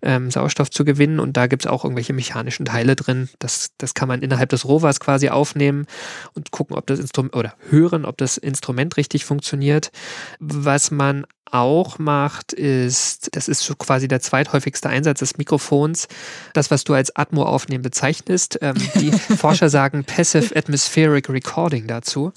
ähm, 0.00 0.30
Sauerstoff 0.30 0.70
zu 0.70 0.84
gewinnen. 0.84 1.20
Und 1.20 1.36
da 1.36 1.46
gibt 1.46 1.64
es 1.64 1.70
auch 1.70 1.84
irgendwelche 1.84 2.14
mechanischen 2.14 2.64
Teile 2.64 2.96
drin. 2.96 3.28
Das, 3.38 3.72
das 3.78 3.94
kann 3.94 4.08
man 4.08 4.22
innerhalb 4.22 4.48
des 4.48 4.64
Rovers 4.64 5.00
quasi 5.00 5.28
aufnehmen 5.28 5.86
und 6.34 6.50
gucken, 6.50 6.76
ob 6.76 6.86
das 6.86 7.00
Instrument 7.00 7.36
oder 7.36 7.54
hören, 7.68 8.04
ob 8.04 8.16
das 8.16 8.38
Instrument 8.38 8.96
richtig 8.96 9.24
funktioniert. 9.24 9.90
Was 10.38 10.90
man 10.90 11.26
auch 11.52 11.98
macht, 11.98 12.52
ist, 12.52 13.34
das 13.36 13.48
ist 13.48 13.60
so 13.60 13.74
quasi 13.74 14.08
der 14.08 14.20
zweithäufigste 14.20 14.88
Einsatz 14.88 15.20
des 15.20 15.36
Mikrofons, 15.38 16.08
das, 16.52 16.70
was 16.70 16.84
du 16.84 16.94
als 16.94 17.14
Atmo 17.16 17.42
aufnehmen 17.44 17.82
bezeichnest. 17.82 18.58
Ähm, 18.62 18.74
die 18.96 19.12
Forscher 19.36 19.68
sagen 19.70 20.04
Passive 20.04 20.54
Atmospheric 20.56 21.28
Recording 21.28 21.86
dazu. 21.86 22.32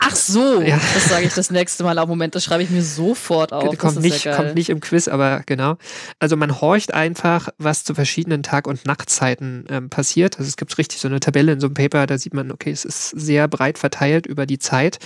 Ach 0.00 0.14
so, 0.14 0.60
Ja. 0.62 0.80
das 0.94 1.08
sage 1.08 1.26
ich 1.26 1.34
das 1.34 1.50
nächste 1.50 1.84
Mal. 1.84 1.98
Auf 1.98 2.08
Moment, 2.08 2.34
das 2.34 2.44
schreibe 2.44 2.62
ich 2.62 2.70
mir 2.70 2.82
sofort 2.82 3.52
auf. 3.52 3.76
kommt, 3.78 4.00
nicht, 4.00 4.24
ja 4.24 4.34
kommt 4.36 4.54
nicht 4.54 4.70
im 4.70 4.80
Quiz, 4.80 5.08
aber 5.08 5.42
genau. 5.44 5.76
Also 6.18 6.36
man 6.36 6.60
horcht 6.60 6.94
einfach, 6.94 7.48
was 7.58 7.84
zu 7.84 7.94
verschiedenen 7.94 8.42
Tag- 8.42 8.66
und 8.66 8.86
Nachtzeiten 8.86 9.64
ähm, 9.68 9.90
passiert. 9.90 10.38
Also 10.38 10.48
es 10.48 10.56
gibt 10.56 10.76
richtig 10.78 11.00
so 11.00 11.08
eine 11.08 11.20
Tabelle 11.20 11.52
in 11.52 11.60
so 11.60 11.66
einem 11.66 11.74
Paper, 11.74 12.06
da 12.06 12.16
sieht 12.18 12.34
man, 12.34 12.50
okay, 12.52 12.70
es 12.70 12.84
ist 12.84 13.10
sehr 13.10 13.48
breit 13.48 13.78
verteilt 13.78 14.26
über 14.26 14.46
die 14.46 14.58
Zeit. 14.58 14.98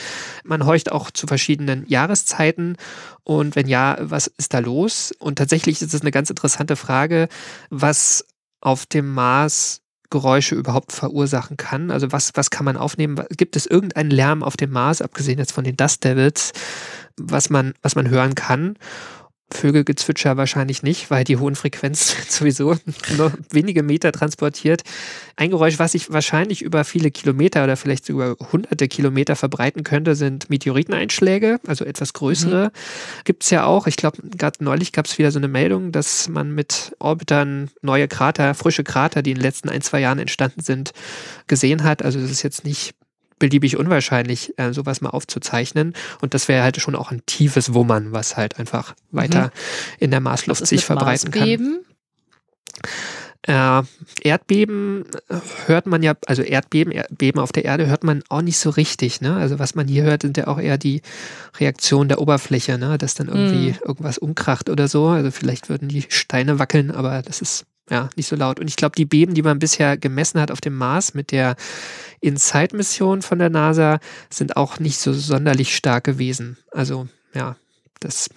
Man 0.45 0.65
horcht 0.67 0.93
auch 0.93 1.11
zu 1.11 1.27
verschiedenen 1.27 1.85
Jahreszeiten 1.89 2.77
und 3.25 3.52
wenn 3.55 3.69
ja, 3.69 3.97
was 4.01 4.27
ist 4.27 4.55
da 4.55 4.59
los? 4.59 5.13
Und 5.19 5.37
tatsächlich 5.37 5.81
ist 5.83 5.95
es 5.95 6.01
eine 6.01 6.11
ganz 6.11 6.31
interessante 6.31 6.77
Frage, 6.77 7.29
was 7.71 8.25
auf 8.61 8.87
dem 8.87 9.13
Mars 9.13 9.83
Geräusche 10.13 10.55
überhaupt 10.55 10.93
verursachen 10.93 11.57
kann. 11.57 11.91
Also 11.91 12.13
was, 12.13 12.33
was 12.35 12.51
kann 12.51 12.67
man 12.67 12.77
aufnehmen? 12.77 13.25
Gibt 13.31 13.57
es 13.57 13.67
irgendeinen 13.67 14.11
Lärm 14.11 14.43
auf 14.43 14.59
dem 14.59 14.71
Mars, 14.71 15.01
abgesehen 15.01 15.39
jetzt 15.39 15.53
von 15.53 15.65
den 15.65 15.77
Dust 15.77 16.05
Devils, 16.05 16.53
was 17.17 17.49
man, 17.51 17.73
was 17.81 17.97
man 17.97 18.09
hören 18.09 18.35
kann? 18.35 18.77
Vögelgezwitscher 19.53 20.37
wahrscheinlich 20.37 20.83
nicht, 20.83 21.11
weil 21.11 21.25
die 21.25 21.37
hohen 21.37 21.55
Frequenzen 21.55 22.17
sowieso 22.29 22.77
nur 23.17 23.33
wenige 23.51 23.83
Meter 23.83 24.13
transportiert. 24.13 24.83
Ein 25.37 25.51
Geräusch, 25.51 25.79
was 25.79 25.93
sich 25.93 26.13
wahrscheinlich 26.13 26.63
über 26.63 26.85
viele 26.85 27.11
Kilometer 27.11 27.65
oder 27.65 27.77
vielleicht 27.77 28.07
sogar 28.07 28.37
hunderte 28.53 28.89
Kilometer 28.89 29.37
verbreiten 29.37 29.85
könnte, 29.85 30.15
sind 30.15 30.51
Meteoriteneinschläge, 30.51 31.61
also 31.67 31.85
etwas 31.85 32.13
größere. 32.13 32.73
Gibt 33.25 33.45
es 33.45 33.51
ja 33.51 33.65
auch. 33.65 33.87
Ich 33.87 33.97
glaube, 33.97 34.19
gerade 34.37 34.63
neulich 34.63 34.93
gab 34.93 35.07
es 35.07 35.19
wieder 35.19 35.31
so 35.31 35.39
eine 35.39 35.49
Meldung, 35.49 35.93
dass 35.93 36.29
man 36.29 36.55
mit 36.55 36.95
Orbitern 36.99 37.71
neue 37.83 38.09
Krater, 38.09 38.55
frische 38.55 38.85
Krater, 38.85 39.23
die 39.23 39.31
in 39.31 39.37
den 39.37 39.43
letzten 39.43 39.69
ein, 39.69 39.83
zwei 39.83 40.01
Jahren 40.01 40.19
entstanden 40.19 40.61
sind, 40.63 40.93
gesehen 41.47 41.83
hat. 41.83 42.03
Also 42.03 42.19
es 42.19 42.31
ist 42.31 42.43
jetzt 42.43 42.65
nicht 42.65 42.95
beliebig 43.43 43.77
unwahrscheinlich, 43.77 44.57
äh, 44.57 44.73
sowas 44.73 45.01
mal 45.01 45.11
aufzuzeichnen. 45.11 45.95
Und 46.21 46.33
das 46.33 46.47
wäre 46.47 46.63
halt 46.63 46.81
schon 46.81 46.95
auch 46.95 47.11
ein 47.11 47.23
tiefes 47.27 47.75
Wummern, 47.75 48.13
was 48.13 48.37
halt 48.37 48.61
einfach 48.61 48.95
weiter 49.11 49.51
in 49.99 50.13
der 50.13 50.21
Marsluft 50.21 50.65
sich 50.65 50.85
verbreiten 50.85 51.33
kann. 51.33 51.41
Marsbeben? 51.41 51.81
Äh, 53.45 53.83
Erdbeben 54.23 55.07
äh, 55.29 55.39
hört 55.67 55.87
man 55.87 56.05
ja, 56.05 56.15
also 56.27 56.43
Erdbeben, 56.43 56.93
Erdbeben 56.93 57.41
auf 57.41 57.51
der 57.51 57.65
Erde 57.65 57.89
hört 57.89 58.05
man 58.05 58.23
auch 58.29 58.43
nicht 58.43 58.59
so 58.59 58.71
richtig. 58.71 59.21
Ne? 59.21 59.35
Also 59.35 59.59
was 59.59 59.75
man 59.75 59.89
hier 59.89 60.05
hört, 60.05 60.23
sind 60.23 60.37
ja 60.37 60.47
auch 60.47 60.61
eher 60.61 60.79
die 60.79 61.03
Reaktionen 61.59 62.09
der 62.09 62.21
Oberfläche, 62.21 62.79
ne? 62.79 62.97
dass 62.97 63.15
dann 63.15 63.27
irgendwie 63.27 63.75
irgendwas 63.85 64.19
umkracht 64.19 64.71
oder 64.71 64.87
so. 64.87 65.09
Also 65.09 65.33
vielleicht 65.33 65.69
würden 65.69 65.89
die 65.89 66.05
Steine 66.09 66.61
wackeln, 66.61 66.93
aber 66.93 67.23
das 67.23 67.43
ist 67.43 67.67
ja 67.91 68.09
nicht 68.17 68.29
so 68.29 68.37
laut. 68.37 68.61
Und 68.61 68.69
ich 68.69 68.77
glaube, 68.77 68.95
die 68.97 69.05
Beben, 69.05 69.35
die 69.35 69.43
man 69.43 69.59
bisher 69.59 69.97
gemessen 69.97 70.41
hat 70.41 70.51
auf 70.51 70.61
dem 70.61 70.77
Mars 70.77 71.15
mit 71.15 71.31
der 71.33 71.57
InSight-Mission 72.21 73.23
von 73.23 73.39
der 73.39 73.51
NASA, 73.51 73.99
sind 74.31 74.57
auch 74.57 74.79
nicht 74.79 74.99
so 74.99 75.13
sonderlich 75.13 75.75
stark 75.75 76.05
gewesen. 76.05 76.59
Also 76.71 77.09
ja, 77.35 77.57
das 78.01 78.31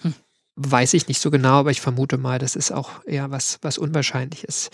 weiß 0.56 0.94
ich 0.94 1.06
nicht 1.08 1.20
so 1.20 1.30
genau, 1.30 1.58
aber 1.60 1.70
ich 1.70 1.80
vermute 1.80 2.16
mal, 2.18 2.38
das 2.38 2.56
ist 2.56 2.72
auch 2.72 3.04
eher 3.06 3.30
was, 3.30 3.58
was 3.62 3.78
unwahrscheinlich 3.78 4.44
ist. 4.44 4.70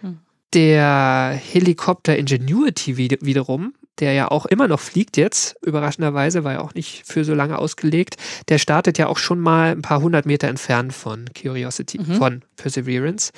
Hm. 0.00 0.18
Der 0.52 1.38
Helikopter 1.52 2.16
Ingenuity 2.16 2.96
wied- 2.96 3.24
wiederum, 3.24 3.74
der 4.00 4.12
ja 4.12 4.28
auch 4.30 4.44
immer 4.44 4.66
noch 4.66 4.80
fliegt 4.80 5.16
jetzt, 5.16 5.54
überraschenderweise, 5.64 6.42
war 6.42 6.54
ja 6.54 6.60
auch 6.60 6.74
nicht 6.74 7.04
für 7.06 7.24
so 7.24 7.32
lange 7.32 7.58
ausgelegt, 7.58 8.16
der 8.48 8.58
startet 8.58 8.98
ja 8.98 9.06
auch 9.06 9.18
schon 9.18 9.38
mal 9.38 9.70
ein 9.70 9.82
paar 9.82 10.00
hundert 10.00 10.26
Meter 10.26 10.48
entfernt 10.48 10.92
von 10.92 11.26
Curiosity, 11.40 12.00
Mhm. 12.00 12.14
von 12.16 12.42
Perseverance. 12.56 13.30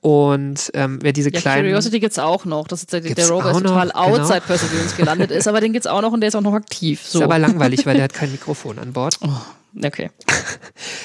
Und 0.00 0.70
ähm, 0.72 0.98
wer 1.02 1.12
diese 1.12 1.30
Ja, 1.30 1.40
kleinen. 1.40 1.64
Curiosity 1.64 2.00
gibt's 2.00 2.18
auch 2.18 2.46
noch. 2.46 2.66
Das 2.68 2.80
ist 2.80 2.92
der, 2.92 3.00
der 3.00 3.28
Rover 3.28 3.50
ist 3.50 3.58
total 3.58 3.88
noch, 3.88 3.94
genau. 3.94 4.18
outside 4.18 4.40
Perseverance 4.40 4.96
gelandet 4.96 5.30
ist, 5.30 5.46
aber 5.46 5.60
den 5.60 5.72
gibt's 5.74 5.86
auch 5.86 6.00
noch 6.00 6.12
und 6.12 6.20
der 6.20 6.28
ist 6.28 6.34
auch 6.36 6.40
noch 6.40 6.54
aktiv. 6.54 7.02
So. 7.04 7.18
Ist 7.18 7.24
aber 7.24 7.38
langweilig, 7.38 7.84
weil 7.84 7.94
der 7.94 8.04
hat 8.04 8.14
kein 8.14 8.32
Mikrofon 8.32 8.78
an 8.78 8.94
Bord. 8.94 9.18
oh, 9.22 9.84
okay. 9.84 10.10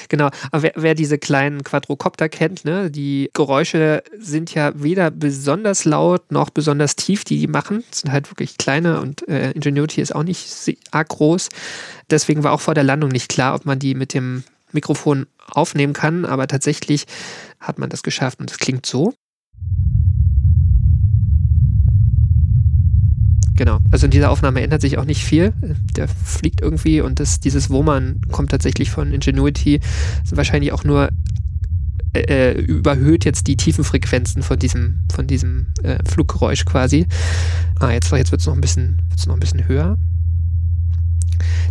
Genau, 0.08 0.30
aber 0.50 0.62
wer, 0.62 0.72
wer 0.76 0.94
diese 0.94 1.18
kleinen 1.18 1.64
Quadrocopter 1.64 2.28
kennt, 2.28 2.64
ne, 2.64 2.90
die 2.90 3.28
Geräusche 3.34 4.02
sind 4.18 4.54
ja 4.54 4.72
weder 4.74 5.10
besonders 5.10 5.84
laut 5.84 6.30
noch 6.30 6.48
besonders 6.48 6.96
tief, 6.96 7.24
die 7.24 7.38
die 7.38 7.48
machen. 7.48 7.84
Das 7.90 8.00
sind 8.00 8.12
halt 8.12 8.30
wirklich 8.30 8.56
kleine 8.56 9.00
und 9.00 9.28
äh, 9.28 9.50
Ingenuity 9.50 10.00
ist 10.00 10.14
auch 10.14 10.22
nicht 10.22 10.48
arg 10.92 11.08
groß. 11.08 11.48
Deswegen 12.08 12.44
war 12.44 12.52
auch 12.52 12.60
vor 12.60 12.74
der 12.74 12.84
Landung 12.84 13.10
nicht 13.10 13.28
klar, 13.28 13.54
ob 13.56 13.66
man 13.66 13.78
die 13.78 13.94
mit 13.94 14.14
dem 14.14 14.44
Mikrofon 14.76 15.26
aufnehmen 15.38 15.92
kann, 15.92 16.24
aber 16.24 16.46
tatsächlich 16.46 17.06
hat 17.58 17.78
man 17.78 17.90
das 17.90 18.02
geschafft 18.02 18.40
und 18.40 18.50
es 18.50 18.58
klingt 18.58 18.86
so. 18.86 19.14
Genau, 23.56 23.78
also 23.90 24.04
in 24.04 24.10
dieser 24.10 24.30
Aufnahme 24.30 24.60
ändert 24.60 24.82
sich 24.82 24.98
auch 24.98 25.06
nicht 25.06 25.24
viel. 25.24 25.54
Der 25.96 26.08
fliegt 26.08 26.60
irgendwie 26.60 27.00
und 27.00 27.20
das, 27.20 27.40
dieses 27.40 27.70
Wummern 27.70 28.20
kommt 28.30 28.50
tatsächlich 28.50 28.90
von 28.90 29.12
Ingenuity. 29.12 29.80
Ist 30.22 30.36
wahrscheinlich 30.36 30.72
auch 30.72 30.84
nur 30.84 31.08
äh, 32.16 32.52
äh, 32.52 32.60
überhöht 32.60 33.24
jetzt 33.24 33.46
die 33.46 33.56
tiefen 33.56 33.84
Frequenzen 33.84 34.42
von 34.42 34.58
diesem, 34.58 35.04
von 35.12 35.26
diesem 35.26 35.68
äh, 35.82 35.98
Fluggeräusch 36.04 36.64
quasi. 36.64 37.06
Ah, 37.80 37.90
jetzt, 37.90 38.10
jetzt 38.12 38.30
wird 38.30 38.40
es 38.40 38.46
noch 38.46 38.54
ein 38.54 39.40
bisschen 39.40 39.68
höher. 39.68 39.98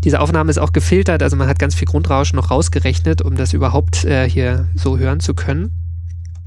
Diese 0.04 0.20
Aufnahme 0.20 0.50
ist 0.50 0.58
auch 0.58 0.74
gefiltert, 0.74 1.24
also 1.24 1.36
man 1.36 1.48
hat 1.48 1.60
ganz 1.60 1.76
viel 1.76 1.88
Grundrauschen 1.88 2.36
noch 2.36 2.52
rausgerechnet, 2.52 3.22
um 3.22 3.36
das 3.36 3.54
überhaupt 3.54 4.06
äh, 4.06 4.30
hier 4.30 4.68
so 4.76 4.98
hören 4.98 5.20
zu 5.20 5.34
können. 5.34 5.72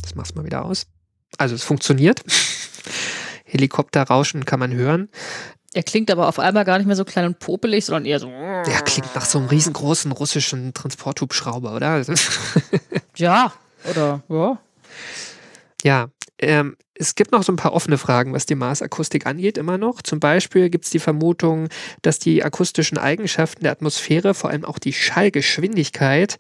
Das 0.03 0.15
mach's 0.15 0.35
mal 0.35 0.45
wieder 0.45 0.65
aus. 0.65 0.87
Also 1.37 1.55
es 1.55 1.63
funktioniert. 1.63 2.23
Helikopterrauschen 3.45 4.45
kann 4.45 4.61
man 4.61 4.73
hören. 4.73 5.09
Er 5.75 5.83
klingt 5.83 6.11
aber 6.11 6.29
auf 6.29 6.39
einmal 6.39 6.65
gar 6.65 6.79
nicht 6.79 6.87
mehr 6.87 6.97
so 6.97 7.05
klein 7.05 7.27
und 7.27 7.39
popelig, 7.39 7.85
sondern 7.85 8.07
eher 8.07 8.21
so. 8.21 8.29
Der 8.29 8.83
klingt 8.83 9.15
nach 9.15 9.25
so 9.25 9.39
einem 9.39 9.49
riesengroßen 9.49 10.13
russischen 10.13 10.73
Transporthubschrauber, 10.75 11.75
oder? 11.75 12.03
Ja, 13.17 13.53
oder 13.91 14.23
ja. 14.29 14.59
Ja, 15.83 16.07
ähm, 16.39 16.77
es 16.99 17.15
gibt 17.15 17.33
noch 17.33 17.43
so 17.43 17.53
ein 17.53 17.57
paar 17.57 17.73
offene 17.73 17.99
Fragen, 17.99 18.33
was 18.33 18.47
die 18.47 18.55
Marsakustik 18.55 19.27
angeht, 19.27 19.57
immer 19.57 19.79
noch. 19.79 20.03
Zum 20.03 20.21
Beispiel 20.21 20.69
gibt 20.69 20.85
es 20.85 20.91
die 20.91 20.99
Vermutung, 20.99 21.69
dass 22.03 22.19
die 22.19 22.43
akustischen 22.43 22.99
Eigenschaften 22.99 23.63
der 23.63 23.73
Atmosphäre, 23.73 24.35
vor 24.35 24.51
allem 24.51 24.65
auch 24.65 24.79
die 24.79 24.93
Schallgeschwindigkeit, 24.93 26.39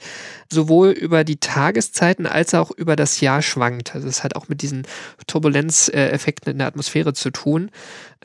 sowohl 0.51 0.91
über 0.91 1.23
die 1.23 1.39
Tageszeiten 1.39 2.27
als 2.27 2.55
auch 2.55 2.71
über 2.71 2.97
das 2.97 3.21
Jahr 3.21 3.43
schwankt. 3.43 3.95
Also 3.95 4.09
es 4.09 4.25
hat 4.25 4.35
auch 4.35 4.49
mit 4.49 4.63
diesen 4.63 4.87
Turbulenzeffekten 5.27 6.53
in 6.53 6.59
der 6.59 6.67
Atmosphäre 6.67 7.15
zu 7.15 7.31
tun. 7.31 7.71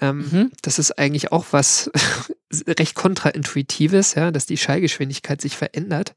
Ähm, 0.02 0.24
Mhm. 0.32 0.52
Das 0.62 0.80
ist 0.80 0.98
eigentlich 0.98 1.32
auch 1.32 1.46
was 1.52 1.92
recht 2.68 2.96
kontraintuitives, 2.96 4.16
ja, 4.16 4.32
dass 4.32 4.46
die 4.46 4.58
Schallgeschwindigkeit 4.58 5.42
sich 5.42 5.58
verändert. 5.58 6.16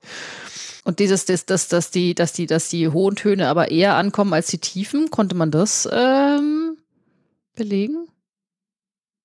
Und 0.85 1.01
dieses, 1.01 1.25
das, 1.25 1.47
das, 1.47 1.69
dass 1.69 1.91
die, 1.91 2.15
dass 2.15 2.33
die, 2.33 2.47
dass 2.47 2.69
die 2.69 2.89
hohen 2.89 3.17
Töne 3.17 3.49
aber 3.49 3.71
eher 3.71 3.97
ankommen 3.97 4.33
als 4.33 4.47
die 4.49 4.59
tiefen, 4.59 5.11
konnte 5.11 5.35
man 5.35 5.51
das 5.51 5.89
ähm, 5.91 6.77
belegen? 7.57 8.07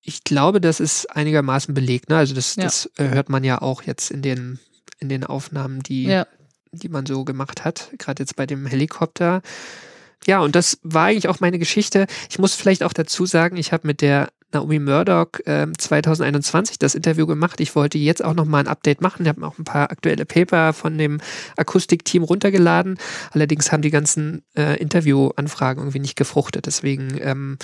Ich 0.02 0.24
glaube, 0.24 0.60
das 0.60 0.80
ist 0.80 1.06
einigermaßen 1.14 1.74
belegt. 1.74 2.08
Ne? 2.08 2.16
Also 2.16 2.34
das, 2.34 2.56
Ja. 2.56 2.64
das 2.64 2.90
äh, 2.96 3.08
hört 3.10 3.28
man 3.28 3.44
ja 3.44 3.62
auch 3.62 3.82
jetzt 3.82 4.10
in 4.10 4.22
den, 4.22 4.58
in 4.98 5.08
den 5.08 5.22
Aufnahmen, 5.22 5.80
die, 5.84 6.04
Ja. 6.04 6.26
die 6.72 6.88
man 6.88 7.06
so 7.06 7.24
gemacht 7.24 7.64
hat, 7.64 7.90
gerade 7.98 8.22
jetzt 8.24 8.34
bei 8.34 8.46
dem 8.46 8.66
Helikopter. 8.66 9.42
Ja, 10.26 10.40
und 10.40 10.56
das 10.56 10.78
war 10.82 11.06
eigentlich 11.06 11.28
auch 11.28 11.38
meine 11.38 11.60
Geschichte. 11.60 12.06
Ich 12.28 12.40
muss 12.40 12.54
vielleicht 12.54 12.82
auch 12.82 12.92
dazu 12.92 13.26
sagen, 13.26 13.56
ich 13.56 13.72
habe 13.72 13.86
mit 13.86 14.00
der 14.00 14.32
Naomi 14.52 14.78
Murdoch 14.78 15.28
ähm, 15.46 15.76
2021 15.76 16.78
das 16.78 16.94
Interview 16.94 17.26
gemacht. 17.26 17.60
Ich 17.60 17.74
wollte 17.74 17.98
jetzt 17.98 18.24
auch 18.24 18.34
noch 18.34 18.44
mal 18.44 18.60
ein 18.60 18.68
Update 18.68 19.00
machen. 19.00 19.22
Ich 19.22 19.28
habe 19.28 19.46
auch 19.46 19.58
ein 19.58 19.64
paar 19.64 19.90
aktuelle 19.90 20.24
Paper 20.24 20.72
von 20.72 20.96
dem 20.98 21.20
Akustikteam 21.56 22.22
runtergeladen. 22.22 22.98
Allerdings 23.32 23.72
haben 23.72 23.82
die 23.82 23.90
ganzen 23.90 24.42
äh, 24.56 24.78
Interviewanfragen 24.80 25.82
irgendwie 25.82 26.00
nicht 26.00 26.16
gefruchtet. 26.16 26.66
Deswegen 26.66 27.18
ähm, 27.20 27.58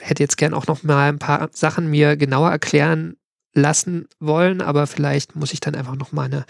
hätte 0.00 0.22
jetzt 0.22 0.36
gern 0.36 0.54
auch 0.54 0.66
noch 0.66 0.82
mal 0.82 1.08
ein 1.08 1.18
paar 1.18 1.48
Sachen 1.52 1.90
mir 1.90 2.16
genauer 2.16 2.50
erklären 2.50 3.16
lassen 3.56 4.06
wollen, 4.20 4.60
aber 4.60 4.86
vielleicht 4.86 5.34
muss 5.34 5.52
ich 5.52 5.60
dann 5.60 5.74
einfach 5.74 5.96
noch 5.96 6.12
mal 6.12 6.26
eine 6.26 6.44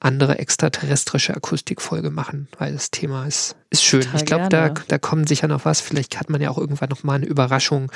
andere 0.00 0.38
extraterrestrische 0.38 1.34
Akustikfolge 1.34 2.10
machen, 2.10 2.48
weil 2.58 2.72
das 2.72 2.90
Thema 2.90 3.26
ist, 3.26 3.54
ist 3.70 3.84
schön. 3.84 4.02
Total 4.02 4.16
ich 4.18 4.26
glaube, 4.26 4.48
da, 4.48 4.74
da 4.88 4.98
kommen 4.98 5.26
sicher 5.26 5.46
noch 5.46 5.64
was. 5.64 5.80
Vielleicht 5.80 6.18
hat 6.18 6.28
man 6.28 6.40
ja 6.40 6.50
auch 6.50 6.58
irgendwann 6.58 6.88
noch 6.88 7.04
mal 7.04 7.14
eine 7.14 7.26
Überraschung, 7.26 7.92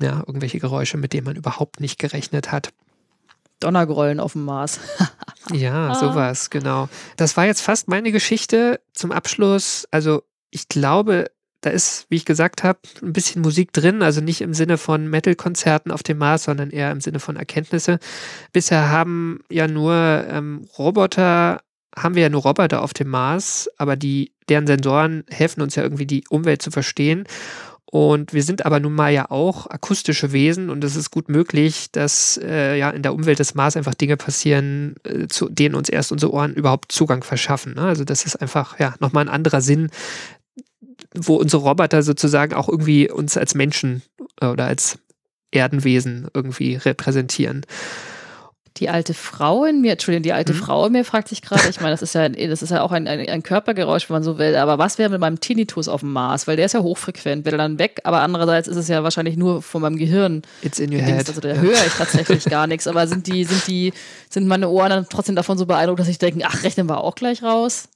ja, 0.00 0.18
irgendwelche 0.26 0.58
Geräusche, 0.58 0.96
mit 0.96 1.12
denen 1.12 1.26
man 1.26 1.36
überhaupt 1.36 1.80
nicht 1.80 1.98
gerechnet 1.98 2.52
hat. 2.52 2.72
Donnergrollen 3.60 4.20
auf 4.20 4.32
dem 4.32 4.44
Mars. 4.44 4.80
Ja, 5.52 5.94
sowas, 5.94 6.50
genau. 6.50 6.88
Das 7.16 7.36
war 7.36 7.46
jetzt 7.46 7.60
fast 7.60 7.86
meine 7.86 8.10
Geschichte 8.10 8.80
zum 8.94 9.12
Abschluss. 9.12 9.86
Also 9.92 10.24
ich 10.50 10.66
glaube, 10.68 11.30
da 11.60 11.70
ist, 11.70 12.06
wie 12.08 12.16
ich 12.16 12.24
gesagt 12.24 12.62
habe, 12.62 12.78
ein 13.02 13.12
bisschen 13.12 13.42
Musik 13.42 13.72
drin, 13.72 14.02
also 14.02 14.20
nicht 14.20 14.40
im 14.40 14.54
Sinne 14.54 14.78
von 14.78 15.08
Metal-Konzerten 15.08 15.90
auf 15.90 16.02
dem 16.02 16.18
Mars, 16.18 16.44
sondern 16.44 16.70
eher 16.70 16.90
im 16.90 17.00
Sinne 17.00 17.20
von 17.20 17.36
Erkenntnisse. 17.36 17.98
Bisher 18.52 18.90
haben 18.90 19.40
ja 19.50 19.68
nur 19.68 19.94
ähm, 20.28 20.66
Roboter, 20.78 21.60
haben 21.96 22.14
wir 22.14 22.22
ja 22.22 22.28
nur 22.28 22.42
Roboter 22.42 22.82
auf 22.82 22.92
dem 22.92 23.08
Mars, 23.08 23.70
aber 23.78 23.96
die, 23.96 24.32
deren 24.48 24.66
Sensoren 24.66 25.24
helfen 25.28 25.62
uns 25.62 25.76
ja 25.76 25.82
irgendwie 25.82 26.06
die 26.06 26.24
Umwelt 26.28 26.62
zu 26.62 26.70
verstehen. 26.70 27.24
Und 27.88 28.32
wir 28.32 28.42
sind 28.42 28.66
aber 28.66 28.80
nun 28.80 28.94
mal 28.94 29.12
ja 29.12 29.30
auch 29.30 29.68
akustische 29.68 30.32
Wesen 30.32 30.70
und 30.70 30.82
es 30.82 30.96
ist 30.96 31.12
gut 31.12 31.28
möglich, 31.28 31.92
dass 31.92 32.38
äh, 32.42 32.76
ja 32.76 32.90
in 32.90 33.02
der 33.02 33.14
Umwelt 33.14 33.38
des 33.38 33.54
Mars 33.54 33.76
einfach 33.76 33.94
Dinge 33.94 34.16
passieren, 34.16 34.96
äh, 35.04 35.28
zu 35.28 35.48
denen 35.48 35.76
uns 35.76 35.88
erst 35.88 36.10
unsere 36.10 36.32
Ohren 36.32 36.54
überhaupt 36.54 36.90
Zugang 36.90 37.22
verschaffen. 37.22 37.74
Ne? 37.74 37.82
Also 37.82 38.04
das 38.04 38.26
ist 38.26 38.36
einfach 38.36 38.80
ja 38.80 38.94
nochmal 38.98 39.24
ein 39.24 39.32
anderer 39.32 39.60
Sinn, 39.60 39.90
wo 41.14 41.36
unsere 41.36 41.62
Roboter 41.62 42.02
sozusagen 42.02 42.54
auch 42.54 42.68
irgendwie 42.68 43.08
uns 43.08 43.36
als 43.36 43.54
Menschen 43.54 44.02
äh, 44.40 44.46
oder 44.46 44.64
als 44.66 44.98
Erdenwesen 45.52 46.28
irgendwie 46.34 46.74
repräsentieren. 46.74 47.64
Die 48.78 48.88
alte 48.90 49.14
Frau 49.14 49.64
in 49.64 49.80
mir, 49.80 49.92
Entschuldigung, 49.92 50.22
die 50.22 50.32
alte 50.32 50.52
Mhm. 50.52 50.58
Frau 50.58 50.86
in 50.86 50.92
mir 50.92 51.04
fragt 51.04 51.28
sich 51.28 51.40
gerade, 51.42 51.68
ich 51.68 51.80
meine, 51.80 51.92
das 51.92 52.02
ist 52.02 52.14
ja, 52.14 52.28
das 52.28 52.62
ist 52.62 52.70
ja 52.70 52.82
auch 52.82 52.92
ein, 52.92 53.08
ein, 53.08 53.28
ein 53.28 53.42
Körpergeräusch, 53.42 54.08
wenn 54.08 54.14
man 54.16 54.22
so 54.22 54.38
will, 54.38 54.54
aber 54.56 54.78
was 54.78 54.98
wäre 54.98 55.08
mit 55.10 55.20
meinem 55.20 55.40
Tinnitus 55.40 55.88
auf 55.88 56.00
dem 56.00 56.12
Mars? 56.12 56.46
Weil 56.46 56.56
der 56.56 56.66
ist 56.66 56.72
ja 56.74 56.80
hochfrequent, 56.80 57.44
wäre 57.44 57.56
dann 57.56 57.78
weg, 57.78 58.00
aber 58.04 58.20
andererseits 58.20 58.68
ist 58.68 58.76
es 58.76 58.88
ja 58.88 59.02
wahrscheinlich 59.02 59.36
nur 59.36 59.62
von 59.62 59.80
meinem 59.82 59.96
Gehirn. 59.96 60.42
It's 60.62 60.78
in 60.78 60.92
your 60.92 61.00
gedingst. 61.00 61.28
head. 61.28 61.28
Also 61.28 61.40
da 61.40 61.54
höre 61.54 61.86
ich 61.86 61.92
tatsächlich 61.96 62.44
gar 62.50 62.66
nichts, 62.66 62.86
aber 62.86 63.06
sind 63.06 63.26
die, 63.26 63.44
sind 63.44 63.66
die, 63.66 63.92
sind 64.28 64.46
meine 64.46 64.68
Ohren 64.68 64.90
dann 64.90 65.06
trotzdem 65.08 65.36
davon 65.36 65.56
so 65.58 65.66
beeindruckt, 65.66 66.00
dass 66.00 66.08
ich 66.08 66.18
denke, 66.18 66.44
ach, 66.46 66.62
rechnen 66.62 66.88
wir 66.88 67.02
auch 67.02 67.14
gleich 67.14 67.42
raus? 67.42 67.88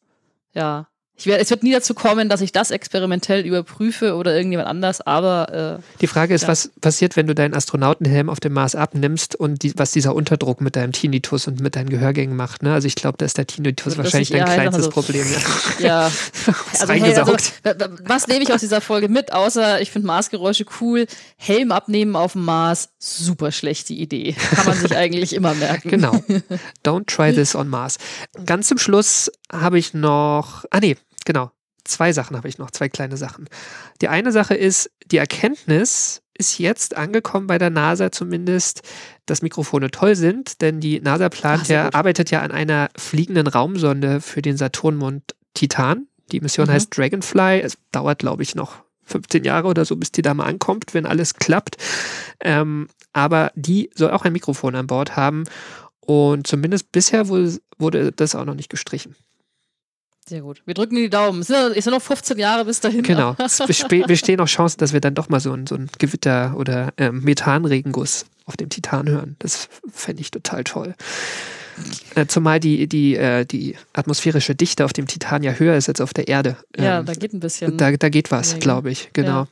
Ja. 0.54 0.86
Ich 1.20 1.26
werd, 1.26 1.42
es 1.42 1.50
wird 1.50 1.62
nie 1.62 1.72
dazu 1.72 1.92
kommen, 1.92 2.30
dass 2.30 2.40
ich 2.40 2.50
das 2.50 2.70
experimentell 2.70 3.44
überprüfe 3.44 4.14
oder 4.14 4.34
irgendjemand 4.34 4.68
anders, 4.68 5.02
aber 5.02 5.78
äh, 5.78 5.82
Die 6.00 6.06
Frage 6.06 6.32
ist, 6.32 6.42
Ja. 6.42 6.48
was 6.48 6.70
passiert, 6.80 7.14
wenn 7.16 7.26
du 7.26 7.34
deinen 7.34 7.52
Astronautenhelm 7.52 8.30
auf 8.30 8.40
dem 8.40 8.54
Mars 8.54 8.74
abnimmst 8.74 9.36
und 9.36 9.62
die, 9.62 9.74
was 9.76 9.90
dieser 9.92 10.14
Unterdruck 10.14 10.62
mit 10.62 10.76
deinem 10.76 10.92
Tinnitus 10.92 11.46
und 11.46 11.60
mit 11.60 11.76
deinen 11.76 11.90
Gehörgängen 11.90 12.34
macht. 12.36 12.62
Ne? 12.62 12.72
Also 12.72 12.86
ich 12.86 12.94
glaube, 12.94 13.18
da 13.18 13.26
ist 13.26 13.36
der 13.36 13.46
Tinnitus 13.46 13.96
das 13.96 13.98
wahrscheinlich 13.98 14.30
dein 14.30 14.44
kleinstes 14.46 14.86
also- 14.86 14.90
Problem. 14.90 15.26
Ja. 15.30 15.38
Ja, 15.90 16.10
also, 16.80 16.92
hey, 16.92 17.14
also 17.14 17.36
was 18.04 18.26
nehme 18.28 18.42
ich 18.42 18.52
aus 18.52 18.60
dieser 18.60 18.80
Folge 18.80 19.08
mit, 19.08 19.32
außer 19.32 19.80
ich 19.80 19.90
finde 19.90 20.06
Marsgeräusche 20.06 20.64
cool. 20.80 21.06
Helm 21.36 21.70
abnehmen 21.72 22.16
auf 22.16 22.32
dem 22.32 22.44
Mars, 22.44 22.90
super 22.98 23.52
schlechte 23.52 23.92
Idee. 23.92 24.34
Kann 24.54 24.66
man 24.66 24.78
sich 24.78 24.96
eigentlich 24.96 25.34
immer 25.34 25.54
merken. 25.54 25.88
Genau. 25.90 26.22
Don't 26.84 27.06
try 27.06 27.32
this 27.34 27.54
on 27.54 27.68
Mars. 27.68 27.98
Ganz 28.46 28.68
zum 28.68 28.78
Schluss 28.78 29.30
habe 29.52 29.78
ich 29.78 29.94
noch, 29.94 30.64
ah 30.70 30.80
nee, 30.80 30.96
genau. 31.24 31.50
Zwei 31.84 32.12
Sachen 32.12 32.36
habe 32.36 32.46
ich 32.48 32.58
noch, 32.58 32.70
zwei 32.70 32.88
kleine 32.88 33.16
Sachen. 33.16 33.48
Die 34.00 34.08
eine 34.08 34.32
Sache 34.32 34.54
ist, 34.54 34.90
die 35.06 35.16
Erkenntnis 35.16 36.22
ist 36.36 36.58
jetzt 36.58 36.96
angekommen 36.96 37.46
bei 37.46 37.58
der 37.58 37.70
NASA 37.70 38.12
zumindest, 38.12 38.82
dass 39.26 39.42
Mikrofone 39.42 39.90
toll 39.90 40.14
sind, 40.14 40.60
denn 40.62 40.80
die 40.80 41.00
NASA 41.00 41.28
plant 41.28 41.62
Ach, 41.64 41.68
ja, 41.68 41.84
gut. 41.86 41.94
arbeitet 41.94 42.30
ja 42.30 42.40
an 42.42 42.50
einer 42.52 42.90
fliegenden 42.96 43.46
Raumsonde 43.46 44.20
für 44.20 44.42
den 44.42 44.56
Saturnmond 44.56 45.34
Titan. 45.54 46.06
Die 46.32 46.40
Mission 46.40 46.66
Mhm. 46.68 46.72
heißt 46.72 46.96
Dragonfly. 46.96 47.60
Es 47.60 47.76
dauert, 47.92 48.20
glaube 48.20 48.42
ich, 48.42 48.54
noch 48.54 48.76
15 49.04 49.44
Jahre 49.44 49.66
oder 49.68 49.84
so, 49.84 49.96
bis 49.96 50.12
die 50.12 50.22
da 50.22 50.32
mal 50.34 50.44
ankommt, 50.46 50.94
wenn 50.94 51.06
alles 51.06 51.34
klappt. 51.34 51.76
Ähm, 52.40 52.88
aber 53.12 53.50
die 53.56 53.90
soll 53.94 54.10
auch 54.12 54.24
ein 54.24 54.32
Mikrofon 54.32 54.76
an 54.76 54.86
Bord 54.86 55.16
haben. 55.16 55.44
Und 56.00 56.46
zumindest 56.46 56.92
bisher 56.92 57.28
wurde 57.28 58.12
das 58.12 58.34
auch 58.34 58.44
noch 58.44 58.54
nicht 58.54 58.70
gestrichen. 58.70 59.16
Sehr 60.30 60.42
gut. 60.42 60.62
Wir 60.64 60.74
drücken 60.74 60.94
die 60.94 61.10
Daumen. 61.10 61.40
Es 61.40 61.48
sind, 61.48 61.74
ja- 61.84 61.90
noch 61.90 62.00
15 62.00 62.38
Jahre 62.38 62.64
bis 62.64 62.78
dahin. 62.78 63.02
Genau. 63.02 63.34
Es 63.44 63.60
bespe- 63.60 64.06
bestehen 64.06 64.36
noch 64.36 64.46
Chancen, 64.46 64.78
dass 64.78 64.92
wir 64.92 65.00
dann 65.00 65.16
doch 65.16 65.28
mal 65.28 65.40
so 65.40 65.52
ein, 65.52 65.66
so 65.66 65.74
ein 65.74 65.90
Gewitter 65.98 66.54
oder 66.56 66.92
ähm, 66.98 67.22
Methanregenguss 67.24 68.26
auf 68.46 68.56
dem 68.56 68.68
Titan 68.68 69.08
hören. 69.08 69.34
Das 69.40 69.68
fände 69.92 70.20
ich 70.22 70.30
total 70.30 70.62
toll. 70.62 70.94
Äh, 72.14 72.26
zumal 72.26 72.60
die, 72.60 72.86
die, 72.86 73.16
äh, 73.16 73.44
die 73.44 73.74
atmosphärische 73.92 74.54
Dichte 74.54 74.84
auf 74.84 74.92
dem 74.92 75.08
Titan 75.08 75.42
ja 75.42 75.50
höher 75.50 75.74
ist 75.76 75.88
als 75.88 76.00
auf 76.00 76.14
der 76.14 76.28
Erde. 76.28 76.56
Ja, 76.76 77.00
Ähm, 77.00 77.06
da 77.06 77.12
geht 77.14 77.32
ein 77.32 77.40
bisschen. 77.40 77.76
Da, 77.76 77.90
da 77.90 78.08
geht 78.08 78.30
was, 78.30 78.56
glaube 78.60 78.92
ich, 78.92 79.10
genau. 79.12 79.48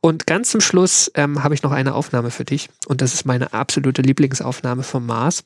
Und 0.00 0.26
ganz 0.26 0.50
zum 0.50 0.60
Schluss 0.60 1.12
ähm, 1.14 1.44
habe 1.44 1.54
ich 1.54 1.62
noch 1.62 1.70
eine 1.70 1.94
Aufnahme 1.94 2.32
für 2.32 2.44
dich. 2.44 2.70
Und 2.88 3.02
das 3.02 3.14
ist 3.14 3.24
meine 3.24 3.52
absolute 3.52 4.02
Lieblingsaufnahme 4.02 4.82
vom 4.82 5.06
Mars. 5.06 5.44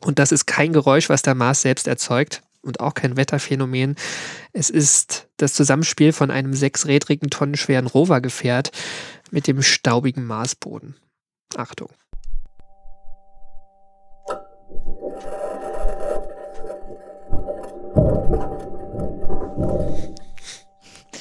Und 0.00 0.18
das 0.18 0.32
ist 0.32 0.46
kein 0.46 0.72
Geräusch, 0.72 1.10
was 1.10 1.20
der 1.20 1.34
Mars 1.34 1.60
selbst 1.60 1.86
erzeugt 1.88 2.40
und 2.66 2.80
auch 2.80 2.94
kein 2.94 3.16
Wetterphänomen. 3.16 3.96
Es 4.52 4.70
ist 4.70 5.28
das 5.36 5.54
Zusammenspiel 5.54 6.12
von 6.12 6.30
einem 6.30 6.54
sechsrädrigen, 6.54 7.30
tonnenschweren 7.30 7.86
Rovergefährt 7.86 8.72
mit 9.30 9.46
dem 9.46 9.62
staubigen 9.62 10.24
Marsboden. 10.24 10.96
Achtung. 11.56 11.88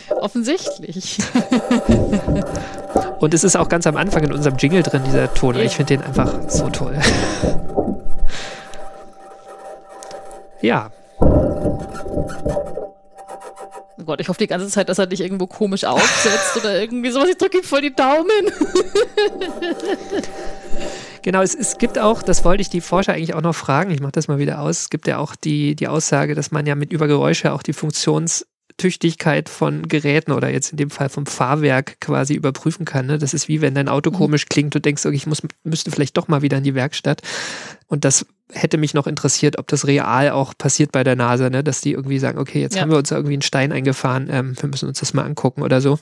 Offensichtlich. 0.09 1.19
Und 3.19 3.33
es 3.33 3.43
ist 3.43 3.55
auch 3.55 3.69
ganz 3.69 3.87
am 3.87 3.95
Anfang 3.95 4.23
in 4.23 4.33
unserem 4.33 4.57
Jingle 4.57 4.83
drin, 4.83 5.03
dieser 5.05 5.33
Ton. 5.33 5.55
Ich 5.57 5.75
finde 5.75 5.97
den 5.97 6.03
einfach 6.03 6.49
so 6.49 6.69
toll. 6.69 6.99
Ja, 10.61 10.89
Oh 13.97 14.03
Gott, 14.05 14.21
ich 14.21 14.29
hoffe 14.29 14.39
die 14.39 14.47
ganze 14.47 14.67
Zeit, 14.67 14.89
dass 14.89 14.99
er 14.99 15.07
dich 15.07 15.21
irgendwo 15.21 15.47
komisch 15.47 15.83
aufsetzt 15.83 16.57
oder 16.57 16.79
irgendwie 16.79 17.11
sowas. 17.11 17.29
Ich 17.29 17.37
drücke 17.37 17.59
ihm 17.59 17.63
voll 17.63 17.81
die 17.81 17.95
Daumen. 17.95 18.29
Genau, 21.21 21.41
es, 21.41 21.55
es 21.55 21.79
gibt 21.79 21.97
auch, 21.97 22.21
das 22.21 22.45
wollte 22.45 22.61
ich 22.61 22.69
die 22.69 22.81
Forscher 22.81 23.13
eigentlich 23.13 23.33
auch 23.33 23.41
noch 23.41 23.55
fragen, 23.55 23.89
ich 23.89 23.99
mache 23.99 24.11
das 24.11 24.27
mal 24.27 24.37
wieder 24.37 24.59
aus, 24.61 24.81
es 24.81 24.89
gibt 24.91 25.07
ja 25.07 25.17
auch 25.17 25.35
die, 25.35 25.75
die 25.75 25.87
Aussage, 25.87 26.35
dass 26.35 26.51
man 26.51 26.67
ja 26.67 26.75
mit 26.75 26.93
über 26.93 27.07
Geräusche 27.07 27.51
auch 27.51 27.63
die 27.63 27.73
Funktions, 27.73 28.45
Funktionstüchtigkeit 28.75 29.47
von 29.47 29.87
Geräten 29.87 30.31
oder 30.33 30.49
jetzt 30.49 30.71
in 30.71 30.77
dem 30.77 30.89
Fall 30.89 31.09
vom 31.09 31.25
Fahrwerk 31.25 31.99
quasi 32.01 32.33
überprüfen 32.33 32.85
kann. 32.85 33.05
Ne? 33.05 33.17
Das 33.17 33.33
ist 33.33 33.47
wie 33.47 33.61
wenn 33.61 33.73
dein 33.73 33.87
Auto 33.87 34.11
Mhm. 34.11 34.15
komisch 34.15 34.45
klingt 34.47 34.75
und 34.75 34.85
denkst, 34.85 35.05
okay, 35.05 35.15
ich 35.15 35.27
muss, 35.27 35.41
müsste 35.63 35.91
vielleicht 35.91 36.17
doch 36.17 36.27
mal 36.27 36.41
wieder 36.41 36.57
in 36.57 36.63
die 36.63 36.75
Werkstatt. 36.75 37.21
Und 37.87 38.03
das 38.03 38.25
hätte 38.51 38.77
mich 38.77 38.93
noch 38.93 39.07
interessiert, 39.07 39.57
ob 39.57 39.67
das 39.67 39.87
real 39.87 40.29
auch 40.31 40.53
passiert 40.57 40.91
bei 40.91 41.03
der 41.03 41.15
NASA, 41.15 41.49
ne? 41.49 41.63
dass 41.63 41.81
die 41.81 41.91
irgendwie 41.93 42.19
sagen, 42.19 42.37
okay, 42.37 42.61
jetzt 42.61 42.75
Ja. 42.75 42.81
haben 42.81 42.91
wir 42.91 42.97
uns 42.97 43.11
irgendwie 43.11 43.33
einen 43.33 43.41
Stein 43.41 43.71
eingefahren, 43.71 44.27
ähm, 44.29 44.55
wir 44.59 44.69
müssen 44.69 44.87
uns 44.87 44.99
das 44.99 45.13
mal 45.13 45.23
angucken 45.23 45.61
oder 45.63 45.81
so. 45.81 45.99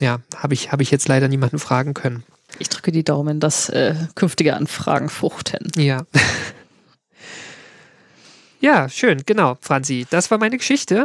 Ja, 0.00 0.18
habe 0.36 0.54
ich, 0.54 0.72
hab 0.72 0.80
ich 0.80 0.90
jetzt 0.90 1.08
leider 1.08 1.28
niemanden 1.28 1.58
fragen 1.58 1.94
können. 1.94 2.24
Ich 2.58 2.68
drücke 2.68 2.90
die 2.92 3.04
Daumen, 3.04 3.38
dass 3.40 3.68
äh, 3.68 3.94
künftige 4.14 4.54
Anfragen 4.56 5.08
fruchten. 5.08 5.70
Ja. 5.76 6.04
Ja, 8.60 8.88
schön, 8.88 9.22
genau, 9.26 9.58
Franzi. 9.60 10.06
Das 10.10 10.30
war 10.30 10.38
meine 10.38 10.56
Geschichte. 10.56 11.04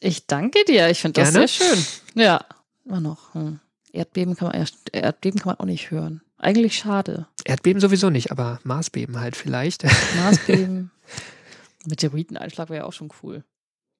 Ich 0.00 0.26
danke 0.26 0.64
dir. 0.66 0.88
Ich 0.88 1.00
finde 1.02 1.20
das 1.20 1.32
Gerne. 1.32 1.46
sehr 1.46 1.66
schön. 1.66 1.84
Ja, 2.14 2.44
immer 2.84 3.00
noch. 3.00 3.34
Hm. 3.34 3.60
Erdbeben 3.92 4.34
kann 4.34 4.48
man 4.48 4.66
Erdbeben 4.92 5.40
kann 5.40 5.50
man 5.50 5.60
auch 5.60 5.66
nicht 5.66 5.90
hören. 5.90 6.22
Eigentlich 6.38 6.76
schade. 6.76 7.26
Erdbeben 7.46 7.80
sowieso 7.80 8.10
nicht, 8.10 8.30
aber 8.32 8.58
Marsbeben 8.64 9.20
halt 9.20 9.36
vielleicht. 9.36 9.84
Marsbeben. 10.16 10.90
Meteoriteneinschlag 11.86 12.68
wäre 12.68 12.80
ja 12.82 12.84
auch 12.86 12.92
schon 12.92 13.10
cool. 13.22 13.44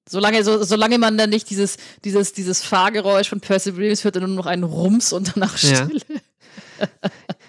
Solange, 0.09 0.43
so, 0.43 0.63
solange 0.63 0.97
man 0.99 1.17
dann 1.17 1.29
nicht 1.29 1.49
dieses, 1.49 1.77
dieses, 2.05 2.33
dieses 2.33 2.61
Fahrgeräusch 2.61 3.29
von 3.29 3.41
Perseverance 3.41 4.03
hört 4.03 4.15
und 4.17 4.23
nur 4.23 4.35
noch 4.35 4.45
einen 4.45 4.63
Rums 4.63 5.11
und 5.13 5.33
danach 5.35 5.57
Ja. 5.63 5.85
Stille. 5.85 6.01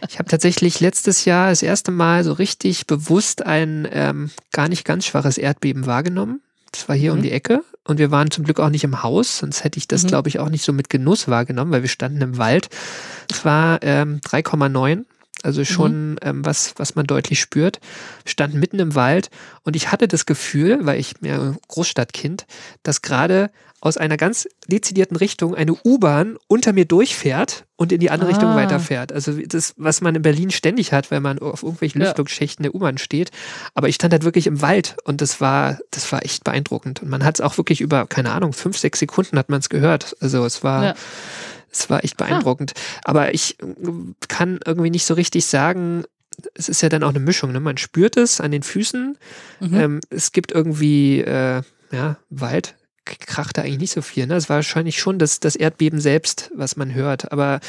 Ich 0.08 0.18
habe 0.18 0.28
tatsächlich 0.28 0.80
letztes 0.80 1.24
Jahr 1.24 1.50
das 1.50 1.62
erste 1.62 1.90
Mal 1.90 2.24
so 2.24 2.32
richtig 2.32 2.86
bewusst 2.86 3.44
ein 3.44 3.86
ähm, 3.92 4.30
gar 4.52 4.68
nicht 4.68 4.84
ganz 4.84 5.04
schwaches 5.06 5.38
Erdbeben 5.38 5.86
wahrgenommen. 5.86 6.40
Das 6.72 6.88
war 6.88 6.96
hier 6.96 7.12
um 7.12 7.18
Mhm. 7.18 7.22
die 7.22 7.32
Ecke 7.32 7.62
und 7.84 7.98
wir 7.98 8.10
waren 8.10 8.30
zum 8.30 8.44
Glück 8.44 8.58
auch 8.60 8.70
nicht 8.70 8.84
im 8.84 9.02
Haus, 9.02 9.38
sonst 9.38 9.64
hätte 9.64 9.78
ich 9.78 9.86
das, 9.88 10.02
Mhm. 10.04 10.08
glaube 10.08 10.28
ich, 10.28 10.38
auch 10.38 10.48
nicht 10.50 10.64
so 10.64 10.72
mit 10.72 10.90
Genuss 10.90 11.28
wahrgenommen, 11.28 11.70
weil 11.72 11.82
wir 11.82 11.88
standen 11.88 12.20
im 12.22 12.38
Wald. 12.38 12.68
Es 13.30 13.44
war 13.44 13.82
ähm, 13.82 14.20
3,9, 14.24 15.04
also 15.42 15.64
schon 15.64 16.18
ähm, 16.22 16.44
was, 16.44 16.74
was 16.76 16.94
man 16.94 17.06
deutlich 17.06 17.40
spürt. 17.40 17.80
Wir 18.24 18.30
standen 18.30 18.58
mitten 18.60 18.78
im 18.78 18.94
Wald 18.94 19.30
und 19.62 19.76
ich 19.76 19.92
hatte 19.92 20.08
das 20.08 20.26
Gefühl, 20.26 20.78
weil 20.82 20.98
ich 20.98 21.20
mir 21.20 21.56
Großstadtkind, 21.68 22.46
dass 22.82 23.02
gerade 23.02 23.50
aus 23.80 23.96
einer 23.96 24.16
ganz 24.16 24.48
dezidierten 24.66 25.16
Richtung 25.16 25.54
eine 25.54 25.72
U-Bahn 25.84 26.36
unter 26.48 26.72
mir 26.72 26.84
durchfährt 26.84 27.64
und 27.76 27.92
in 27.92 28.00
die 28.00 28.10
andere 28.10 28.30
Richtung 28.30 28.48
Ah. 28.48 28.56
weiterfährt. 28.56 29.12
Also 29.12 29.32
das, 29.46 29.74
was 29.76 30.00
man 30.00 30.16
in 30.16 30.22
Berlin 30.22 30.50
ständig 30.50 30.92
hat, 30.92 31.12
wenn 31.12 31.22
man 31.22 31.38
auf 31.38 31.62
irgendwelchen 31.62 32.00
Ja. 32.00 32.08
Lüftungsschächten 32.08 32.64
der 32.64 32.74
U-Bahn 32.74 32.98
steht. 32.98 33.30
Aber 33.74 33.88
ich 33.88 33.94
stand 33.94 34.12
halt 34.12 34.24
wirklich 34.24 34.48
im 34.48 34.60
Wald 34.62 34.96
und 35.04 35.20
das 35.20 35.40
war, 35.40 35.78
das 35.92 36.10
war 36.10 36.24
echt 36.24 36.42
beeindruckend. 36.42 37.02
Und 37.02 37.08
man 37.08 37.22
hat 37.24 37.36
es 37.36 37.40
auch 37.40 37.56
wirklich 37.56 37.80
über, 37.80 38.06
keine 38.08 38.32
Ahnung, 38.32 38.52
fünf, 38.52 38.76
sechs 38.76 38.98
Sekunden 38.98 39.38
hat 39.38 39.48
man 39.48 39.60
es 39.60 39.68
gehört. 39.68 40.16
Also 40.18 40.44
es 40.44 40.64
war, 40.64 40.84
Ja. 40.84 40.94
Es 41.70 41.90
war 41.90 42.04
echt 42.04 42.16
beeindruckend. 42.16 42.72
Aber 43.04 43.34
ich 43.34 43.60
äh, 43.62 43.66
kann 44.28 44.60
irgendwie 44.64 44.90
nicht 44.90 45.04
so 45.06 45.14
richtig 45.14 45.46
sagen, 45.46 46.04
es 46.54 46.68
ist 46.68 46.82
ja 46.82 46.88
dann 46.88 47.02
auch 47.02 47.08
eine 47.10 47.20
Mischung. 47.20 47.52
Ne? 47.52 47.60
Man 47.60 47.78
spürt 47.78 48.16
es 48.16 48.40
an 48.40 48.50
den 48.52 48.62
Füßen. 48.62 49.18
Mhm. 49.60 49.74
Ähm, 49.74 50.00
es 50.10 50.32
gibt 50.32 50.52
irgendwie, 50.52 51.20
äh, 51.20 51.62
ja, 51.90 52.16
Wald 52.30 52.74
kracht 53.26 53.56
da 53.56 53.62
eigentlich 53.62 53.78
nicht 53.78 53.92
so 53.92 54.02
viel. 54.02 54.26
Ne? 54.26 54.34
Es 54.34 54.50
war 54.50 54.56
wahrscheinlich 54.56 54.98
schon 54.98 55.18
das, 55.18 55.40
das 55.40 55.56
Erdbeben 55.56 55.98
selbst, 55.98 56.50
was 56.54 56.76
man 56.76 56.92
hört. 56.92 57.32
Aber 57.32 57.60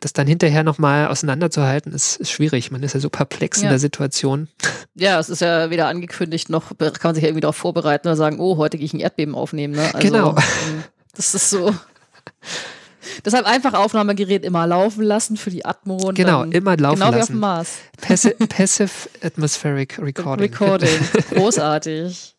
das 0.00 0.12
dann 0.12 0.26
hinterher 0.26 0.64
nochmal 0.64 1.06
auseinanderzuhalten, 1.06 1.92
ist, 1.92 2.16
ist 2.16 2.32
schwierig. 2.32 2.72
Man 2.72 2.82
ist 2.82 2.94
ja 2.94 3.00
so 3.00 3.08
perplex 3.08 3.58
in 3.58 3.64
Ja. 3.64 3.70
der 3.70 3.78
Situation. 3.78 4.48
Ja, 4.96 5.20
es 5.20 5.28
ist 5.28 5.40
ja 5.40 5.70
weder 5.70 5.86
angekündigt, 5.86 6.50
noch 6.50 6.76
kann 6.76 6.90
man 7.04 7.14
sich 7.14 7.22
ja 7.22 7.28
irgendwie 7.28 7.42
darauf 7.42 7.54
vorbereiten 7.56 8.08
oder 8.08 8.16
sagen, 8.16 8.40
oh, 8.40 8.56
heute 8.56 8.76
gehe 8.76 8.86
ich 8.86 8.92
ein 8.92 8.98
Erdbeben 8.98 9.36
aufnehmen. 9.36 9.74
Ne? 9.74 9.82
Also, 9.94 9.98
Genau. 9.98 10.30
ähm, 10.36 10.82
Das 11.14 11.32
ist 11.34 11.48
so. 11.50 11.72
Deshalb 13.24 13.46
einfach 13.46 13.74
Aufnahmegerät 13.74 14.44
immer 14.44 14.66
laufen 14.66 15.02
lassen 15.02 15.36
für 15.36 15.50
die 15.50 15.64
Atmo. 15.64 15.96
Und 15.96 16.14
Genau, 16.14 16.44
immer 16.44 16.76
laufen 16.76 17.00
genau 17.00 17.10
wie 17.10 17.14
auf 17.14 17.20
lassen. 17.20 17.32
dem 17.32 17.40
Mars. 17.40 17.68
Passi 18.00 18.30
Passive 18.48 18.90
Atmospheric 19.22 19.98
Recording. 19.98 20.50
Recording. 20.50 20.98
Großartig. 21.30 22.34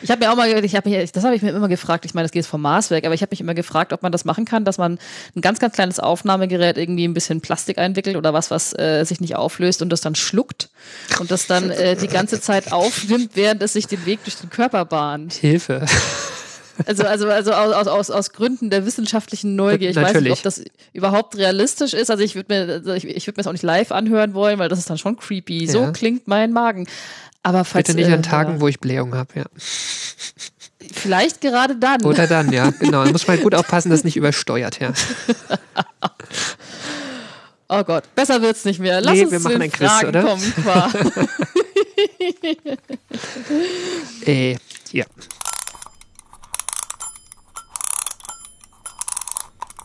Ich 0.00 0.12
habe 0.12 0.24
mir 0.24 0.30
auch 0.30 0.36
mal, 0.36 0.64
ich 0.64 0.76
hab 0.76 0.86
mich, 0.86 1.10
das 1.10 1.24
habe 1.24 1.34
ich 1.34 1.42
mir 1.42 1.50
immer 1.50 1.66
gefragt, 1.66 2.04
ich 2.04 2.14
meine, 2.14 2.24
das 2.24 2.30
geht 2.30 2.46
vom 2.46 2.62
Mars 2.62 2.90
weg, 2.90 3.04
aber 3.04 3.14
ich 3.16 3.22
habe 3.22 3.30
mich 3.32 3.40
immer 3.40 3.54
gefragt, 3.54 3.92
ob 3.92 4.02
man 4.04 4.12
das 4.12 4.24
machen 4.24 4.44
kann, 4.44 4.64
dass 4.64 4.78
man 4.78 4.96
ein 5.34 5.40
ganz, 5.40 5.58
ganz 5.58 5.74
kleines 5.74 5.98
Aufnahmegerät 5.98 6.78
irgendwie 6.78 7.04
ein 7.04 7.14
bisschen 7.14 7.40
Plastik 7.40 7.78
einwickelt 7.78 8.14
oder 8.16 8.32
was, 8.32 8.52
was 8.52 8.78
äh, 8.78 9.02
sich 9.04 9.20
nicht 9.20 9.34
auflöst 9.34 9.82
und 9.82 9.88
das 9.90 10.00
dann 10.00 10.14
schluckt 10.14 10.68
und 11.18 11.32
das 11.32 11.48
dann 11.48 11.70
äh, 11.70 11.96
die 11.96 12.06
ganze 12.06 12.40
Zeit 12.40 12.70
aufnimmt, 12.70 13.30
während 13.34 13.60
es 13.60 13.72
sich 13.72 13.88
den 13.88 14.06
Weg 14.06 14.22
durch 14.22 14.36
den 14.36 14.50
Körper 14.50 14.84
bahnt. 14.84 15.32
Hilfe. 15.34 15.84
Also, 16.86 17.04
also, 17.04 17.28
also 17.30 17.52
aus, 17.52 17.86
aus, 17.86 18.10
aus 18.10 18.32
Gründen 18.32 18.70
der 18.70 18.86
wissenschaftlichen 18.86 19.56
Neugier. 19.56 19.90
Ich 19.90 19.96
weiß 19.96 20.04
Natürlich. 20.14 20.30
nicht, 20.30 20.38
ob 20.38 20.42
das 20.44 20.62
überhaupt 20.92 21.36
realistisch 21.36 21.94
ist. 21.94 22.10
Also 22.10 22.22
ich 22.22 22.34
würde 22.34 22.54
mir, 22.54 22.72
also 22.74 22.92
ich, 22.92 23.04
ich 23.04 23.26
würde 23.26 23.38
mir 23.38 23.42
das 23.42 23.46
auch 23.48 23.52
nicht 23.52 23.62
live 23.62 23.92
anhören 23.92 24.34
wollen, 24.34 24.58
weil 24.58 24.68
das 24.68 24.78
ist 24.78 24.90
dann 24.90 24.98
schon 24.98 25.16
creepy. 25.16 25.66
So 25.66 25.82
Ja. 25.82 25.90
klingt 25.92 26.28
mein 26.28 26.52
Magen. 26.52 26.86
Aber 27.42 27.64
falls, 27.64 27.86
Bitte 27.86 27.98
nicht 27.98 28.10
äh, 28.10 28.14
an 28.14 28.22
Tagen, 28.22 28.54
ja, 28.54 28.60
wo 28.60 28.68
ich 28.68 28.80
Blähung 28.80 29.14
habe, 29.14 29.30
ja. 29.34 29.44
vielleicht 30.92 31.40
gerade 31.40 31.76
dann. 31.76 32.04
Oder 32.04 32.26
dann, 32.26 32.52
ja, 32.52 32.70
genau. 32.70 33.04
Da 33.04 33.12
muss 33.12 33.26
man 33.26 33.40
gut 33.40 33.54
aufpassen, 33.54 33.90
dass 33.90 34.00
es 34.00 34.04
nicht 34.04 34.16
übersteuert, 34.16 34.80
ja. 34.80 34.92
Oh 37.70 37.84
Gott, 37.84 38.04
besser 38.14 38.40
wird's 38.40 38.64
nicht 38.64 38.80
mehr. 38.80 39.02
Lass 39.02 39.12
Nee, 39.14 39.24
uns 39.24 39.32
wir 39.32 39.40
machen 39.40 39.52
den 39.60 39.62
ein 39.62 39.72
Quiz, 39.72 40.04
oder? 40.08 40.22
kommen, 40.22 40.54
Qua. 40.62 40.90
Äh, 44.26 44.56
ja. 44.92 45.04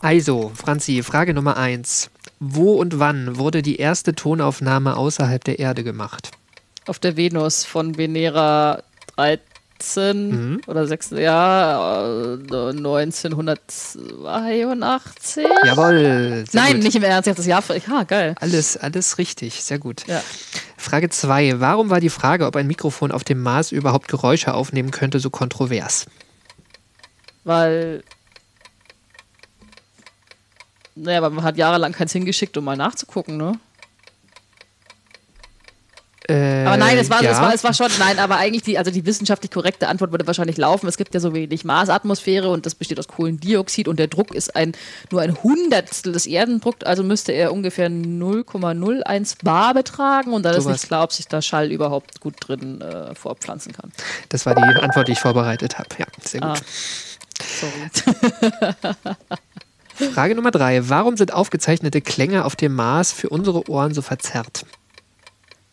Also, 0.04 0.52
Franzi, 0.54 1.02
Frage 1.02 1.32
Nummer 1.32 1.56
eins. 1.56 2.10
Wo 2.38 2.74
und 2.74 2.98
wann 2.98 3.38
wurde 3.38 3.62
die 3.62 3.76
erste 3.76 4.14
Tonaufnahme 4.14 4.98
außerhalb 4.98 5.42
der 5.42 5.58
Erde 5.58 5.82
gemacht? 5.82 6.30
Auf 6.86 6.98
der 6.98 7.16
Venus 7.16 7.64
von 7.64 7.96
Venera 7.96 8.82
13 9.16 10.28
Mhm. 10.56 10.60
oder 10.66 10.86
6, 10.86 11.12
ja, 11.12 12.34
äh, 12.34 12.36
1982. 12.74 15.46
Jawohl. 15.64 16.44
Nein, 16.52 16.74
gut. 16.74 16.82
nicht 16.82 16.96
im 16.96 17.02
Ernst, 17.02 17.26
ich 17.26 17.30
habe 17.30 17.38
das 17.38 17.46
Jahr. 17.46 17.62
Ja, 17.88 18.02
geil. 18.02 18.34
Alles, 18.40 18.76
alles 18.76 19.16
richtig. 19.16 19.64
Sehr 19.64 19.78
gut. 19.78 20.06
Ja. 20.06 20.22
Frage 20.76 21.08
2. 21.08 21.60
Warum 21.60 21.88
war 21.88 22.00
die 22.00 22.10
Frage, 22.10 22.44
ob 22.44 22.56
ein 22.56 22.66
Mikrofon 22.66 23.10
auf 23.10 23.24
dem 23.24 23.40
Mars 23.42 23.72
überhaupt 23.72 24.08
Geräusche 24.08 24.52
aufnehmen 24.52 24.90
könnte, 24.90 25.18
so 25.18 25.30
kontrovers? 25.30 26.04
Weil. 27.44 28.02
Naja, 30.94 31.18
aber 31.18 31.30
man 31.30 31.44
hat 31.44 31.56
jahrelang 31.56 31.92
keins 31.92 32.12
hingeschickt, 32.12 32.56
um 32.56 32.64
mal 32.64 32.76
nachzugucken, 32.76 33.36
ne? 33.36 33.58
Äh, 36.26 36.64
Aber 36.64 36.78
nein, 36.78 36.96
es 36.96 37.10
war, 37.10 37.22
ja. 37.22 37.32
es 37.32 37.38
war, 37.38 37.52
es 37.52 37.64
war 37.64 37.74
schon, 37.74 37.90
nein, 37.98 38.18
aber 38.18 38.36
eigentlich 38.36 38.62
die, 38.62 38.78
also 38.78 38.90
die 38.90 39.04
wissenschaftlich 39.04 39.50
korrekte 39.50 39.88
Antwort 39.88 40.10
würde 40.10 40.26
wahrscheinlich 40.26 40.56
laufen. 40.56 40.86
Es 40.88 40.96
gibt 40.96 41.12
ja 41.12 41.20
so 41.20 41.34
wenig 41.34 41.66
Marsatmosphäre 41.66 42.48
und 42.48 42.64
das 42.64 42.74
besteht 42.74 42.98
aus 42.98 43.08
Kohlendioxid 43.08 43.88
und 43.88 43.98
der 43.98 44.06
Druck 44.06 44.34
ist 44.34 44.56
ein, 44.56 44.72
nur 45.10 45.20
ein 45.20 45.42
Hundertstel 45.42 46.14
des 46.14 46.24
Erdendrucks, 46.26 46.82
also 46.84 47.02
müsste 47.02 47.32
er 47.32 47.52
ungefähr 47.52 47.90
0,01 47.90 49.44
bar 49.44 49.74
betragen 49.74 50.32
und 50.32 50.44
dann 50.44 50.54
ist 50.54 50.66
nicht 50.66 50.86
klar, 50.86 51.04
ob 51.04 51.12
sich 51.12 51.28
da 51.28 51.42
Schall 51.42 51.70
überhaupt 51.70 52.20
gut 52.20 52.36
drin 52.40 52.80
äh, 52.80 53.14
vorpflanzen 53.14 53.74
kann. 53.74 53.92
Das 54.30 54.46
war 54.46 54.54
die 54.54 54.62
Antwort, 54.62 55.08
die 55.08 55.12
ich 55.12 55.20
vorbereitet 55.20 55.78
habe. 55.78 55.90
Ja, 55.98 56.06
sehr 56.22 56.40
gut. 56.40 56.50
Ah. 56.50 56.56
Sorry. 57.60 57.90
Frage 59.94 60.34
Nummer 60.34 60.50
3. 60.50 60.88
Warum 60.88 61.16
sind 61.16 61.32
aufgezeichnete 61.32 62.00
Klänge 62.00 62.44
auf 62.44 62.56
dem 62.56 62.74
Mars 62.74 63.12
für 63.12 63.28
unsere 63.28 63.68
Ohren 63.68 63.94
so 63.94 64.02
verzerrt? 64.02 64.66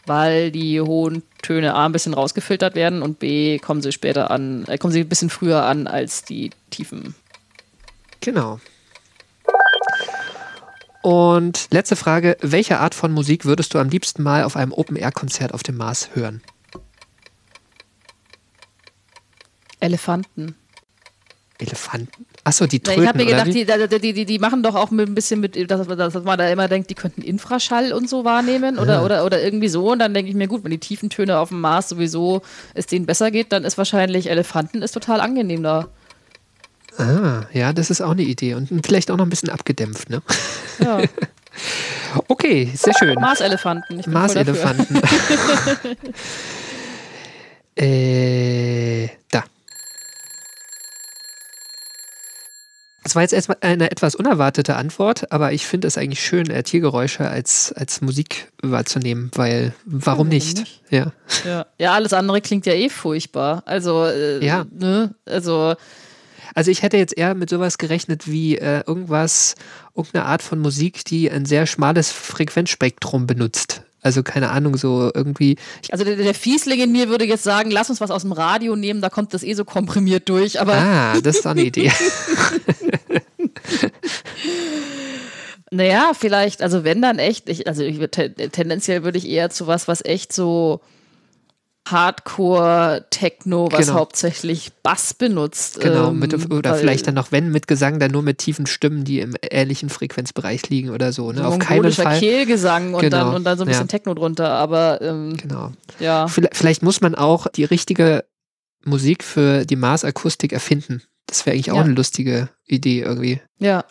Weil 0.06 0.52
die 0.52 0.80
hohen 0.82 1.24
Töne 1.42 1.76
A 1.76 1.86
ein 1.86 1.92
bisschen 1.92 2.14
rausgefiltert 2.14 2.76
werden 2.76 3.02
und 3.02 3.20
B 3.20 3.60
kommen 3.60 3.82
sie 3.82 3.92
später 3.92 4.32
an, 4.32 4.66
äh, 4.68 4.78
kommen 4.78 4.94
sie 4.94 5.02
ein 5.02 5.10
bisschen 5.10 5.30
früher 5.30 5.64
an 5.64 5.88
als 5.88 6.24
die 6.24 6.52
tiefen. 6.70 7.16
Genau. 8.20 8.60
Und 11.02 11.68
letzte 11.72 11.96
Frage. 11.96 12.38
Welche 12.42 12.80
Art 12.80 12.94
von 12.94 13.12
Musik 13.12 13.46
würdest 13.46 13.74
du 13.74 13.80
am 13.80 13.90
liebsten 13.90 14.22
mal 14.22 14.44
auf 14.44 14.56
einem 14.56 14.72
Open-Air-Konzert 14.72 15.54
auf 15.54 15.64
dem 15.64 15.78
Mars 15.78 16.10
hören? 16.14 16.44
Elefanten. 19.80 20.56
Elefanten? 21.58 22.26
Achso, 22.44 22.66
die 22.66 22.80
Tröten, 22.80 23.04
ich 23.04 23.08
habe 23.08 23.20
mir 23.20 23.26
gedacht, 23.26 23.48
die, 23.54 23.66
die, 24.00 24.14
die, 24.14 24.26
die 24.26 24.40
machen 24.40 24.64
doch 24.64 24.74
auch 24.74 24.90
mit 24.90 25.08
ein 25.08 25.14
bisschen 25.14 25.40
mit, 25.42 25.56
dass, 25.70 25.86
dass 25.88 26.14
man 26.24 26.40
da 26.40 26.50
immer 26.50 26.68
denkt, 26.68 26.90
die 26.90 26.96
könnten 26.96 27.22
Infraschall 27.22 27.94
und 27.94 28.10
so 28.10 28.26
wahrnehmen 28.26 28.80
oder, 28.80 28.96
Ja. 28.96 29.02
oder, 29.04 29.26
oder 29.26 29.44
irgendwie 29.44 29.68
so. 29.68 29.92
Und 29.92 30.00
dann 30.00 30.14
denke 30.16 30.30
ich 30.30 30.36
mir, 30.36 30.48
gut, 30.48 30.64
wenn 30.64 30.72
die 30.72 30.80
tiefen 30.80 31.12
Töne 31.12 31.38
auf 31.38 31.50
dem 31.50 31.62
Mars 31.62 31.90
sowieso 31.90 32.42
es 32.74 32.88
denen 32.88 33.06
besser 33.06 33.30
geht, 33.30 33.52
dann 33.52 33.64
ist 33.64 33.78
wahrscheinlich 33.78 34.28
Elefanten 34.30 34.82
ist 34.82 34.94
total 34.94 35.22
angenehm 35.22 35.62
da. 35.62 35.88
Ah, 36.98 37.44
ja, 37.54 37.74
das 37.74 37.90
ist 37.92 38.02
auch 38.02 38.12
eine 38.12 38.24
Idee. 38.24 38.56
Und 38.56 38.70
vielleicht 38.86 39.12
auch 39.12 39.18
noch 39.18 39.26
ein 39.26 39.30
bisschen 39.30 39.50
abgedämpft, 39.50 40.10
ne? 40.10 40.22
Ja. 40.80 41.02
Okay, 42.28 42.72
sehr 42.74 42.94
schön. 42.98 43.16
Marselefanten. 43.16 44.02
Marselefanten. 44.08 45.02
äh, 47.76 49.08
da. 49.30 49.44
Das 53.04 53.16
war 53.16 53.24
jetzt 53.24 53.34
erstmal 53.34 53.58
eine 53.62 53.90
etwas 53.90 54.14
unerwartete 54.14 54.76
Antwort, 54.76 55.32
aber 55.32 55.54
ich 55.54 55.66
finde 55.66 55.88
es 55.88 55.98
eigentlich 55.98 56.24
schön, 56.24 56.50
äh, 56.52 56.62
Tiergeräusche 56.62 57.28
als, 57.28 57.74
als 57.74 58.02
Musik 58.02 58.52
wahrzunehmen, 58.62 59.32
weil 59.34 59.74
warum, 59.86 60.06
warum 60.06 60.28
nicht? 60.28 60.60
nicht? 60.60 60.82
Ja. 60.92 61.12
Ja. 61.46 61.66
ja, 61.80 61.94
alles 61.94 62.14
andere 62.14 62.42
klingt 62.42 62.66
ja 62.68 62.74
eh 62.74 62.90
furchtbar. 62.90 63.64
Also, 63.66 64.06
äh, 64.06 64.46
Ja. 64.46 64.66
ne? 64.72 65.16
Also, 65.26 65.76
Also 66.54 66.70
ich 66.70 66.84
hätte 66.84 66.98
jetzt 66.98 67.18
eher 67.18 67.34
mit 67.34 67.50
sowas 67.50 67.78
gerechnet 67.78 68.30
wie 68.30 68.58
äh, 68.58 68.84
irgendwas, 68.86 69.56
irgendeine 69.96 70.26
Art 70.26 70.42
von 70.42 70.60
Musik, 70.60 71.06
die 71.06 71.32
ein 71.32 71.46
sehr 71.46 71.66
schmales 71.66 72.12
Frequenzspektrum 72.12 73.26
benutzt. 73.26 73.84
Also 74.02 74.24
keine 74.24 74.50
Ahnung, 74.50 74.78
so 74.78 75.12
irgendwie. 75.14 75.58
Also 75.92 76.04
der, 76.04 76.16
der 76.16 76.34
Fiesling 76.34 76.80
in 76.80 76.92
mir 76.92 77.10
würde 77.10 77.26
jetzt 77.26 77.44
sagen, 77.44 77.70
lass 77.70 77.90
uns 77.90 78.02
was 78.02 78.10
aus 78.10 78.24
dem 78.24 78.32
Radio 78.32 78.76
nehmen, 78.76 79.02
da 79.02 79.10
kommt 79.10 79.34
das 79.34 79.44
eh 79.44 79.54
so 79.54 79.64
komprimiert 79.64 80.28
durch. 80.28 80.60
Aber 80.60 80.74
ah, 80.74 81.22
das 81.22 81.38
ist 81.38 81.46
doch 81.46 81.52
eine 81.52 81.62
Idee. 81.62 81.92
naja, 85.72 86.14
vielleicht, 86.18 86.64
also 86.64 86.84
wenn 86.84 87.02
dann 87.02 87.20
echt, 87.20 87.48
ich, 87.48 87.68
also 87.68 87.84
ich, 87.84 88.00
tendenziell 88.52 89.04
würde 89.04 89.20
ich 89.20 89.30
eher 89.30 89.52
zu 89.52 89.68
was, 89.68 89.88
was 89.88 90.04
echt 90.04 90.34
so 90.34 90.82
Hardcore-Techno, 91.88 93.72
was 93.72 93.88
Genau. 93.88 94.00
hauptsächlich 94.00 94.72
Bass 94.84 95.14
benutzt. 95.14 95.80
Genau, 95.80 96.10
ähm, 96.10 96.20
mit, 96.20 96.52
oder 96.52 96.76
vielleicht 96.76 97.08
dann 97.08 97.16
noch, 97.16 97.32
wenn, 97.32 97.52
mit 97.52 97.68
Gesang, 97.68 98.00
dann 98.00 98.12
nur 98.12 98.22
mit 98.22 98.38
tiefen 98.38 98.66
Stimmen, 98.66 99.04
die 99.04 99.20
im 99.20 99.36
ähnlichen 99.42 99.90
Frequenzbereich 99.90 100.70
liegen 100.70 100.90
oder 100.92 101.12
so. 101.14 101.32
Ne? 101.32 101.40
so 101.42 101.48
Auf 101.48 101.60
keinen 101.60 101.92
Fall. 101.92 102.20
Kehlgesang 102.20 102.94
und, 102.94 103.02
Genau, 103.02 103.18
dann, 103.26 103.36
und 103.36 103.44
dann 103.44 103.58
so 103.58 103.64
ein 103.64 103.68
bisschen 103.68 103.84
ja. 103.88 103.88
Techno 103.88 104.14
drunter, 104.14 104.50
aber 104.50 105.02
ähm, 105.02 105.36
Genau. 105.38 105.72
ja. 106.00 106.28
Vielleicht, 106.28 106.56
vielleicht 106.58 106.84
muss 106.84 107.02
man 107.02 107.16
auch 107.16 107.48
die 107.48 107.66
richtige 107.66 108.26
Musik 108.84 109.24
für 109.24 109.66
die 109.66 109.76
Mars-Akustik 109.76 110.54
erfinden. 110.54 111.02
Das 111.28 111.46
wäre 111.46 111.54
eigentlich 111.56 111.72
auch 111.72 111.78
Ja. 111.78 111.84
eine 111.84 111.94
lustige 111.94 112.50
Idee 112.66 113.02
irgendwie. 113.02 113.42
Ja. 113.60 113.86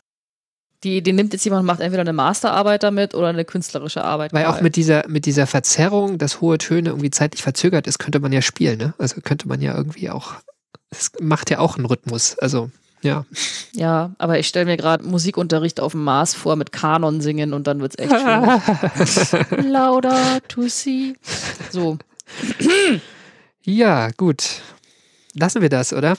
Die, 0.83 1.03
die 1.03 1.13
nimmt 1.13 1.33
jetzt 1.35 1.45
jemand 1.45 1.61
und 1.61 1.67
macht 1.67 1.81
entweder 1.81 2.01
eine 2.01 2.15
Masterarbeit 2.15 2.83
damit 2.83 3.15
oder 3.15 3.29
eine 3.29 3.45
künstlerische 3.45 4.03
Arbeit. 4.03 4.33
Weil 4.33 4.47
auch 4.47 4.63
mit 4.63 4.77
dieser, 4.77 5.07
mit 5.09 5.27
dieser 5.27 5.47
Verzerrung, 5.47 6.17
dass 6.17 6.41
hohe 6.41 6.57
Töne 6.57 6.91
irgendwie 6.91 7.11
zeitlich 7.11 7.43
verzögert 7.43 7.87
ist, 7.87 7.99
könnte 7.99 8.19
man 8.21 8.33
ja 8.33 8.41
spielen, 8.41 8.79
ne? 8.79 8.95
Also 8.97 9.21
könnte 9.21 9.47
man 9.47 9.61
ja 9.61 9.77
irgendwie 9.77 10.09
auch, 10.09 10.37
es 10.91 11.13
macht 11.21 11.51
ja 11.51 11.59
auch 11.59 11.77
einen 11.77 11.85
Rhythmus. 11.85 12.39
Also, 12.39 12.71
ja. 13.03 13.27
Ja, 13.73 14.13
aber 14.19 14.39
ich 14.39 14.47
stelle 14.47 14.65
mir 14.65 14.79
gerade 14.79 15.05
Musikunterricht 15.05 15.81
auf 15.81 15.93
dem 15.93 16.05
Mars 16.05 16.35
vor 16.35 16.57
mit 16.57 16.73
Kanon 16.73 17.21
singen 17.21 17.53
und 17.53 17.67
dann 17.67 17.81
wird's 17.81 17.99
echt 17.99 18.11
schwierig. 18.11 19.67
Lauder 19.67 20.41
to 20.49 20.69
see. 20.69 21.15
So. 21.71 21.99
Ja, 23.63 24.11
gut. 24.17 24.63
Lassen 25.35 25.61
wir 25.61 25.69
das, 25.69 25.93
oder? 25.93 26.17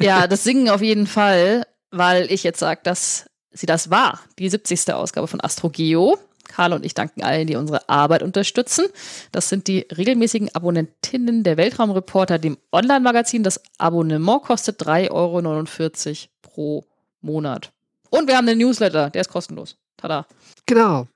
Ja, 0.00 0.26
das 0.26 0.44
Singen 0.44 0.68
auf 0.70 0.82
jeden 0.82 1.06
Fall, 1.06 1.66
weil 1.90 2.30
ich 2.32 2.42
jetzt 2.42 2.58
sage, 2.58 2.80
dass 2.82 3.26
sie 3.52 3.66
das 3.66 3.90
war. 3.90 4.20
Die 4.38 4.48
70. 4.48 4.92
Ausgabe 4.92 5.26
von 5.28 5.40
Astrogeo. 5.40 6.18
Karl 6.48 6.72
und 6.72 6.84
ich 6.84 6.94
danken 6.94 7.22
allen, 7.22 7.46
die 7.46 7.56
unsere 7.56 7.88
Arbeit 7.88 8.22
unterstützen. 8.22 8.86
Das 9.30 9.48
sind 9.48 9.68
die 9.68 9.86
regelmäßigen 9.96 10.54
Abonnentinnen 10.54 11.44
der 11.44 11.56
Weltraumreporter, 11.56 12.38
dem 12.38 12.58
Online-Magazin. 12.72 13.42
Das 13.42 13.60
Abonnement 13.78 14.42
kostet 14.42 14.82
3,49 14.82 15.10
Euro 15.10 16.28
pro 16.42 16.84
Monat. 17.20 17.72
Und 18.10 18.28
wir 18.28 18.36
haben 18.36 18.46
den 18.46 18.58
Newsletter, 18.58 19.10
der 19.10 19.22
ist 19.22 19.30
kostenlos. 19.30 19.76
Tada. 19.96 20.26
Genau. 20.66 21.06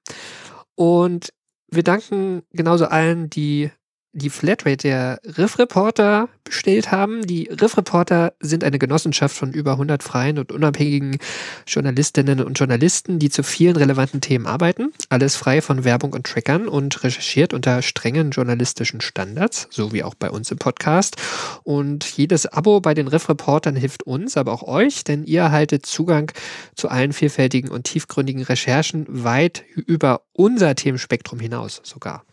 Und 0.74 1.32
wir 1.68 1.82
danken 1.82 2.42
genauso 2.52 2.86
allen, 2.86 3.28
die 3.28 3.70
die 4.16 4.30
Flatrate 4.30 4.88
der 4.88 5.20
Riff 5.36 5.58
Reporter 5.58 6.30
bestellt 6.42 6.90
haben. 6.90 7.26
Die 7.26 7.48
Riff 7.48 7.76
Reporter 7.76 8.32
sind 8.40 8.64
eine 8.64 8.78
Genossenschaft 8.78 9.36
von 9.36 9.52
über 9.52 9.72
100 9.72 10.02
freien 10.02 10.38
und 10.38 10.52
unabhängigen 10.52 11.18
Journalistinnen 11.66 12.40
und 12.40 12.58
Journalisten, 12.58 13.18
die 13.18 13.28
zu 13.28 13.42
vielen 13.42 13.76
relevanten 13.76 14.22
Themen 14.22 14.46
arbeiten. 14.46 14.92
Alles 15.10 15.36
frei 15.36 15.60
von 15.60 15.84
Werbung 15.84 16.14
und 16.14 16.26
Trackern 16.26 16.66
und 16.66 17.04
recherchiert 17.04 17.52
unter 17.52 17.82
strengen 17.82 18.30
journalistischen 18.30 19.02
Standards, 19.02 19.68
so 19.70 19.92
wie 19.92 20.02
auch 20.02 20.14
bei 20.14 20.30
uns 20.30 20.50
im 20.50 20.58
Podcast. 20.58 21.16
Und 21.62 22.04
jedes 22.04 22.46
Abo 22.46 22.80
bei 22.80 22.94
den 22.94 23.08
Riff 23.08 23.28
Reportern 23.28 23.76
hilft 23.76 24.04
uns, 24.04 24.38
aber 24.38 24.52
auch 24.52 24.62
euch, 24.62 25.04
denn 25.04 25.24
ihr 25.24 25.42
erhaltet 25.42 25.84
Zugang 25.84 26.32
zu 26.74 26.88
allen 26.88 27.12
vielfältigen 27.12 27.70
und 27.70 27.84
tiefgründigen 27.84 28.42
Recherchen 28.42 29.04
weit 29.08 29.62
über 29.74 30.22
unser 30.32 30.74
Themenspektrum 30.74 31.38
hinaus 31.38 31.82
sogar. 31.84 32.24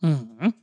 Mhm. 0.00 0.54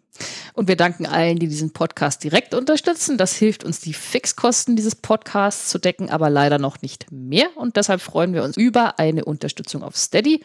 Und 0.53 0.67
wir 0.67 0.75
danken 0.75 1.05
allen, 1.05 1.39
die 1.39 1.47
diesen 1.47 1.71
Podcast 1.71 2.23
direkt 2.23 2.53
unterstützen. 2.53 3.17
Das 3.17 3.35
hilft 3.35 3.63
uns, 3.63 3.79
die 3.79 3.93
Fixkosten 3.93 4.75
dieses 4.75 4.95
Podcasts 4.95 5.69
zu 5.69 5.79
decken, 5.79 6.09
aber 6.09 6.29
leider 6.29 6.59
noch 6.59 6.81
nicht 6.81 7.11
mehr. 7.11 7.47
Und 7.55 7.75
deshalb 7.75 8.01
freuen 8.01 8.33
wir 8.33 8.43
uns 8.43 8.57
über 8.57 8.99
eine 8.99 9.25
Unterstützung 9.25 9.83
auf 9.83 9.95
Steady 9.95 10.43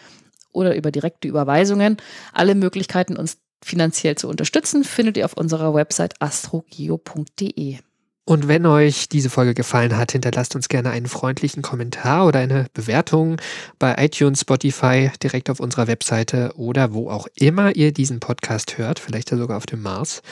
oder 0.52 0.76
über 0.76 0.90
direkte 0.90 1.28
Überweisungen. 1.28 1.96
Alle 2.32 2.54
Möglichkeiten, 2.54 3.16
uns 3.16 3.38
finanziell 3.62 4.16
zu 4.16 4.28
unterstützen, 4.28 4.84
findet 4.84 5.16
ihr 5.16 5.24
auf 5.24 5.36
unserer 5.36 5.74
Website 5.74 6.20
astrogeo.de. 6.20 7.78
Und 8.26 8.48
wenn 8.48 8.64
euch 8.64 9.10
diese 9.10 9.28
Folge 9.28 9.52
gefallen 9.52 9.98
hat, 9.98 10.12
hinterlasst 10.12 10.56
uns 10.56 10.70
gerne 10.70 10.88
einen 10.90 11.08
freundlichen 11.08 11.62
Kommentar 11.62 12.26
oder 12.26 12.38
eine 12.38 12.68
Bewertung 12.72 13.36
bei 13.78 13.94
iTunes, 13.98 14.40
Spotify, 14.40 15.10
direkt 15.22 15.50
auf 15.50 15.60
unserer 15.60 15.88
Webseite 15.88 16.54
oder 16.56 16.94
wo 16.94 17.10
auch 17.10 17.28
immer 17.34 17.76
ihr 17.76 17.92
diesen 17.92 18.20
Podcast 18.20 18.78
hört, 18.78 18.98
vielleicht 18.98 19.28
sogar 19.28 19.58
auf 19.58 19.66
dem 19.66 19.82
Mars. 19.82 20.22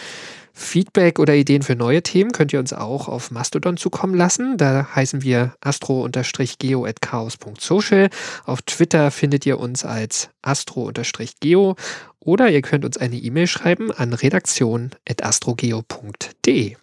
Feedback 0.54 1.18
oder 1.18 1.34
Ideen 1.34 1.62
für 1.62 1.76
neue 1.76 2.02
Themen 2.02 2.32
könnt 2.32 2.54
ihr 2.54 2.60
uns 2.60 2.72
auch 2.72 3.08
auf 3.08 3.30
Mastodon 3.30 3.76
zukommen 3.76 4.14
lassen. 4.14 4.56
Da 4.56 4.88
heißen 4.94 5.22
wir 5.22 5.54
astro-geo.chaos.social. 5.60 8.08
Auf 8.44 8.62
Twitter 8.62 9.10
findet 9.10 9.44
ihr 9.46 9.58
uns 9.58 9.84
als 9.84 10.30
astro-geo 10.42 11.76
oder 12.20 12.48
ihr 12.50 12.62
könnt 12.62 12.86
uns 12.86 12.98
eine 12.98 13.16
E-Mail 13.16 13.46
schreiben 13.46 13.92
an 13.92 14.12
redaktion.astrogeo.de. 14.12 16.76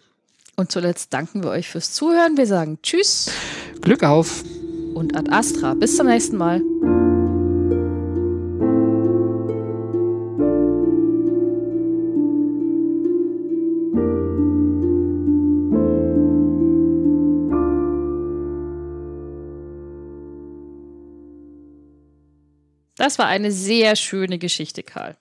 Und 0.60 0.70
zuletzt 0.70 1.14
danken 1.14 1.42
wir 1.42 1.48
euch 1.48 1.68
fürs 1.68 1.94
Zuhören. 1.94 2.36
Wir 2.36 2.46
sagen 2.46 2.80
Tschüss 2.82 3.30
Glück 3.80 4.02
auf! 4.02 4.44
und 4.92 5.16
Ad 5.16 5.30
Astra. 5.30 5.72
Bis 5.72 5.96
zum 5.96 6.06
nächsten 6.06 6.36
Mal. 6.36 6.60
Das 22.96 23.18
war 23.18 23.28
eine 23.28 23.50
sehr 23.50 23.96
schöne 23.96 24.38
Geschichte, 24.38 24.82
Karl. 24.82 25.16